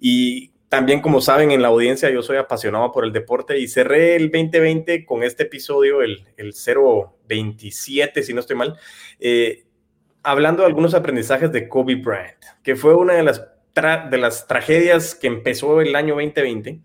Y 0.00 0.51
también, 0.72 1.02
como 1.02 1.20
saben, 1.20 1.50
en 1.50 1.60
la 1.60 1.68
audiencia 1.68 2.08
yo 2.08 2.22
soy 2.22 2.38
apasionado 2.38 2.92
por 2.92 3.04
el 3.04 3.12
deporte 3.12 3.58
y 3.58 3.68
cerré 3.68 4.16
el 4.16 4.30
2020 4.30 5.04
con 5.04 5.22
este 5.22 5.42
episodio, 5.42 6.00
el, 6.00 6.24
el 6.38 6.54
027, 7.28 8.22
si 8.22 8.32
no 8.32 8.40
estoy 8.40 8.56
mal, 8.56 8.78
eh, 9.20 9.66
hablando 10.22 10.62
de 10.62 10.68
algunos 10.68 10.94
aprendizajes 10.94 11.52
de 11.52 11.68
Kobe 11.68 11.96
Bryant, 11.96 12.42
que 12.62 12.74
fue 12.74 12.94
una 12.94 13.12
de 13.12 13.22
las, 13.22 13.46
de 14.10 14.16
las 14.16 14.46
tragedias 14.46 15.14
que 15.14 15.26
empezó 15.26 15.82
el 15.82 15.94
año 15.94 16.14
2020. 16.14 16.80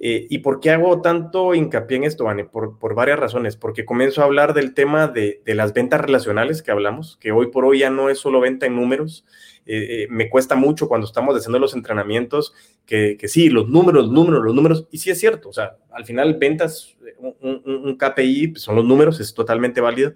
Eh, 0.00 0.26
¿Y 0.28 0.38
por 0.38 0.58
qué 0.58 0.70
hago 0.70 1.00
tanto 1.00 1.54
hincapié 1.54 1.98
en 1.98 2.04
esto, 2.04 2.24
Vane? 2.24 2.44
Por, 2.44 2.80
por 2.80 2.96
varias 2.96 3.20
razones. 3.20 3.54
Porque 3.54 3.84
comienzo 3.84 4.22
a 4.22 4.24
hablar 4.24 4.54
del 4.54 4.74
tema 4.74 5.06
de, 5.06 5.40
de, 5.44 5.54
las 5.54 5.72
ventas 5.72 6.00
relacionales 6.00 6.64
que 6.64 6.72
hablamos, 6.72 7.16
que 7.18 7.30
hoy 7.30 7.52
por 7.52 7.64
hoy 7.64 7.78
ya 7.78 7.90
no 7.90 8.10
es 8.10 8.18
solo 8.18 8.40
venta 8.40 8.66
en 8.66 8.74
números, 8.74 9.24
eh, 9.66 10.02
eh, 10.02 10.06
me 10.10 10.28
cuesta 10.28 10.54
mucho 10.54 10.88
cuando 10.88 11.06
estamos 11.06 11.34
haciendo 11.36 11.58
los 11.58 11.74
entrenamientos 11.74 12.52
que, 12.84 13.16
que, 13.18 13.28
sí, 13.28 13.48
los 13.48 13.68
números, 13.68 14.10
números, 14.10 14.44
los 14.44 14.54
números, 14.54 14.86
y 14.90 14.98
sí 14.98 15.10
es 15.10 15.18
cierto, 15.18 15.48
o 15.48 15.52
sea, 15.52 15.78
al 15.90 16.04
final 16.04 16.34
ventas, 16.34 16.96
un, 17.40 17.96
KPI 17.96 18.48
pues, 18.48 18.62
son 18.62 18.76
los 18.76 18.84
números, 18.84 19.20
es 19.20 19.32
totalmente 19.32 19.80
válido, 19.80 20.12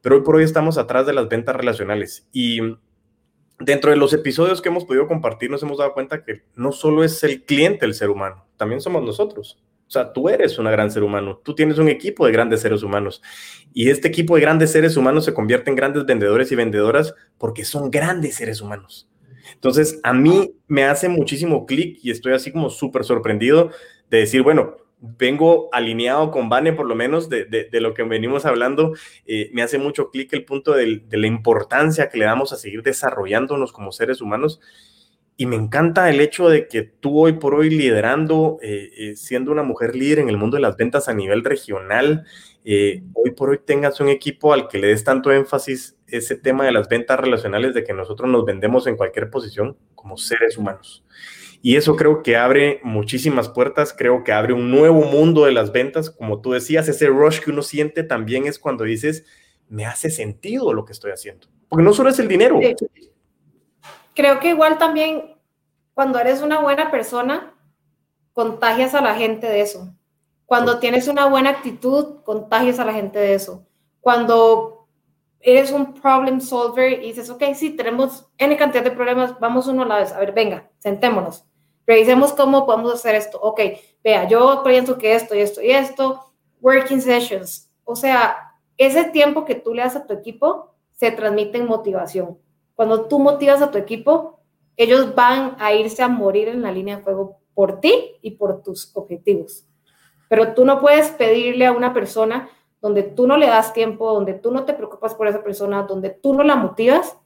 pero 0.00 0.16
hoy 0.16 0.22
por 0.22 0.36
hoy 0.36 0.44
estamos 0.44 0.78
atrás 0.78 1.06
de 1.06 1.12
las 1.12 1.28
ventas 1.28 1.54
relacionales 1.54 2.26
y 2.32 2.60
dentro 3.60 3.90
de 3.90 3.96
los 3.96 4.12
episodios 4.14 4.62
que 4.62 4.68
hemos 4.68 4.84
podido 4.84 5.06
compartir 5.06 5.50
nos 5.50 5.62
hemos 5.62 5.78
dado 5.78 5.92
cuenta 5.92 6.22
que 6.22 6.42
no 6.54 6.72
solo 6.72 7.04
es 7.04 7.22
el 7.24 7.44
cliente 7.44 7.84
el 7.84 7.94
ser 7.94 8.08
humano, 8.08 8.46
también 8.56 8.80
somos 8.80 9.02
nosotros. 9.02 9.58
O 9.88 9.90
sea, 9.90 10.12
tú 10.12 10.28
eres 10.28 10.58
un 10.58 10.66
gran 10.66 10.90
ser 10.90 11.02
humano, 11.02 11.40
tú 11.42 11.54
tienes 11.54 11.78
un 11.78 11.88
equipo 11.88 12.26
de 12.26 12.32
grandes 12.32 12.60
seres 12.60 12.82
humanos 12.82 13.22
y 13.72 13.88
este 13.88 14.08
equipo 14.08 14.34
de 14.34 14.42
grandes 14.42 14.70
seres 14.70 14.98
humanos 14.98 15.24
se 15.24 15.32
convierte 15.32 15.70
en 15.70 15.76
grandes 15.76 16.04
vendedores 16.04 16.52
y 16.52 16.56
vendedoras 16.56 17.14
porque 17.38 17.64
son 17.64 17.90
grandes 17.90 18.34
seres 18.34 18.60
humanos. 18.60 19.08
Entonces, 19.54 19.98
a 20.02 20.12
mí 20.12 20.52
me 20.66 20.84
hace 20.84 21.08
muchísimo 21.08 21.64
clic 21.64 21.98
y 22.02 22.10
estoy 22.10 22.34
así 22.34 22.52
como 22.52 22.68
súper 22.68 23.04
sorprendido 23.04 23.70
de 24.10 24.18
decir, 24.18 24.42
bueno, 24.42 24.76
vengo 25.00 25.70
alineado 25.72 26.30
con 26.30 26.50
Vane 26.50 26.74
por 26.74 26.86
lo 26.86 26.94
menos 26.94 27.30
de, 27.30 27.46
de, 27.46 27.80
lo 27.80 27.94
que 27.94 28.02
venimos 28.02 28.44
hablando. 28.44 28.92
Eh, 29.24 29.48
me 29.54 29.62
hace 29.62 29.78
mucho 29.78 30.10
clic 30.10 30.32
el 30.34 30.44
punto 30.44 30.72
de, 30.72 31.02
de 31.08 31.16
la 31.16 31.26
importancia 31.26 32.10
que 32.10 32.18
le 32.18 32.26
damos 32.26 32.52
a 32.52 32.56
seguir 32.56 32.82
desarrollándonos 32.82 33.72
como 33.72 33.90
seres 33.90 34.20
humanos 34.20 34.60
y 35.40 35.46
me 35.46 35.54
encanta 35.54 36.10
el 36.10 36.20
hecho 36.20 36.48
de 36.48 36.66
que 36.66 36.82
tú 36.82 37.20
hoy 37.20 37.34
por 37.34 37.54
hoy 37.54 37.70
liderando, 37.70 38.58
eh, 38.60 38.90
eh, 38.98 39.16
siendo 39.16 39.52
una 39.52 39.62
mujer 39.62 39.94
líder 39.94 40.18
en 40.18 40.28
el 40.28 40.36
mundo 40.36 40.56
de 40.56 40.60
las 40.60 40.76
ventas 40.76 41.08
a 41.08 41.14
nivel 41.14 41.44
regional, 41.44 42.26
eh, 42.64 43.04
hoy 43.14 43.30
por 43.30 43.50
hoy 43.50 43.60
tengas 43.64 44.00
un 44.00 44.08
equipo 44.08 44.52
al 44.52 44.66
que 44.66 44.78
le 44.78 44.88
des 44.88 45.04
tanto 45.04 45.30
énfasis 45.30 45.96
ese 46.08 46.34
tema 46.34 46.64
de 46.66 46.72
las 46.72 46.88
ventas 46.88 47.20
relacionales, 47.20 47.72
de 47.72 47.84
que 47.84 47.94
nosotros 47.94 48.28
nos 48.28 48.44
vendemos 48.44 48.88
en 48.88 48.96
cualquier 48.96 49.30
posición 49.30 49.76
como 49.94 50.16
seres 50.16 50.58
humanos. 50.58 51.04
Y 51.62 51.76
eso 51.76 51.94
creo 51.94 52.24
que 52.24 52.36
abre 52.36 52.80
muchísimas 52.82 53.48
puertas, 53.48 53.94
creo 53.96 54.24
que 54.24 54.32
abre 54.32 54.54
un 54.54 54.72
nuevo 54.72 55.04
mundo 55.04 55.44
de 55.44 55.52
las 55.52 55.70
ventas. 55.70 56.10
Como 56.10 56.40
tú 56.40 56.50
decías, 56.50 56.88
ese 56.88 57.06
rush 57.06 57.38
que 57.38 57.52
uno 57.52 57.62
siente 57.62 58.02
también 58.02 58.46
es 58.46 58.58
cuando 58.58 58.82
dices, 58.82 59.24
me 59.68 59.86
hace 59.86 60.10
sentido 60.10 60.72
lo 60.72 60.84
que 60.84 60.92
estoy 60.92 61.12
haciendo. 61.12 61.46
Porque 61.68 61.84
no 61.84 61.92
solo 61.92 62.10
es 62.10 62.18
el 62.18 62.26
dinero 62.26 62.58
creo 64.18 64.40
que 64.40 64.48
igual 64.48 64.78
también 64.78 65.36
cuando 65.94 66.18
eres 66.18 66.42
una 66.42 66.58
buena 66.58 66.90
persona, 66.90 67.54
contagias 68.32 68.92
a 68.96 69.00
la 69.00 69.14
gente 69.14 69.46
de 69.46 69.60
eso. 69.60 69.94
Cuando 70.44 70.80
tienes 70.80 71.06
una 71.06 71.26
buena 71.26 71.50
actitud, 71.50 72.24
contagias 72.24 72.80
a 72.80 72.84
la 72.84 72.92
gente 72.92 73.20
de 73.20 73.34
eso. 73.34 73.64
Cuando 74.00 74.88
eres 75.38 75.70
un 75.70 75.94
problem 75.94 76.40
solver 76.40 76.94
y 76.94 77.12
dices, 77.12 77.30
ok, 77.30 77.44
sí, 77.54 77.76
tenemos 77.76 78.28
N 78.38 78.56
cantidad 78.56 78.82
de 78.82 78.90
problemas, 78.90 79.38
vamos 79.38 79.68
uno 79.68 79.82
a 79.84 79.86
la 79.86 79.98
vez. 79.98 80.10
A 80.10 80.18
ver, 80.18 80.32
venga, 80.32 80.68
sentémonos. 80.78 81.44
Revisemos 81.86 82.32
cómo 82.32 82.66
podemos 82.66 82.94
hacer 82.94 83.14
esto. 83.14 83.38
Ok, 83.40 83.60
vea, 84.02 84.26
yo 84.26 84.64
pienso 84.64 84.98
que 84.98 85.14
esto 85.14 85.36
y 85.36 85.42
esto 85.42 85.62
y 85.62 85.70
esto, 85.70 86.24
working 86.60 87.00
sessions. 87.00 87.70
O 87.84 87.94
sea, 87.94 88.56
ese 88.76 89.04
tiempo 89.04 89.44
que 89.44 89.54
tú 89.54 89.74
le 89.74 89.82
das 89.82 89.94
a 89.94 90.08
tu 90.08 90.12
equipo 90.12 90.74
se 90.90 91.12
transmite 91.12 91.58
en 91.58 91.68
motivación. 91.68 92.36
Cuando 92.78 93.06
tú 93.06 93.18
motivas 93.18 93.60
a 93.60 93.72
tu 93.72 93.76
equipo, 93.76 94.38
ellos 94.76 95.12
van 95.16 95.56
a 95.58 95.72
irse 95.72 96.00
a 96.00 96.06
morir 96.06 96.46
en 96.46 96.62
la 96.62 96.70
línea 96.70 96.98
de 96.98 97.02
fuego 97.02 97.40
por 97.52 97.80
ti 97.80 98.14
y 98.22 98.30
por 98.36 98.62
tus 98.62 98.92
objetivos. 98.94 99.66
Pero 100.28 100.54
tú 100.54 100.64
no 100.64 100.80
puedes 100.80 101.08
pedirle 101.10 101.66
a 101.66 101.72
una 101.72 101.92
persona 101.92 102.48
donde 102.80 103.02
tú 103.02 103.26
no 103.26 103.36
le 103.36 103.48
das 103.48 103.72
tiempo, 103.72 104.12
donde 104.12 104.34
tú 104.34 104.52
no 104.52 104.64
te 104.64 104.74
preocupas 104.74 105.16
por 105.16 105.26
esa 105.26 105.42
persona, 105.42 105.82
donde 105.82 106.10
tú 106.10 106.34
no 106.34 106.44
la 106.44 106.54
motivas 106.54 107.18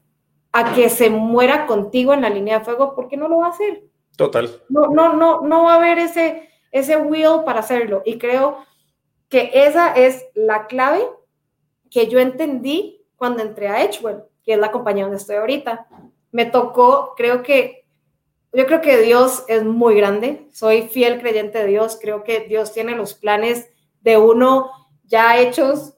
a 0.53 0.73
que 0.73 0.89
se 0.89 1.11
muera 1.11 1.67
contigo 1.67 2.15
en 2.15 2.23
la 2.23 2.31
línea 2.31 2.61
de 2.61 2.65
fuego 2.65 2.95
porque 2.95 3.19
no 3.19 3.29
lo 3.29 3.41
va 3.41 3.49
a 3.49 3.51
hacer. 3.51 3.83
Total. 4.17 4.49
No, 4.71 4.87
no, 4.87 5.13
no, 5.13 5.43
no 5.43 5.65
va 5.65 5.75
a 5.75 5.77
haber 5.77 5.99
ese, 5.99 6.49
ese 6.71 6.97
will 6.97 7.45
para 7.45 7.61
hacerlo. 7.61 8.01
Y 8.07 8.17
creo 8.17 8.57
que 9.29 9.51
esa 9.53 9.93
es 9.93 10.25
la 10.35 10.67
clave 10.67 11.07
que 11.91 12.09
yo 12.09 12.21
entendí 12.21 13.05
cuando 13.17 13.43
entré 13.43 13.69
a 13.69 13.85
Edgewell 13.85 14.23
que 14.45 14.55
es 14.55 14.59
la 14.59 14.71
compañía 14.71 15.05
donde 15.05 15.19
estoy 15.19 15.37
ahorita. 15.37 15.87
Me 16.31 16.47
tocó, 16.47 17.15
creo 17.17 17.43
que, 17.43 17.87
yo 18.53 18.67
creo 18.67 18.81
que 18.81 18.99
Dios 18.99 19.45
es 19.49 19.65
muy 19.65 19.95
grande, 19.95 20.49
soy 20.53 20.83
fiel 20.83 21.21
creyente 21.21 21.59
de 21.59 21.67
Dios, 21.67 21.99
creo 22.01 22.23
que 22.23 22.41
Dios 22.41 22.73
tiene 22.73 22.95
los 22.95 23.15
planes 23.15 23.71
de 24.01 24.19
uno 24.19 24.71
ya 25.05 25.39
hechos, 25.39 25.95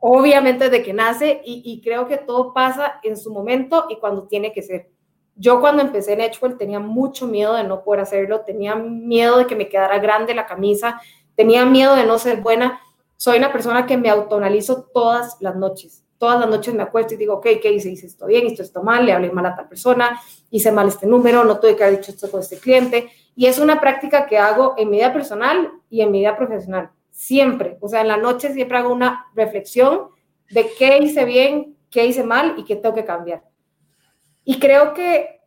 obviamente 0.00 0.70
de 0.70 0.82
que 0.82 0.92
nace, 0.92 1.40
y, 1.44 1.80
creo 1.82 2.06
que 2.08 2.16
todo 2.16 2.52
pasa 2.52 3.00
en 3.02 3.16
su 3.16 3.32
momento 3.32 3.86
y 3.88 3.96
cuando 3.96 4.26
tiene 4.26 4.52
que 4.52 4.62
ser. 4.62 4.90
Yo 5.36 5.60
cuando 5.60 5.82
empecé 5.82 6.12
en 6.12 6.20
Edgewell 6.20 6.58
tenía 6.58 6.80
mucho 6.80 7.26
miedo 7.26 7.54
de 7.54 7.64
no 7.64 7.82
poder 7.82 8.00
hacerlo, 8.00 8.40
tenía 8.40 8.74
miedo 8.74 9.38
de 9.38 9.46
que 9.46 9.56
me 9.56 9.68
quedara 9.68 9.98
grande 9.98 10.34
la 10.34 10.46
camisa, 10.46 11.00
tenía 11.34 11.64
miedo 11.64 11.94
de 11.94 12.04
no 12.04 12.18
ser 12.18 12.40
buena. 12.40 12.80
Soy 13.16 13.38
una 13.38 13.52
persona 13.52 13.86
que 13.86 13.96
me 13.96 14.10
autonalizo 14.10 14.88
todas 14.92 15.36
las 15.40 15.56
noches. 15.56 16.04
Todas 16.20 16.38
las 16.38 16.50
noches 16.50 16.74
me 16.74 16.82
acuesto 16.82 17.14
y 17.14 17.16
digo, 17.16 17.36
ok, 17.36 17.46
¿qué 17.62 17.72
hice? 17.72 17.88
Hice 17.88 18.06
esto 18.06 18.26
bien, 18.26 18.46
esto 18.46 18.62
está 18.62 18.82
mal, 18.82 19.06
le 19.06 19.14
hablé 19.14 19.32
mal 19.32 19.46
a 19.46 19.56
tal 19.56 19.66
persona, 19.66 20.20
hice 20.50 20.70
mal 20.70 20.86
este 20.86 21.06
número, 21.06 21.44
no 21.44 21.58
tuve 21.58 21.74
que 21.74 21.82
haber 21.82 21.96
dicho 21.96 22.12
esto 22.12 22.30
con 22.30 22.40
este 22.40 22.58
cliente. 22.58 23.10
Y 23.34 23.46
es 23.46 23.58
una 23.58 23.80
práctica 23.80 24.26
que 24.26 24.36
hago 24.36 24.74
en 24.76 24.90
mi 24.90 24.98
vida 24.98 25.14
personal 25.14 25.72
y 25.88 26.02
en 26.02 26.10
mi 26.10 26.18
vida 26.18 26.36
profesional. 26.36 26.90
Siempre. 27.08 27.78
O 27.80 27.88
sea, 27.88 28.02
en 28.02 28.08
la 28.08 28.18
noche 28.18 28.52
siempre 28.52 28.76
hago 28.76 28.92
una 28.92 29.28
reflexión 29.34 30.08
de 30.50 30.70
qué 30.78 30.98
hice 30.98 31.24
bien, 31.24 31.78
qué 31.88 32.04
hice 32.04 32.22
mal 32.22 32.52
y 32.58 32.64
qué 32.64 32.76
tengo 32.76 32.94
que 32.94 33.06
cambiar. 33.06 33.42
Y 34.44 34.58
creo 34.58 34.92
que 34.92 35.40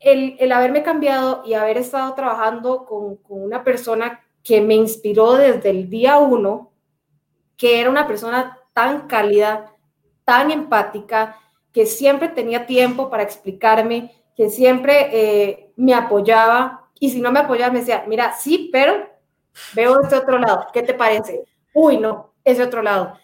el, 0.00 0.34
el 0.40 0.50
haberme 0.50 0.82
cambiado 0.82 1.44
y 1.46 1.54
haber 1.54 1.78
estado 1.78 2.14
trabajando 2.14 2.84
con, 2.84 3.14
con 3.18 3.40
una 3.40 3.62
persona 3.62 4.24
que 4.42 4.60
me 4.60 4.74
inspiró 4.74 5.34
desde 5.34 5.70
el 5.70 5.88
día 5.88 6.18
uno, 6.18 6.72
que 7.56 7.80
era 7.80 7.90
una 7.90 8.08
persona 8.08 8.58
tan 8.72 9.06
cálida, 9.06 9.69
tan 10.30 10.52
empática, 10.52 11.36
que 11.72 11.86
siempre 11.86 12.28
tenía 12.28 12.64
tiempo 12.64 13.10
para 13.10 13.24
explicarme, 13.24 14.12
que 14.36 14.48
siempre 14.48 15.08
eh, 15.10 15.72
me 15.74 15.92
apoyaba 15.92 16.88
y 17.00 17.10
si 17.10 17.20
no 17.20 17.32
me 17.32 17.40
apoyaba 17.40 17.72
me 17.72 17.80
decía, 17.80 18.04
mira, 18.06 18.32
sí, 18.38 18.70
pero 18.72 19.10
veo 19.74 20.00
este 20.00 20.14
otro 20.14 20.38
lado, 20.38 20.68
¿qué 20.72 20.84
te 20.84 20.94
parece? 20.94 21.42
Uy, 21.74 21.98
no, 21.98 22.32
ese 22.44 22.62
otro 22.62 22.80
lado. 22.80 23.14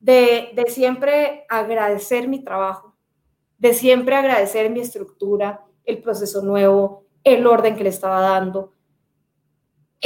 De, 0.00 0.50
de 0.54 0.64
siempre 0.66 1.46
agradecer 1.48 2.26
mi 2.26 2.42
trabajo, 2.42 2.96
de 3.58 3.72
siempre 3.72 4.16
agradecer 4.16 4.68
mi 4.68 4.80
estructura, 4.80 5.62
el 5.84 6.02
proceso 6.02 6.42
nuevo, 6.42 7.04
el 7.22 7.46
orden 7.46 7.76
que 7.76 7.84
le 7.84 7.90
estaba 7.90 8.20
dando. 8.22 8.72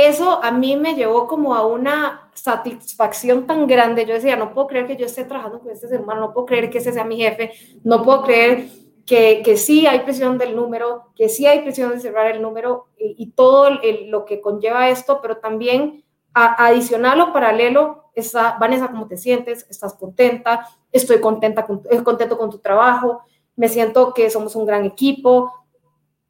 Eso 0.07 0.42
a 0.42 0.51
mí 0.51 0.76
me 0.76 0.94
llevó 0.94 1.26
como 1.26 1.55
a 1.55 1.66
una 1.66 2.30
satisfacción 2.32 3.46
tan 3.46 3.66
grande. 3.66 4.07
Yo 4.07 4.14
decía, 4.14 4.34
no 4.34 4.55
puedo 4.55 4.66
creer 4.66 4.86
que 4.86 4.96
yo 4.96 5.05
esté 5.05 5.24
trabajando 5.24 5.61
con 5.61 5.70
este 5.70 5.88
ser 5.88 6.01
humano, 6.01 6.22
no 6.22 6.32
puedo 6.32 6.46
creer 6.46 6.70
que 6.70 6.78
ese 6.78 6.90
sea 6.90 7.05
mi 7.05 7.18
jefe, 7.18 7.53
no 7.84 8.03
puedo 8.03 8.22
creer 8.22 8.66
que, 9.05 9.42
que 9.44 9.59
sí 9.59 9.86
hay 9.86 10.01
presión 10.01 10.38
del 10.38 10.57
número, 10.57 11.12
que 11.14 11.28
sí 11.28 11.46
hay 11.46 11.61
presión 11.61 11.90
de 11.90 12.01
cerrar 12.01 12.34
el 12.34 12.40
número 12.40 12.86
y, 12.96 13.32
todo 13.32 13.78
lo 14.07 14.24
que 14.24 14.40
conlleva 14.40 14.88
esto, 14.88 15.20
pero 15.20 15.36
también 15.36 16.03
adicional 16.32 17.20
o 17.20 17.32
paralelo 17.34 18.11
está, 18.14 18.57
Vanessa, 18.59 18.88
¿cómo 18.88 19.07
te 19.07 19.18
sientes? 19.18 19.66
¿Estás 19.68 19.92
contenta? 19.92 20.66
Estoy 20.90 21.20
contenta 21.20 21.66
con, 21.66 21.82
eh, 21.90 22.03
contento 22.03 22.38
con 22.38 22.48
tu 22.48 22.61
trabajo, 22.61 23.20
me 23.55 23.68
siento 23.68 24.14
que 24.14 24.30
somos 24.30 24.57
un 24.57 24.64
gran 24.64 24.86
equipo. 24.86 25.53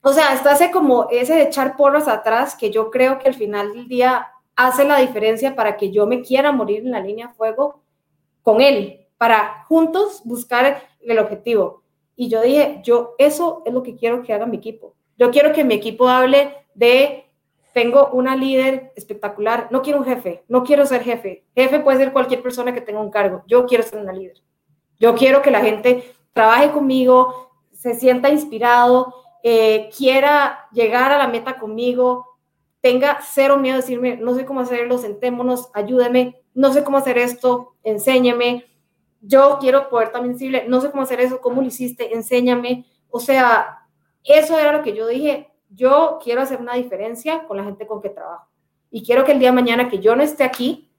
O 0.02 0.12
sea, 0.12 0.32
está 0.34 0.52
ese 0.52 0.70
como 0.70 1.08
ese 1.10 1.34
de 1.34 1.42
echar 1.42 1.76
porras 1.76 2.08
atrás 2.08 2.56
que 2.56 2.70
yo 2.70 2.90
creo 2.90 3.18
que 3.18 3.28
al 3.28 3.34
final 3.34 3.72
del 3.72 3.86
día 3.86 4.32
hace 4.56 4.84
la 4.84 4.98
diferencia 4.98 5.54
para 5.54 5.76
que 5.76 5.90
yo 5.90 6.06
me 6.06 6.22
quiera 6.22 6.52
morir 6.52 6.84
en 6.84 6.90
la 6.90 7.00
línea 7.00 7.28
de 7.28 7.34
fuego 7.34 7.82
con 8.42 8.60
él, 8.60 9.06
para 9.18 9.64
juntos 9.68 10.22
buscar 10.24 10.82
el 11.00 11.18
objetivo. 11.18 11.82
Y 12.16 12.28
yo 12.28 12.42
dije, 12.42 12.80
yo 12.82 13.14
eso 13.18 13.62
es 13.64 13.72
lo 13.72 13.82
que 13.82 13.96
quiero 13.96 14.22
que 14.22 14.32
haga 14.32 14.46
mi 14.46 14.56
equipo. 14.56 14.94
Yo 15.18 15.30
quiero 15.30 15.52
que 15.52 15.64
mi 15.64 15.74
equipo 15.74 16.08
hable 16.08 16.54
de, 16.74 17.30
tengo 17.74 18.08
una 18.12 18.36
líder 18.36 18.92
espectacular, 18.96 19.68
no 19.70 19.82
quiero 19.82 19.98
un 19.98 20.04
jefe, 20.06 20.44
no 20.48 20.64
quiero 20.64 20.86
ser 20.86 21.02
jefe. 21.02 21.44
Jefe 21.54 21.80
puede 21.80 21.98
ser 21.98 22.12
cualquier 22.12 22.42
persona 22.42 22.72
que 22.72 22.80
tenga 22.80 23.00
un 23.00 23.10
cargo, 23.10 23.42
yo 23.46 23.66
quiero 23.66 23.84
ser 23.84 24.00
una 24.00 24.12
líder. 24.12 24.38
Yo 24.98 25.14
quiero 25.14 25.42
que 25.42 25.50
la 25.50 25.60
gente 25.60 26.04
trabaje 26.32 26.70
conmigo, 26.70 27.50
se 27.72 27.94
sienta 27.94 28.28
inspirado, 28.28 29.14
eh, 29.42 29.90
quiera 29.96 30.68
llegar 30.72 31.12
a 31.12 31.18
la 31.18 31.28
meta 31.28 31.58
conmigo, 31.58 32.26
tenga 32.80 33.18
cero 33.22 33.58
miedo 33.58 33.76
de 33.76 33.82
decirme, 33.82 34.16
no 34.16 34.34
sé 34.34 34.44
cómo 34.44 34.60
hacerlo, 34.60 34.98
sentémonos, 34.98 35.70
ayúdeme, 35.74 36.42
no 36.54 36.72
sé 36.72 36.82
cómo 36.84 36.98
hacer 36.98 37.18
esto, 37.18 37.74
enséñeme. 37.82 38.66
Yo 39.20 39.58
quiero 39.60 39.88
poder 39.88 40.12
también 40.12 40.34
decirle, 40.34 40.64
no 40.66 40.80
sé 40.80 40.90
cómo 40.90 41.02
hacer 41.02 41.20
eso, 41.20 41.40
cómo 41.40 41.60
lo 41.60 41.68
hiciste, 41.68 42.14
enséñame. 42.14 42.86
O 43.10 43.20
sea, 43.20 43.86
eso 44.24 44.58
era 44.58 44.72
lo 44.72 44.82
que 44.82 44.94
yo 44.94 45.06
dije, 45.06 45.50
yo 45.68 46.18
quiero 46.22 46.42
hacer 46.42 46.60
una 46.60 46.74
diferencia 46.74 47.44
con 47.46 47.56
la 47.56 47.64
gente 47.64 47.86
con 47.86 48.00
que 48.00 48.08
trabajo. 48.08 48.48
Y 48.90 49.04
quiero 49.04 49.24
que 49.24 49.32
el 49.32 49.38
día 49.38 49.50
de 49.50 49.54
mañana 49.54 49.88
que 49.88 50.00
yo 50.00 50.16
no 50.16 50.22
esté 50.22 50.42
aquí, 50.42 50.90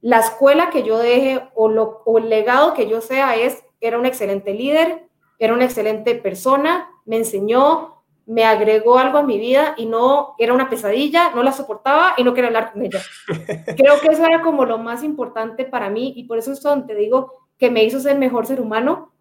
la 0.00 0.20
escuela 0.20 0.70
que 0.70 0.82
yo 0.82 0.98
deje 0.98 1.48
o, 1.54 1.68
lo, 1.68 2.02
o 2.04 2.18
el 2.18 2.28
legado 2.30 2.74
que 2.74 2.88
yo 2.88 3.00
sea 3.00 3.36
es, 3.36 3.62
era 3.80 3.98
un 3.98 4.06
excelente 4.06 4.54
líder, 4.54 5.09
era 5.40 5.54
una 5.54 5.64
excelente 5.64 6.14
persona, 6.14 6.88
me 7.06 7.16
enseñó, 7.16 8.04
me 8.26 8.44
agregó 8.44 8.98
algo 8.98 9.18
a 9.18 9.22
mi 9.22 9.38
vida 9.38 9.74
y 9.76 9.86
no 9.86 10.34
era 10.38 10.52
una 10.52 10.68
pesadilla, 10.68 11.32
no 11.34 11.42
la 11.42 11.50
soportaba 11.50 12.12
y 12.16 12.22
no 12.22 12.34
quería 12.34 12.48
hablar 12.48 12.72
con 12.72 12.82
ella. 12.82 13.00
Creo 13.76 14.00
que 14.00 14.08
eso 14.08 14.24
era 14.24 14.42
como 14.42 14.66
lo 14.66 14.78
más 14.78 15.02
importante 15.02 15.64
para 15.64 15.90
mí 15.90 16.12
y 16.14 16.24
por 16.24 16.38
eso 16.38 16.52
es 16.52 16.62
donde 16.62 16.94
te 16.94 17.00
digo 17.00 17.32
que 17.58 17.70
me 17.70 17.82
hizo 17.82 17.98
ser 17.98 18.18
mejor 18.18 18.46
ser 18.46 18.60
humano, 18.60 19.12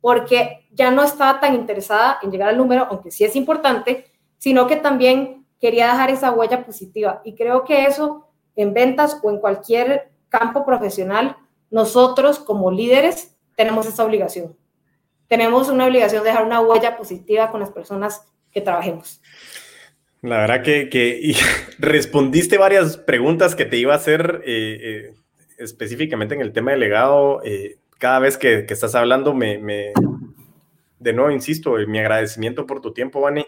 porque 0.00 0.68
ya 0.70 0.92
no 0.92 1.02
estaba 1.02 1.40
tan 1.40 1.54
interesada 1.54 2.18
en 2.22 2.30
llegar 2.30 2.48
al 2.50 2.56
número, 2.56 2.86
aunque 2.88 3.10
sí 3.10 3.24
es 3.24 3.34
importante, 3.34 4.06
sino 4.38 4.68
que 4.68 4.76
también 4.76 5.44
quería 5.60 5.88
dejar 5.88 6.10
esa 6.10 6.30
huella 6.30 6.64
positiva. 6.64 7.20
Y 7.24 7.34
creo 7.34 7.64
que 7.64 7.84
eso 7.84 8.28
en 8.54 8.74
ventas 8.74 9.20
o 9.22 9.30
en 9.30 9.38
cualquier 9.38 10.12
campo 10.28 10.64
profesional, 10.64 11.36
nosotros 11.70 12.38
como 12.38 12.70
líderes 12.70 13.36
tenemos 13.56 13.86
esa 13.86 14.04
obligación. 14.04 14.56
Tenemos 15.28 15.68
una 15.68 15.86
obligación 15.86 16.22
de 16.22 16.30
dejar 16.30 16.44
una 16.44 16.60
huella 16.60 16.96
positiva 16.96 17.50
con 17.50 17.60
las 17.60 17.70
personas 17.70 18.22
que 18.50 18.62
trabajemos. 18.62 19.20
La 20.22 20.38
verdad 20.38 20.62
que, 20.62 21.36
respondiste 21.78 22.58
varias 22.58 22.96
preguntas 22.96 23.54
que 23.54 23.64
te 23.64 23.76
iba 23.76 23.92
a 23.92 23.96
hacer 23.96 24.42
eh, 24.44 24.78
eh, 24.80 25.14
específicamente 25.58 26.34
en 26.34 26.40
el 26.40 26.52
tema 26.52 26.72
del 26.72 26.80
legado. 26.80 27.42
Eh, 27.44 27.76
cada 27.98 28.18
vez 28.18 28.36
que, 28.38 28.66
estás 28.68 28.94
hablando, 28.94 29.34
me, 29.34 29.60
de 30.98 31.12
nuevo 31.12 31.30
insisto, 31.30 31.76
mi 31.86 31.98
agradecimiento 31.98 32.66
por 32.66 32.80
tu 32.80 32.92
tiempo, 32.92 33.20
Vani. 33.20 33.46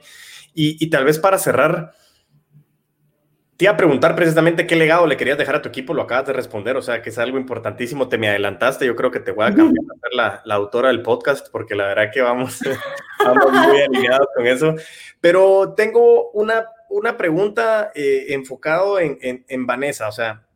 Y, 0.55 0.85
y 0.85 0.91
tal 0.91 1.05
vez 1.05 1.19
para 1.19 1.39
cerrar, 1.39 1.93
te 3.61 3.65
iba 3.65 3.75
a 3.75 3.77
preguntar 3.77 4.17
precisamente 4.17 4.67
qué 4.67 4.75
legado 4.75 5.07
le 5.07 5.19
querías 5.19 5.37
dejar 5.37 5.57
a 5.57 5.61
tu 5.61 5.69
equipo, 5.69 5.93
lo 5.93 6.01
acabas 6.01 6.27
de 6.27 6.33
responder, 6.33 6.79
o 6.79 6.81
sea 6.81 7.03
que 7.03 7.11
es 7.11 7.19
algo 7.19 7.37
importantísimo, 7.37 8.09
te 8.09 8.17
me 8.17 8.31
adelantaste, 8.31 8.87
yo 8.87 8.97
creo 8.97 9.11
que 9.11 9.21
te 9.21 9.33
voy 9.33 9.45
a 9.45 9.55
cambiar 9.55 9.85
a 9.85 10.01
ser 10.01 10.15
la, 10.15 10.43
la, 10.47 10.55
autora 10.55 10.89
del 10.89 11.03
podcast, 11.03 11.49
porque 11.53 11.75
la 11.75 11.89
verdad 11.89 12.11
que 12.11 12.23
vamos, 12.23 12.59
vamos 13.23 13.53
muy 13.53 13.83
alineados 13.83 14.29
con 14.35 14.47
eso. 14.47 14.77
Pero 15.21 15.75
tengo 15.77 16.31
una, 16.31 16.69
una 16.89 17.19
pregunta 17.19 17.93
eh, 17.95 18.29
enfocado 18.31 18.99
en, 18.99 19.19
en, 19.21 19.45
en 19.47 19.67
Vanessa, 19.67 20.09
o 20.09 20.13
sea, 20.13 20.47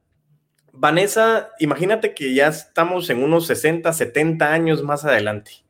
Vanessa, 0.72 1.50
imagínate 1.58 2.14
que 2.14 2.32
ya 2.32 2.46
estamos 2.46 3.10
en 3.10 3.22
unos 3.22 3.46
60, 3.48 3.92
70 3.92 4.50
años 4.50 4.82
más 4.82 5.04
adelante. 5.04 5.63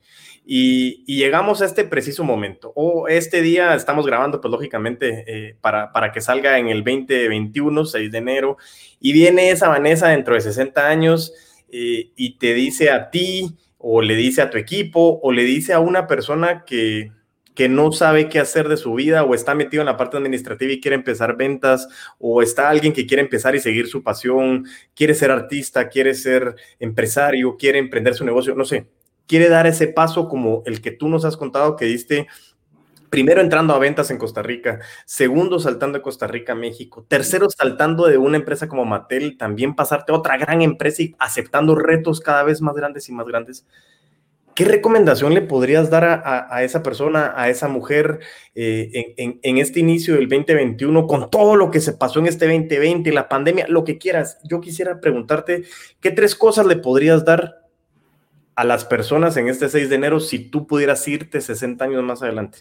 Y, 0.47 1.05
llegamos 1.07 1.63
a 1.63 1.65
este 1.67 1.85
preciso 1.85 2.25
momento. 2.25 2.73
O 2.75 3.09
este 3.09 3.43
día 3.43 3.75
estamos 3.75 4.07
grabando, 4.07 4.41
pues 4.41 4.51
lógicamente, 4.51 5.25
eh, 5.27 5.57
para, 5.61 5.93
para, 5.93 6.13
que 6.13 6.21
salga 6.21 6.59
en 6.59 6.69
el 6.69 6.85
2021, 6.85 7.85
6 7.85 8.13
de 8.13 8.19
enero, 8.19 8.57
y 9.01 9.13
viene 9.13 9.51
esa 9.51 9.69
Vanessa 9.69 10.09
dentro 10.09 10.35
de 10.35 10.41
60 10.41 10.87
años 10.87 11.33
eh, 11.71 12.11
y 12.17 12.39
te 12.39 12.55
dice 12.55 12.91
a 12.91 13.11
ti, 13.11 13.57
o 13.79 14.01
le 14.03 14.17
dice 14.17 14.43
a 14.43 14.51
tu 14.51 14.59
equipo, 14.59 15.21
o 15.23 15.33
le 15.33 15.45
dice 15.45 15.73
a 15.73 15.81
una 15.81 16.07
persona 16.07 16.65
que, 16.65 17.11
que 17.55 17.69
no 17.69 17.93
sabe 17.93 18.29
qué 18.29 18.41
hacer 18.41 18.69
de 18.69 18.77
su 18.77 18.95
vida 18.95 19.25
o 19.25 19.35
está 19.35 19.55
metido 19.55 19.83
en 19.83 19.87
la 19.87 19.97
parte 19.97 20.17
administrativa 20.17 20.73
y 20.73 20.81
quiere 20.81 20.97
empezar 20.97 21.37
ventas 21.37 21.89
o 22.19 22.43
está 22.43 22.69
alguien 22.69 22.93
que 22.93 23.07
quiere 23.07 23.23
empezar 23.23 23.55
y 23.55 23.61
seguir 23.61 23.87
su 23.87 24.03
pasión, 24.03 24.67
quiere 24.95 25.15
ser 25.15 25.31
artista, 25.31 25.89
quiere 25.89 26.15
ser 26.15 26.57
empresario, 26.79 27.57
quiere 27.57 27.79
emprender 27.79 28.15
su 28.15 28.25
negocio, 28.25 28.55
no 28.55 28.65
sé, 28.65 28.87
quiere 29.27 29.49
dar 29.49 29.67
ese 29.67 29.89
paso 29.89 30.29
como 30.29 30.63
el 30.67 30.81
que 30.81 30.91
tú 30.91 31.09
nos 31.09 31.25
has 31.25 31.37
contado 31.37 31.77
que 31.77 31.87
diste 31.87 32.27
primero 33.15 33.41
entrando 33.41 33.75
a 33.75 33.79
ventas 33.79 34.11
en 34.11 34.19
Costa 34.19 34.43
Rica, 34.43 34.81
segundo 35.05 35.61
saltando 35.61 35.99
de 35.99 36.03
Costa 36.03 36.27
Rica 36.27 36.55
a 36.55 36.57
México, 36.57 37.07
tercero 37.07 37.49
saltando 37.49 38.09
de 38.09 38.19
una 38.19 38.39
empresa 38.39 38.67
como 38.67 38.85
Mattel, 38.85 39.39
también 39.39 39.77
pasarte 39.77 40.11
a 40.11 40.17
otra 40.17 40.37
gran 40.37 40.63
empresa 40.63 41.03
y 41.05 41.15
aceptando 41.21 41.77
retos 41.77 42.21
cada 42.21 42.43
vez 42.43 42.61
más 42.61 42.75
grandes 42.75 43.09
y 43.09 43.13
más 43.13 43.29
grandes. 43.29 43.67
¿Qué 44.57 44.65
recomendación 44.65 45.33
le 45.33 45.43
podrías 45.43 45.91
dar 45.91 46.05
a, 46.05 46.63
esa 46.65 46.83
persona, 46.83 47.33
a 47.37 47.49
esa 47.51 47.69
mujer 47.69 48.19
eh, 48.57 49.15
en, 49.17 49.39
en, 49.43 49.59
este 49.59 49.79
inicio 49.79 50.15
del 50.15 50.29
2021 50.29 51.07
con 51.07 51.31
todo 51.31 51.55
lo 51.55 51.71
que 51.71 51.81
se 51.81 51.93
pasó 51.93 52.19
en 52.19 52.27
este 52.27 52.47
2020, 52.47 53.13
la 53.13 53.29
pandemia, 53.29 53.67
lo 53.69 53.85
que 53.85 53.97
quieras? 53.97 54.39
Yo 54.43 54.61
quisiera 54.61 55.01
preguntarte, 55.01 55.63
¿qué 56.01 56.11
tres 56.11 56.35
cosas 56.35 56.67
le 56.67 56.77
podrías 56.77 57.25
dar 57.25 57.64
a 58.57 58.65
las 58.65 58.85
personas 58.85 59.37
en 59.37 59.49
este 59.49 59.69
6 59.69 59.89
de 59.89 59.97
enero 59.97 60.21
si 60.21 60.39
tú 60.39 60.67
pudieras 60.67 61.07
irte 61.09 61.41
60 61.41 61.85
años 61.85 62.03
más 62.03 62.23
adelante? 62.23 62.59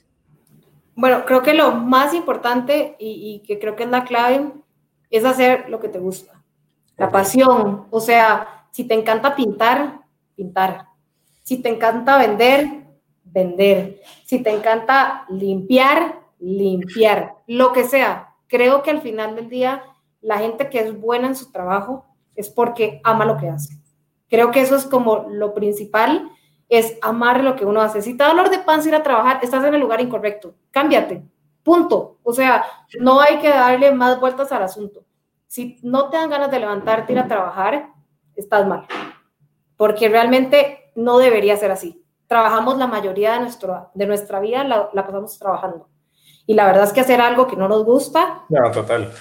Bueno, 0.96 1.26
creo 1.26 1.41
que 1.41 1.54
lo 1.54 1.74
más 1.74 2.14
importante 2.14 2.96
y, 3.00 3.41
que 3.46 3.60
creo 3.60 3.76
que 3.76 3.84
es 3.84 3.89
la 3.89 4.04
clave 4.04 4.52
es 5.10 5.26
hacer 5.26 5.70
lo 5.70 5.80
que 5.80 5.89
te 5.89 6.00
gusta. 6.00 6.44
La 6.98 7.10
pasión. 7.10 7.88
O 7.89 8.00
sea, 8.00 8.68
si 8.72 8.84
te 8.84 8.94
encanta 8.94 9.36
pintar, 9.36 10.02
pintar. 10.36 10.88
Si 11.41 11.62
te 11.62 11.70
encanta 11.70 12.18
vender, 12.18 12.86
vender. 13.24 14.02
Si 14.26 14.39
te 14.44 14.52
encanta 14.52 15.26
limpiar, 15.30 16.22
limpiar, 16.39 17.36
lo 17.48 17.74
que 17.74 17.84
sea. 17.84 18.30
Creo 18.48 18.84
que 18.84 18.91
al 18.91 19.02
final 19.02 19.36
del 19.36 19.50
día, 19.50 19.84
la 20.22 20.38
gente 20.38 20.70
que 20.70 20.80
es 20.80 21.00
buena 21.00 21.28
en 21.28 21.36
su 21.36 21.52
trabajo 21.52 22.06
es 22.36 22.50
porque 22.50 23.02
ama 23.04 23.26
lo 23.26 23.38
que 23.38 23.50
hace. 23.50 23.82
Creo 24.34 24.49
que 24.49 24.61
eso 24.61 24.75
es 24.75 24.86
como 24.86 25.27
lo 25.29 25.53
principal, 25.53 26.31
es 26.67 26.97
amar 27.03 27.43
lo 27.43 27.55
que 27.55 27.65
uno 27.65 27.81
hace. 27.81 28.01
Si 28.01 28.17
te 28.17 28.23
da 28.23 28.29
dolor 28.29 28.49
de 28.49 28.57
panza 28.57 28.89
ir 28.89 28.95
a 28.95 29.03
trabajar, 29.03 29.38
estás 29.43 29.63
en 29.63 29.75
el 29.75 29.79
lugar 29.79 30.01
incorrecto. 30.01 30.55
Cámbiate. 30.71 31.23
Punto. 31.61 32.17
O 32.23 32.34
sea, 32.34 32.65
no 32.99 33.21
hay 33.21 33.38
que 33.38 33.49
darle 33.49 33.91
más 33.91 34.19
vueltas 34.19 34.51
al 34.51 34.63
asunto. 34.63 35.05
Si 35.45 35.77
no 35.84 36.09
te 36.09 36.17
dan 36.17 36.31
ganas 36.31 36.49
de 36.49 36.59
levantarte, 36.59 37.13
ir 37.13 37.19
a 37.19 37.27
trabajar, 37.27 37.89
estás 38.36 38.65
mal. 38.65 38.88
Porque 39.77 40.09
realmente 40.09 40.91
no 40.95 41.19
debería 41.19 41.55
ser 41.55 41.69
así. 41.69 42.03
Trabajamos 42.25 42.79
la 42.79 42.88
mayoría 42.88 43.34
de, 43.34 43.41
nuestro, 43.41 43.91
de 43.93 44.07
nuestra 44.07 44.39
vida, 44.39 44.63
la, 44.63 44.89
la 44.93 45.05
pasamos 45.05 45.38
trabajando. 45.38 45.89
Y 46.47 46.55
la 46.55 46.65
verdad 46.65 46.86
es 46.86 46.91
que 46.91 47.01
hacer 47.01 47.21
algo 47.21 47.45
que 47.45 47.55
no 47.55 47.67
nos 47.67 47.86
gusta. 47.86 48.45
No, 48.49 48.71
total. 48.71 49.11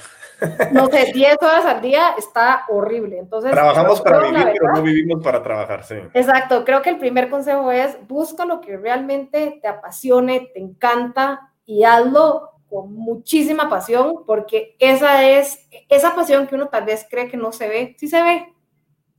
No 0.72 0.86
sé, 0.86 1.12
10 1.12 1.36
horas 1.40 1.64
al 1.64 1.80
día 1.80 2.14
está 2.18 2.64
horrible. 2.68 3.18
Entonces, 3.18 3.50
Trabajamos 3.50 4.00
para 4.00 4.20
vivir, 4.20 4.48
pero 4.52 4.72
no 4.74 4.82
vivimos 4.82 5.22
para 5.22 5.42
trabajar, 5.42 5.84
sí. 5.84 5.96
Exacto, 6.14 6.64
creo 6.64 6.82
que 6.82 6.90
el 6.90 6.98
primer 6.98 7.28
consejo 7.30 7.70
es 7.70 7.96
busca 8.06 8.44
lo 8.44 8.60
que 8.60 8.76
realmente 8.76 9.58
te 9.60 9.68
apasione, 9.68 10.50
te 10.52 10.60
encanta 10.60 11.52
y 11.64 11.84
hazlo 11.84 12.50
con 12.68 12.94
muchísima 12.94 13.68
pasión, 13.68 14.24
porque 14.26 14.76
esa 14.78 15.28
es, 15.28 15.68
esa 15.88 16.14
pasión 16.14 16.46
que 16.46 16.54
uno 16.54 16.68
tal 16.68 16.84
vez 16.84 17.06
cree 17.10 17.28
que 17.28 17.36
no 17.36 17.52
se 17.52 17.68
ve, 17.68 17.96
sí 17.98 18.08
se 18.08 18.22
ve. 18.22 18.52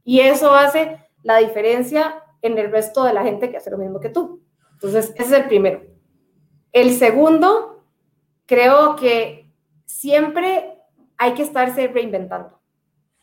Y 0.04 0.22
eso 0.22 0.54
hace 0.54 1.00
la 1.22 1.38
diferencia 1.38 2.24
en 2.42 2.58
el 2.58 2.72
resto 2.72 3.04
de 3.04 3.14
la 3.14 3.24
gente 3.24 3.50
que 3.50 3.58
hace 3.58 3.72
lo 3.72 3.78
mismo 3.78 4.00
que 4.00 4.10
tú. 4.10 4.42
Entonces, 4.74 5.14
ese 5.16 5.24
es 5.24 5.32
el 5.32 5.46
primero. 5.46 5.82
El 6.72 6.96
segundo, 6.96 7.86
creo 8.46 8.96
que 8.96 9.50
siempre 9.86 10.73
hay 11.24 11.36
que 11.36 11.44
estarse 11.44 11.88
reinventando, 11.88 12.60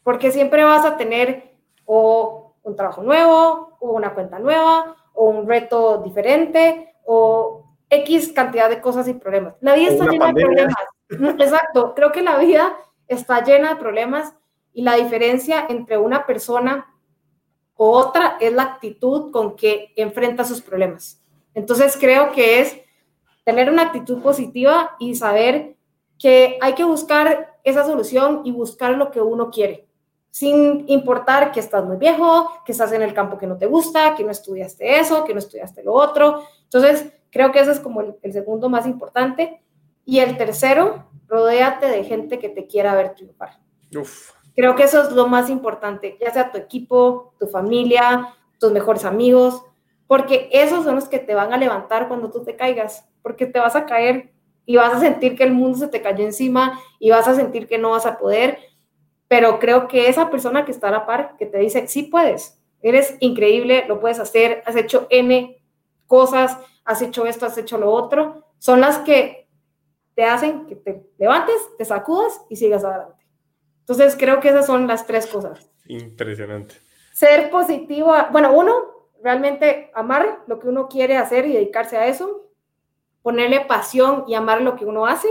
porque 0.03 0.33
siempre 0.33 0.65
vas 0.65 0.87
a 0.87 0.97
tener 0.97 1.55
o 1.85 2.57
un 2.63 2.75
trabajo 2.75 3.03
nuevo, 3.03 3.77
o 3.79 3.91
una 3.91 4.15
cuenta 4.15 4.39
nueva, 4.39 4.97
o 5.13 5.27
un 5.27 5.47
reto 5.47 5.99
diferente, 5.99 6.95
o 7.05 7.77
X 7.91 8.33
cantidad 8.33 8.71
de 8.71 8.81
cosas 8.81 9.07
y 9.07 9.13
problemas. 9.13 9.55
La 9.61 9.75
vida 9.75 9.91
está 9.91 10.07
llena 10.07 10.29
de 10.29 10.43
problemas. 10.43 10.75
Exacto, 11.11 11.95
creo 11.95 12.11
que 12.11 12.23
la 12.23 12.39
vida 12.39 12.75
está 13.07 13.45
llena 13.45 13.75
de 13.75 13.77
problemas 13.77 14.35
y 14.73 14.81
la 14.81 14.95
diferencia 14.95 15.67
entre 15.69 15.99
una 15.99 16.25
persona 16.25 16.87
o 17.75 17.91
otra 17.91 18.39
es 18.41 18.53
la 18.55 18.63
actitud 18.63 19.31
con 19.31 19.57
que 19.57 19.93
enfrenta 19.97 20.45
sus 20.45 20.63
problemas. 20.63 21.23
Entonces 21.53 21.99
creo 22.01 22.33
que 22.33 22.61
es 22.61 22.81
tener 23.45 23.71
una 23.71 23.83
actitud 23.83 24.23
positiva 24.23 24.97
y 24.99 25.17
saber 25.17 25.77
que 26.21 26.59
hay 26.61 26.75
que 26.75 26.85
buscar 26.85 27.57
esa 27.65 27.85
solución 27.85 28.43
y 28.45 28.53
buscar 28.53 28.93
lo 28.93 29.11
que 29.11 29.23
uno 29.23 29.51
quiere, 29.51 29.89
sin 30.31 30.85
importar 30.89 31.51
que 31.51 31.61
estás 31.61 31.85
muy 31.85 31.97
viejo, 31.97 32.63
que 32.65 32.73
estás 32.73 32.93
en 32.93 33.03
el 33.03 33.15
campo 33.15 33.39
que 33.39 33.47
no 33.47 33.57
te 33.57 33.67
gusta, 33.67 34.15
que 34.15 34.23
no 34.23 34.31
estudiaste 34.31 35.01
eso, 35.01 35.25
que 35.25 35.33
no 35.33 35.39
estudiaste 35.39 35.83
lo 35.83 35.95
otro. 35.95 36.45
Entonces, 36.65 37.11
creo 37.31 37.51
que 37.51 37.61
ese 37.61 37.73
es 37.73 37.81
como 37.81 38.03
el, 38.03 38.33
segundo 38.33 38.69
más 38.69 38.87
importante. 38.87 39.63
Y 40.05 40.19
el 40.19 40.37
tercero, 40.37 41.07
rodéate 41.27 41.87
de 41.87 42.05
gente 42.05 42.39
que 42.39 42.51
te 42.51 42.67
quiera 42.67 42.95
ver 42.95 43.15
triunfar. 43.15 43.59
Uf. 43.97 44.33
Creo 44.55 44.77
que 44.77 44.83
eso 44.83 45.03
es 45.03 45.13
lo 45.13 45.27
más 45.27 45.49
importante, 45.49 46.19
ya 46.21 46.31
sea 46.33 46.51
tu 46.51 46.59
equipo, 46.59 47.35
tu 47.39 47.47
familia, 47.47 48.35
tus 48.59 48.73
mejores 48.73 49.05
amigos, 49.05 49.63
porque 50.07 50.51
esos 50.53 50.85
son 50.85 50.97
los 50.97 51.09
que 51.09 51.19
te 51.19 51.35
van 51.35 51.55
a 51.55 51.57
levantar 51.57 52.09
cuando 52.09 52.31
tú 52.31 52.43
te 52.43 52.57
caigas, 52.57 53.09
porque 53.23 53.47
te 53.47 53.59
vas 53.59 53.77
a 53.77 53.87
caer 53.87 54.33
y 54.71 54.77
vas 54.77 54.95
a 54.95 55.01
sentir 55.01 55.37
que 55.37 55.43
el 55.43 55.53
mundo 55.53 55.77
se 55.77 55.89
te 55.89 56.01
cayó 56.01 56.25
encima 56.25 56.81
y 57.01 57.11
vas 57.11 57.27
a 57.27 57.35
sentir 57.35 57.67
que 57.67 57.77
no 57.77 57.91
vas 57.91 58.07
a 58.07 58.19
poder, 58.19 58.61
pero 59.27 59.59
creo 59.59 59.89
que 59.89 60.09
esa 60.09 60.31
persona 60.31 60.65
que 60.65 60.71
está 60.71 60.87
a 60.87 60.93
la 60.93 61.07
par, 61.07 61.35
que 61.37 61.47
te 61.47 61.59
dice, 61.59 61.89
sí 61.89 62.05
puedes, 62.05 62.63
eres 62.81 63.17
increíble, 63.19 63.85
lo 63.89 63.99
puedes 63.99 64.21
hacer, 64.21 64.63
has 64.65 64.77
hecho 64.77 65.09
N 65.11 65.61
cosas, 66.07 66.57
has 66.85 67.03
hecho 67.03 67.27
esto, 67.27 67.47
has 67.47 67.59
hecho 67.59 67.79
lo 67.79 67.91
otro, 67.91 68.47
son 68.59 68.81
las 68.81 68.99
que 68.99 69.49
te 70.15 70.23
hacen 70.23 70.67
que 70.67 70.77
te 70.77 71.03
levantes, 71.19 71.57
te 71.77 71.85
sacudas 71.85 72.41
y 72.49 72.55
sigas 72.55 72.85
adelante. 72.85 73.27
Entonces, 73.81 74.15
creo 74.17 74.39
que 74.39 74.51
esas 74.51 74.67
son 74.67 74.87
las 74.87 75.05
tres 75.05 75.27
cosas. 75.27 75.69
Impresionante. 75.87 76.77
Ser 77.13 77.51
positivo, 77.51 78.15
bueno, 78.31 78.53
uno, 78.53 79.09
realmente 79.21 79.91
amar 79.95 80.45
lo 80.47 80.61
que 80.61 80.69
uno 80.69 80.87
quiere 80.87 81.17
hacer 81.17 81.47
y 81.47 81.55
dedicarse 81.55 81.97
a 81.97 82.07
eso. 82.07 82.50
Ponerle 83.23 83.61
pasión 83.61 84.25
y 84.27 84.35
amar 84.35 84.63
lo 84.63 84.77
que 84.77 84.85
uno 84.85 85.07
hace. 85.07 85.29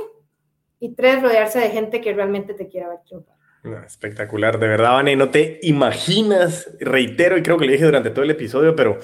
Y 0.80 0.94
tres, 0.96 1.22
rodearse 1.22 1.60
de 1.60 1.70
gente 1.70 2.02
que 2.02 2.14
realmente 2.14 2.54
te 2.54 2.68
quiera 2.68 2.90
ver 2.90 3.00
triunfar 3.04 3.39
espectacular, 3.86 4.58
de 4.58 4.70
verdad, 4.70 4.94
Vane, 4.94 5.18
no 5.18 5.32
te 5.32 5.60
imaginas, 5.64 6.72
reitero 6.80 7.38
y 7.38 7.44
creo 7.44 7.58
que 7.58 7.66
le 7.66 7.74
dije 7.74 7.84
durante 7.84 8.10
todo 8.10 8.24
el 8.24 8.32
episodio, 8.32 8.74
pero 8.74 9.00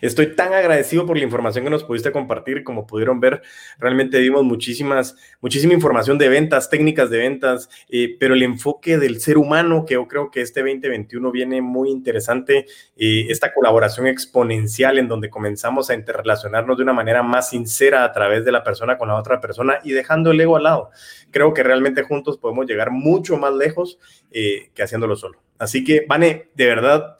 estoy 0.00 0.36
tan 0.36 0.52
agradecido 0.52 1.06
por 1.06 1.16
la 1.16 1.24
información 1.24 1.64
que 1.64 1.70
nos 1.70 1.82
pudiste 1.82 2.12
compartir, 2.12 2.62
como 2.62 2.86
pudieron 2.86 3.18
ver, 3.18 3.42
realmente 3.78 4.18
dimos 4.18 4.44
muchísimas, 4.44 5.16
muchísima 5.40 5.74
información 5.74 6.18
de 6.18 6.28
ventas, 6.28 6.70
técnicas 6.70 7.10
de 7.10 7.18
ventas, 7.18 7.68
eh, 7.88 8.16
pero 8.20 8.34
el 8.34 8.44
enfoque 8.44 8.96
del 8.96 9.20
ser 9.20 9.38
humano, 9.38 9.84
que 9.84 9.94
yo 9.94 10.06
creo 10.06 10.30
que 10.30 10.40
este 10.40 10.60
2021 10.60 11.32
viene 11.32 11.60
muy 11.60 11.90
interesante, 11.90 12.66
eh, 12.96 13.26
esta 13.28 13.52
colaboración 13.52 14.06
exponencial 14.06 14.98
en 14.98 15.08
donde 15.08 15.30
comenzamos 15.30 15.90
a 15.90 15.94
interrelacionarnos 15.94 16.76
de 16.76 16.84
una 16.84 16.92
manera 16.92 17.24
más 17.24 17.50
sincera 17.50 18.04
a 18.04 18.12
través 18.12 18.44
de 18.44 18.52
la 18.52 18.62
persona 18.62 18.98
con 18.98 19.08
la 19.08 19.16
otra 19.16 19.40
persona 19.40 19.80
y 19.82 19.90
dejando 19.90 20.30
el 20.30 20.40
ego 20.40 20.56
al 20.56 20.62
lado. 20.62 20.90
Creo 21.36 21.52
que 21.52 21.62
realmente 21.62 22.02
juntos 22.02 22.38
podemos 22.38 22.64
llegar 22.64 22.90
mucho 22.90 23.36
más 23.36 23.52
lejos 23.52 23.98
eh, 24.30 24.70
que 24.72 24.82
haciéndolo 24.82 25.16
solo. 25.16 25.42
Así 25.58 25.84
que, 25.84 26.06
Vane, 26.08 26.48
de 26.54 26.64
verdad, 26.64 27.18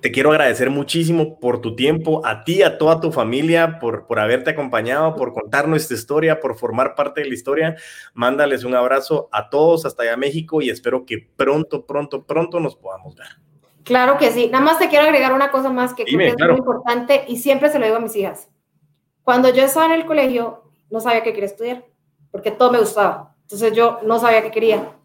te 0.00 0.12
quiero 0.12 0.30
agradecer 0.30 0.70
muchísimo 0.70 1.40
por 1.40 1.60
tu 1.60 1.74
tiempo, 1.74 2.24
a 2.24 2.44
ti, 2.44 2.62
a 2.62 2.78
toda 2.78 3.00
tu 3.00 3.10
familia, 3.10 3.80
por, 3.80 4.06
por 4.06 4.20
haberte 4.20 4.50
acompañado, 4.50 5.16
por 5.16 5.32
contar 5.32 5.66
nuestra 5.66 5.96
historia, 5.96 6.38
por 6.38 6.56
formar 6.56 6.94
parte 6.94 7.22
de 7.22 7.26
la 7.26 7.34
historia. 7.34 7.74
Mándales 8.14 8.62
un 8.62 8.76
abrazo 8.76 9.28
a 9.32 9.50
todos 9.50 9.86
hasta 9.86 10.04
allá 10.04 10.16
México 10.16 10.62
y 10.62 10.70
espero 10.70 11.04
que 11.04 11.18
pronto, 11.18 11.84
pronto, 11.84 12.24
pronto 12.24 12.60
nos 12.60 12.76
podamos 12.76 13.16
ver. 13.16 13.26
Claro 13.82 14.18
que 14.18 14.30
sí. 14.30 14.46
Nada 14.52 14.64
más 14.64 14.78
te 14.78 14.88
quiero 14.88 15.04
agregar 15.04 15.32
una 15.32 15.50
cosa 15.50 15.68
más 15.68 15.94
que 15.94 16.04
creo 16.04 16.36
que 16.36 16.44
es 16.44 16.48
muy 16.48 16.58
importante 16.58 17.24
y 17.26 17.38
siempre 17.38 17.70
se 17.70 17.80
lo 17.80 17.86
digo 17.86 17.96
a 17.96 18.00
mis 18.00 18.14
hijas. 18.14 18.48
Cuando 19.24 19.52
yo 19.52 19.64
estaba 19.64 19.86
en 19.86 20.00
el 20.00 20.06
colegio, 20.06 20.62
no 20.92 21.00
sabía 21.00 21.24
qué 21.24 21.32
quería 21.32 21.46
estudiar, 21.46 21.84
porque 22.30 22.52
todo 22.52 22.70
me 22.70 22.78
gustaba. 22.78 23.31
Entonces 23.42 23.72
yo 23.72 24.00
no 24.04 24.18
sabía 24.18 24.42
qué 24.42 24.50
quería. 24.50 24.96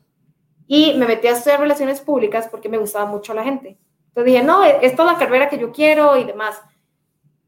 Y 0.67 0.93
me 0.95 1.05
metí 1.05 1.27
a 1.27 1.31
estudiar 1.31 1.59
relaciones 1.59 2.01
públicas 2.01 2.47
porque 2.49 2.69
me 2.69 2.77
gustaba 2.77 3.05
mucho 3.05 3.33
la 3.33 3.43
gente. 3.43 3.77
Entonces 4.09 4.33
dije, 4.33 4.43
no, 4.43 4.63
e-, 4.63 4.79
esta 4.81 5.03
es 5.03 5.11
la 5.11 5.17
carrera 5.17 5.49
que 5.49 5.57
yo 5.57 5.71
quiero 5.71 6.17
y 6.17 6.23
demás. 6.23 6.61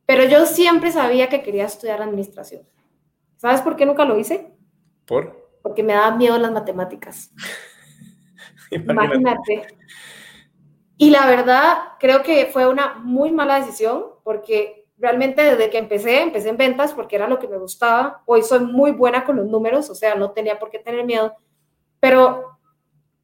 Pero 0.05 0.23
yo 0.25 0.45
siempre 0.45 0.91
sabía 0.91 1.29
que 1.29 1.43
quería 1.43 1.65
estudiar 1.65 2.01
administración. 2.01 2.63
¿Sabes 3.37 3.61
por 3.61 3.75
qué 3.75 3.85
nunca 3.85 4.05
lo 4.05 4.17
hice? 4.17 4.51
¿Por? 5.05 5.49
Porque 5.61 5.83
me 5.83 5.93
daba 5.93 6.15
miedo 6.15 6.37
las 6.37 6.51
matemáticas. 6.51 7.31
Imagínate. 8.71 9.67
Y 10.97 11.11
la 11.11 11.25
verdad, 11.25 11.77
creo 11.99 12.23
que 12.23 12.47
fue 12.47 12.67
una 12.67 12.95
muy 12.95 13.31
mala 13.31 13.59
decisión 13.59 14.05
porque 14.23 14.78
realmente 14.99 15.41
desde 15.41 15.69
que 15.69 15.77
empecé, 15.77 16.21
empecé 16.21 16.49
en 16.49 16.57
ventas 16.57 16.93
porque 16.93 17.15
era 17.15 17.27
lo 17.27 17.39
que 17.39 17.47
me 17.47 17.57
gustaba. 17.57 18.21
Hoy 18.25 18.43
soy 18.43 18.59
muy 18.59 18.91
buena 18.91 19.25
con 19.25 19.37
los 19.37 19.47
números, 19.47 19.89
o 19.89 19.95
sea, 19.95 20.15
no 20.15 20.31
tenía 20.31 20.59
por 20.59 20.69
qué 20.69 20.79
tener 20.79 21.05
miedo. 21.05 21.35
Pero 21.99 22.57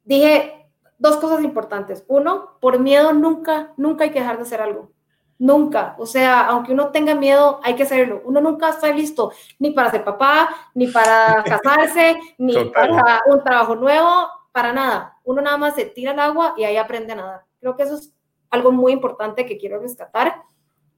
dije 0.04 0.66
dos 0.98 1.16
cosas 1.16 1.44
importantes. 1.44 2.04
Uno, 2.08 2.58
por 2.60 2.78
miedo 2.78 3.12
nunca, 3.12 3.72
nunca 3.76 4.04
hay 4.04 4.10
que 4.10 4.20
dejar 4.20 4.36
de 4.36 4.42
hacer 4.42 4.60
algo. 4.60 4.90
Nunca. 5.38 5.96
O 5.98 6.06
sea, 6.06 6.46
aunque 6.46 6.72
uno 6.72 6.88
tenga 6.88 7.14
miedo, 7.14 7.60
hay 7.62 7.74
que 7.74 7.82
hacerlo. 7.82 8.22
Uno 8.24 8.40
nunca 8.40 8.70
está 8.70 8.90
listo 8.92 9.32
ni 9.58 9.70
para 9.70 9.90
ser 9.90 10.02
papá, 10.04 10.48
ni 10.74 10.86
para 10.86 11.42
casarse, 11.44 12.18
ni 12.38 12.54
para 12.70 13.20
un 13.26 13.44
trabajo 13.44 13.76
nuevo, 13.76 14.28
para 14.52 14.72
nada. 14.72 15.18
Uno 15.24 15.42
nada 15.42 15.58
más 15.58 15.74
se 15.74 15.84
tira 15.84 16.12
al 16.12 16.20
agua 16.20 16.54
y 16.56 16.64
ahí 16.64 16.78
aprende 16.78 17.12
a 17.12 17.16
nadar. 17.16 17.44
Creo 17.60 17.76
que 17.76 17.82
eso 17.82 17.96
es 17.96 18.14
algo 18.48 18.72
muy 18.72 18.92
importante 18.92 19.44
que 19.44 19.58
quiero 19.58 19.78
rescatar. 19.78 20.42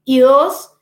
Y 0.08 0.20
dos, 0.20 0.72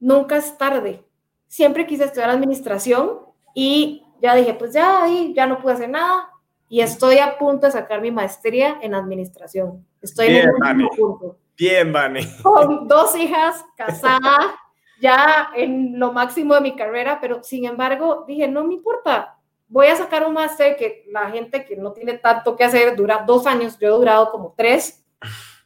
nunca 0.00 0.38
es 0.38 0.56
tarde. 0.56 1.04
Siempre 1.46 1.86
quise 1.86 2.04
estudiar 2.04 2.30
administración 2.30 3.18
y 3.54 4.06
ya 4.22 4.34
dije, 4.34 4.54
pues 4.54 4.72
ya 4.72 5.02
ahí 5.04 5.34
ya 5.36 5.46
no 5.46 5.58
pude 5.58 5.74
hacer 5.74 5.90
nada, 5.90 6.30
y 6.70 6.80
estoy 6.80 7.18
a 7.18 7.36
punto 7.36 7.66
de 7.66 7.72
sacar 7.72 8.00
mi 8.00 8.10
maestría 8.10 8.78
en 8.80 8.94
administración. 8.94 9.86
Estoy 10.00 10.28
Bien, 10.28 10.48
en 10.64 10.80
el 10.80 10.88
punto. 10.88 11.36
Bien, 11.58 11.92
Vane. 11.92 12.26
Con 12.42 12.88
dos 12.88 13.14
hijas, 13.16 13.62
casada, 13.76 14.58
ya 14.98 15.50
en 15.54 15.98
lo 15.98 16.14
máximo 16.14 16.54
de 16.54 16.62
mi 16.62 16.74
carrera, 16.74 17.18
pero 17.20 17.42
sin 17.42 17.66
embargo 17.66 18.24
dije, 18.26 18.48
no 18.48 18.64
me 18.64 18.72
importa, 18.72 19.36
voy 19.68 19.88
a 19.88 19.96
sacar 19.96 20.26
un 20.26 20.32
máster 20.32 20.74
que 20.76 21.04
la 21.10 21.28
gente 21.28 21.66
que 21.66 21.76
no 21.76 21.92
tiene 21.92 22.14
tanto 22.14 22.56
que 22.56 22.64
hacer 22.64 22.96
dura 22.96 23.24
dos 23.26 23.46
años, 23.46 23.78
yo 23.78 23.88
he 23.88 23.98
durado 23.98 24.30
como 24.30 24.54
tres, 24.56 25.04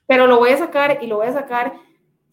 pero 0.05 0.27
lo 0.27 0.39
voy 0.39 0.51
a 0.51 0.59
sacar 0.59 0.99
y 1.01 1.07
lo 1.07 1.19
voy 1.19 1.29
a 1.29 1.33
sacar, 1.33 1.75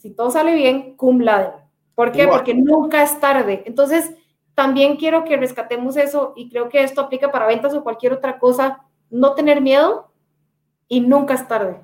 si 0.06 0.12
todo 0.12 0.30
sale 0.30 0.54
bien, 0.54 0.96
cum 0.98 1.20
laude. 1.20 1.52
¿Por 1.96 2.12
qué? 2.12 2.28
Porque 2.28 2.54
nunca 2.54 3.02
es 3.02 3.20
tarde. 3.20 3.64
Entonces, 3.66 4.14
también 4.54 4.98
quiero 4.98 5.24
que 5.24 5.36
rescatemos 5.36 5.98
eso 5.98 6.34
y 6.36 6.48
creo 6.48 6.70
que 6.70 6.84
esto 6.84 7.02
aplica 7.02 7.32
para 7.32 7.48
ventas 7.48 7.74
o 7.74 7.84
cualquier 7.84 8.14
otra 8.14 8.38
cosa. 8.38 8.84
No 9.10 9.34
tener 9.34 9.62
miedo 9.62 10.12
y 10.88 11.02
nunca 11.02 11.34
es 11.34 11.48
tarde. 11.48 11.82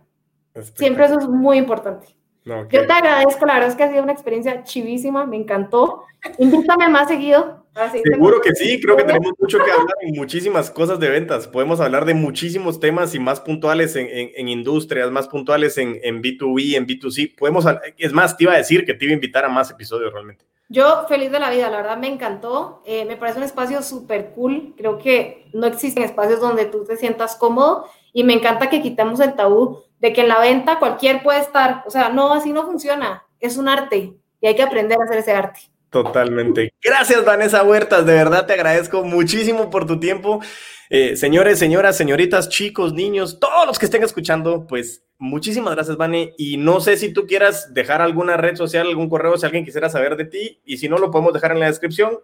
Siempre 0.76 1.05
eso 1.05 1.17
es 1.17 1.28
muy 1.28 1.57
importante. 1.57 2.15
Yo 2.43 2.87
te 2.87 2.91
agradezco, 2.91 3.45
la 3.45 3.53
verdad 3.53 3.69
es 3.69 3.75
que 3.75 3.83
ha 3.83 3.89
sido 3.89 4.01
una 4.01 4.13
experiencia 4.13 4.63
chivísima, 4.63 5.25
me 5.27 5.37
encantó. 5.37 6.05
Invítame 6.39 6.89
más 6.89 7.07
seguido. 7.07 7.61
Seguro 8.03 8.41
que 8.41 8.53
sí, 8.53 8.81
creo 8.81 8.97
que 8.97 9.03
tenemos 9.03 9.31
mucho 9.39 9.57
que 9.63 9.71
hablar 9.71 9.95
en 10.01 10.15
muchísimas 10.15 10.71
cosas 10.71 10.99
de 10.99 11.09
ventas. 11.09 11.47
Podemos 11.47 11.79
hablar 11.79 12.05
de 12.05 12.13
muchísimos 12.13 12.79
temas 12.79 13.15
y 13.15 13.19
más 13.19 13.39
puntuales 13.39 13.95
en, 13.95 14.07
en, 14.09 14.47
industrias, 14.49 15.09
más 15.11 15.27
puntuales 15.27 15.77
en, 15.77 15.99
en, 16.03 16.21
B2B, 16.21 16.75
en 16.75 16.87
B2C. 16.87 17.35
Podemos, 17.37 17.65
es 17.97 18.11
más, 18.11 18.35
te 18.35 18.43
iba 18.43 18.53
a 18.53 18.57
decir 18.57 18.85
que 18.85 18.93
te 18.93 19.05
iba 19.05 19.11
a 19.11 19.15
invitar 19.15 19.45
a 19.45 19.49
más 19.49 19.71
episodios 19.71 20.11
realmente. 20.11 20.43
Yo 20.67 21.05
feliz 21.07 21.31
de 21.31 21.39
la 21.39 21.49
vida, 21.49 21.69
la 21.69 21.77
verdad 21.77 21.97
me 21.97 22.07
encantó. 22.07 22.81
Eh, 22.85 23.05
me 23.05 23.17
parece 23.17 23.37
un 23.37 23.45
espacio 23.45 23.81
súper 23.83 24.31
cool. 24.31 24.73
Creo 24.77 24.97
que 24.97 25.47
no 25.53 25.67
existen 25.67 26.03
espacios 26.03 26.39
donde 26.39 26.65
tú 26.65 26.85
te 26.85 26.97
sientas 26.97 27.35
cómodo 27.35 27.85
y 28.13 28.23
me 28.23 28.33
encanta 28.33 28.69
que 28.69 28.81
quitemos 28.81 29.19
el 29.19 29.33
tabú 29.35 29.83
de 30.02 30.12
que 30.14 30.22
en 30.22 30.28
la 30.28 30.39
venta 30.39 30.80
cualquier 30.80 31.24
puede 31.24 31.39
estar. 31.39 31.84
O 31.86 31.91
sea, 31.91 32.10
no, 32.10 32.34
así 32.34 32.52
no 32.52 32.66
funciona. 32.66 33.24
Es 33.39 33.58
un 33.58 33.70
arte 33.70 34.16
y 34.41 34.47
hay 34.47 34.56
que 34.56 34.64
aprender 34.64 34.97
a 34.99 35.06
hacer 35.06 35.20
ese 35.20 35.32
arte. 35.32 35.62
Totalmente. 35.89 36.74
Gracias, 36.82 37.24
Vanessa 37.24 37.64
Huertas. 37.64 38.06
De 38.06 38.14
verdad 38.14 38.45
te 38.45 38.54
agradezco 38.54 39.04
muchísimo 39.04 39.70
por 39.70 39.86
tu 39.86 39.99
tiempo. 39.99 40.41
Eh, 40.89 41.16
señores, 41.16 41.60
señoras, 41.60 41.95
señoritas, 41.95 42.49
chicos, 42.49 42.93
niños, 42.93 43.39
todos 43.39 43.66
los 43.66 43.80
que 43.80 43.86
estén 43.86 44.04
escuchando, 44.04 44.66
pues 44.68 45.04
muchísimas 45.18 45.76
gracias, 45.76 45.97
Vane. 45.97 46.34
Y 46.38 46.58
no 46.58 46.82
sé 46.82 46.97
si 46.97 47.14
tú 47.14 47.28
quieras 47.28 47.74
dejar 47.74 48.02
alguna 48.02 48.38
red 48.38 48.56
social, 48.56 48.88
algún 48.88 49.10
correo, 49.10 49.38
si 49.38 49.45
alguien 49.45 49.66
quisiera 49.66 49.89
saber 49.89 50.16
de 50.18 50.26
ti. 50.26 50.62
Y 50.66 50.78
si 50.78 50.89
no, 50.89 50.97
lo 50.97 51.12
podemos 51.12 51.34
dejar 51.34 51.52
en 51.52 51.60
la 51.60 51.68
descripción. 51.68 52.20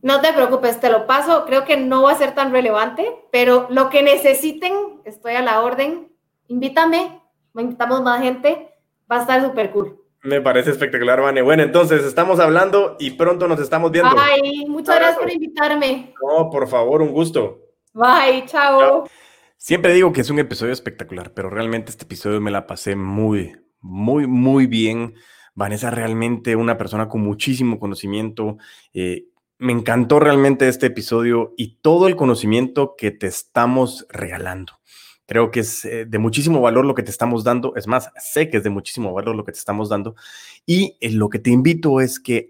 No 0.00 0.20
te 0.20 0.32
preocupes, 0.32 0.80
te 0.80 0.90
lo 0.90 1.06
paso. 1.06 1.44
Creo 1.44 1.64
que 1.64 1.76
no 1.76 2.04
va 2.04 2.12
a 2.12 2.18
ser 2.18 2.34
tan 2.34 2.52
relevante, 2.52 3.04
pero 3.32 3.66
lo 3.70 3.90
que 3.90 4.02
necesiten, 4.02 4.72
estoy 5.04 5.34
a 5.34 5.42
la 5.42 5.60
orden 5.60 6.12
invítame, 6.48 7.22
invitamos 7.54 8.02
más 8.02 8.20
gente, 8.22 8.74
va 9.10 9.18
a 9.18 9.20
estar 9.20 9.42
súper 9.42 9.70
cool. 9.70 9.98
Me 10.22 10.40
parece 10.40 10.72
espectacular, 10.72 11.20
Vane. 11.20 11.42
Bueno, 11.42 11.62
entonces 11.62 12.04
estamos 12.04 12.40
hablando 12.40 12.96
y 12.98 13.12
pronto 13.12 13.46
nos 13.46 13.60
estamos 13.60 13.92
viendo. 13.92 14.10
Bye, 14.14 14.66
muchas 14.66 14.96
gracias 14.96 15.18
por 15.18 15.30
invitarme. 15.30 16.14
No, 16.20 16.50
por 16.50 16.66
favor, 16.66 17.02
un 17.02 17.12
gusto. 17.12 17.60
Bye, 17.94 18.44
chao. 18.46 19.08
Siempre 19.56 19.92
digo 19.92 20.12
que 20.12 20.22
es 20.22 20.30
un 20.30 20.38
episodio 20.38 20.72
espectacular, 20.72 21.32
pero 21.34 21.50
realmente 21.50 21.90
este 21.90 22.04
episodio 22.04 22.40
me 22.40 22.50
la 22.50 22.66
pasé 22.66 22.96
muy, 22.96 23.56
muy, 23.80 24.26
muy 24.26 24.66
bien. 24.66 25.14
Vanessa 25.54 25.90
realmente 25.90 26.56
una 26.56 26.76
persona 26.78 27.08
con 27.08 27.22
muchísimo 27.22 27.78
conocimiento. 27.78 28.58
Eh, 28.92 29.26
me 29.58 29.72
encantó 29.72 30.20
realmente 30.20 30.68
este 30.68 30.86
episodio 30.86 31.54
y 31.56 31.78
todo 31.80 32.06
el 32.06 32.16
conocimiento 32.16 32.94
que 32.96 33.10
te 33.10 33.26
estamos 33.26 34.06
regalando. 34.08 34.74
Creo 35.28 35.50
que 35.50 35.60
es 35.60 35.84
eh, 35.84 36.06
de 36.06 36.18
muchísimo 36.18 36.62
valor 36.62 36.86
lo 36.86 36.94
que 36.94 37.02
te 37.02 37.10
estamos 37.10 37.44
dando. 37.44 37.76
Es 37.76 37.86
más, 37.86 38.10
sé 38.16 38.48
que 38.48 38.56
es 38.56 38.64
de 38.64 38.70
muchísimo 38.70 39.12
valor 39.12 39.36
lo 39.36 39.44
que 39.44 39.52
te 39.52 39.58
estamos 39.58 39.90
dando. 39.90 40.16
Y 40.64 40.96
eh, 41.02 41.10
lo 41.12 41.28
que 41.28 41.38
te 41.38 41.50
invito 41.50 42.00
es 42.00 42.18
que, 42.18 42.46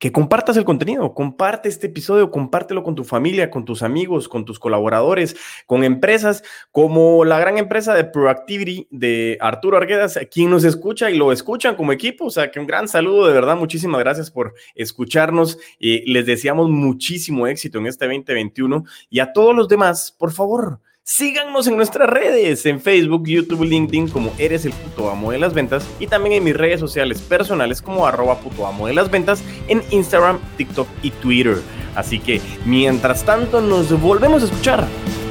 que 0.00 0.10
compartas 0.10 0.56
el 0.56 0.64
contenido, 0.64 1.14
comparte 1.14 1.68
este 1.68 1.86
episodio, 1.86 2.32
compártelo 2.32 2.82
con 2.82 2.96
tu 2.96 3.04
familia, 3.04 3.48
con 3.48 3.64
tus 3.64 3.84
amigos, 3.84 4.28
con 4.28 4.44
tus 4.44 4.58
colaboradores, 4.58 5.36
con 5.66 5.84
empresas 5.84 6.42
como 6.72 7.24
la 7.24 7.38
gran 7.38 7.58
empresa 7.58 7.94
de 7.94 8.02
Proactivity 8.02 8.88
de 8.90 9.38
Arturo 9.40 9.76
Arguedas, 9.76 10.18
quien 10.28 10.50
nos 10.50 10.64
escucha 10.64 11.08
y 11.12 11.16
lo 11.16 11.30
escuchan 11.30 11.76
como 11.76 11.92
equipo. 11.92 12.24
O 12.24 12.30
sea, 12.30 12.50
que 12.50 12.58
un 12.58 12.66
gran 12.66 12.88
saludo, 12.88 13.28
de 13.28 13.34
verdad, 13.34 13.56
muchísimas 13.56 14.00
gracias 14.00 14.32
por 14.32 14.52
escucharnos. 14.74 15.60
y 15.78 16.12
les 16.12 16.26
deseamos 16.26 16.70
muchísimo 16.70 17.46
éxito 17.46 17.78
en 17.78 17.86
este 17.86 18.06
2021 18.06 18.84
y 19.10 19.20
a 19.20 19.32
todos 19.32 19.54
los 19.54 19.68
demás, 19.68 20.10
por 20.10 20.32
favor 20.32 20.80
Síganos 21.08 21.68
en 21.68 21.76
nuestras 21.76 22.10
redes, 22.10 22.66
en 22.66 22.80
Facebook, 22.80 23.28
YouTube, 23.28 23.62
LinkedIn 23.62 24.08
como 24.08 24.32
Eres 24.38 24.64
el 24.64 24.72
puto 24.72 25.08
amo 25.08 25.30
de 25.30 25.38
las 25.38 25.54
ventas 25.54 25.86
y 26.00 26.08
también 26.08 26.34
en 26.34 26.42
mis 26.42 26.56
redes 26.56 26.80
sociales 26.80 27.22
personales 27.22 27.80
como 27.80 28.08
arroba 28.08 28.40
puto 28.40 28.66
amo 28.66 28.88
de 28.88 28.94
las 28.94 29.08
ventas 29.08 29.40
en 29.68 29.84
Instagram, 29.92 30.40
TikTok 30.56 30.88
y 31.04 31.12
Twitter. 31.12 31.58
Así 31.94 32.18
que 32.18 32.40
mientras 32.64 33.24
tanto 33.24 33.60
nos 33.60 33.88
volvemos 34.00 34.42
a 34.42 34.46
escuchar, 34.46 34.84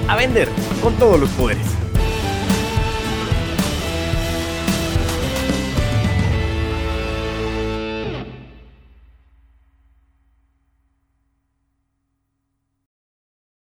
a 0.08 0.16
vender 0.16 0.48
con 0.82 0.94
todos 0.94 1.20
los 1.20 1.30
poderes. 1.32 1.85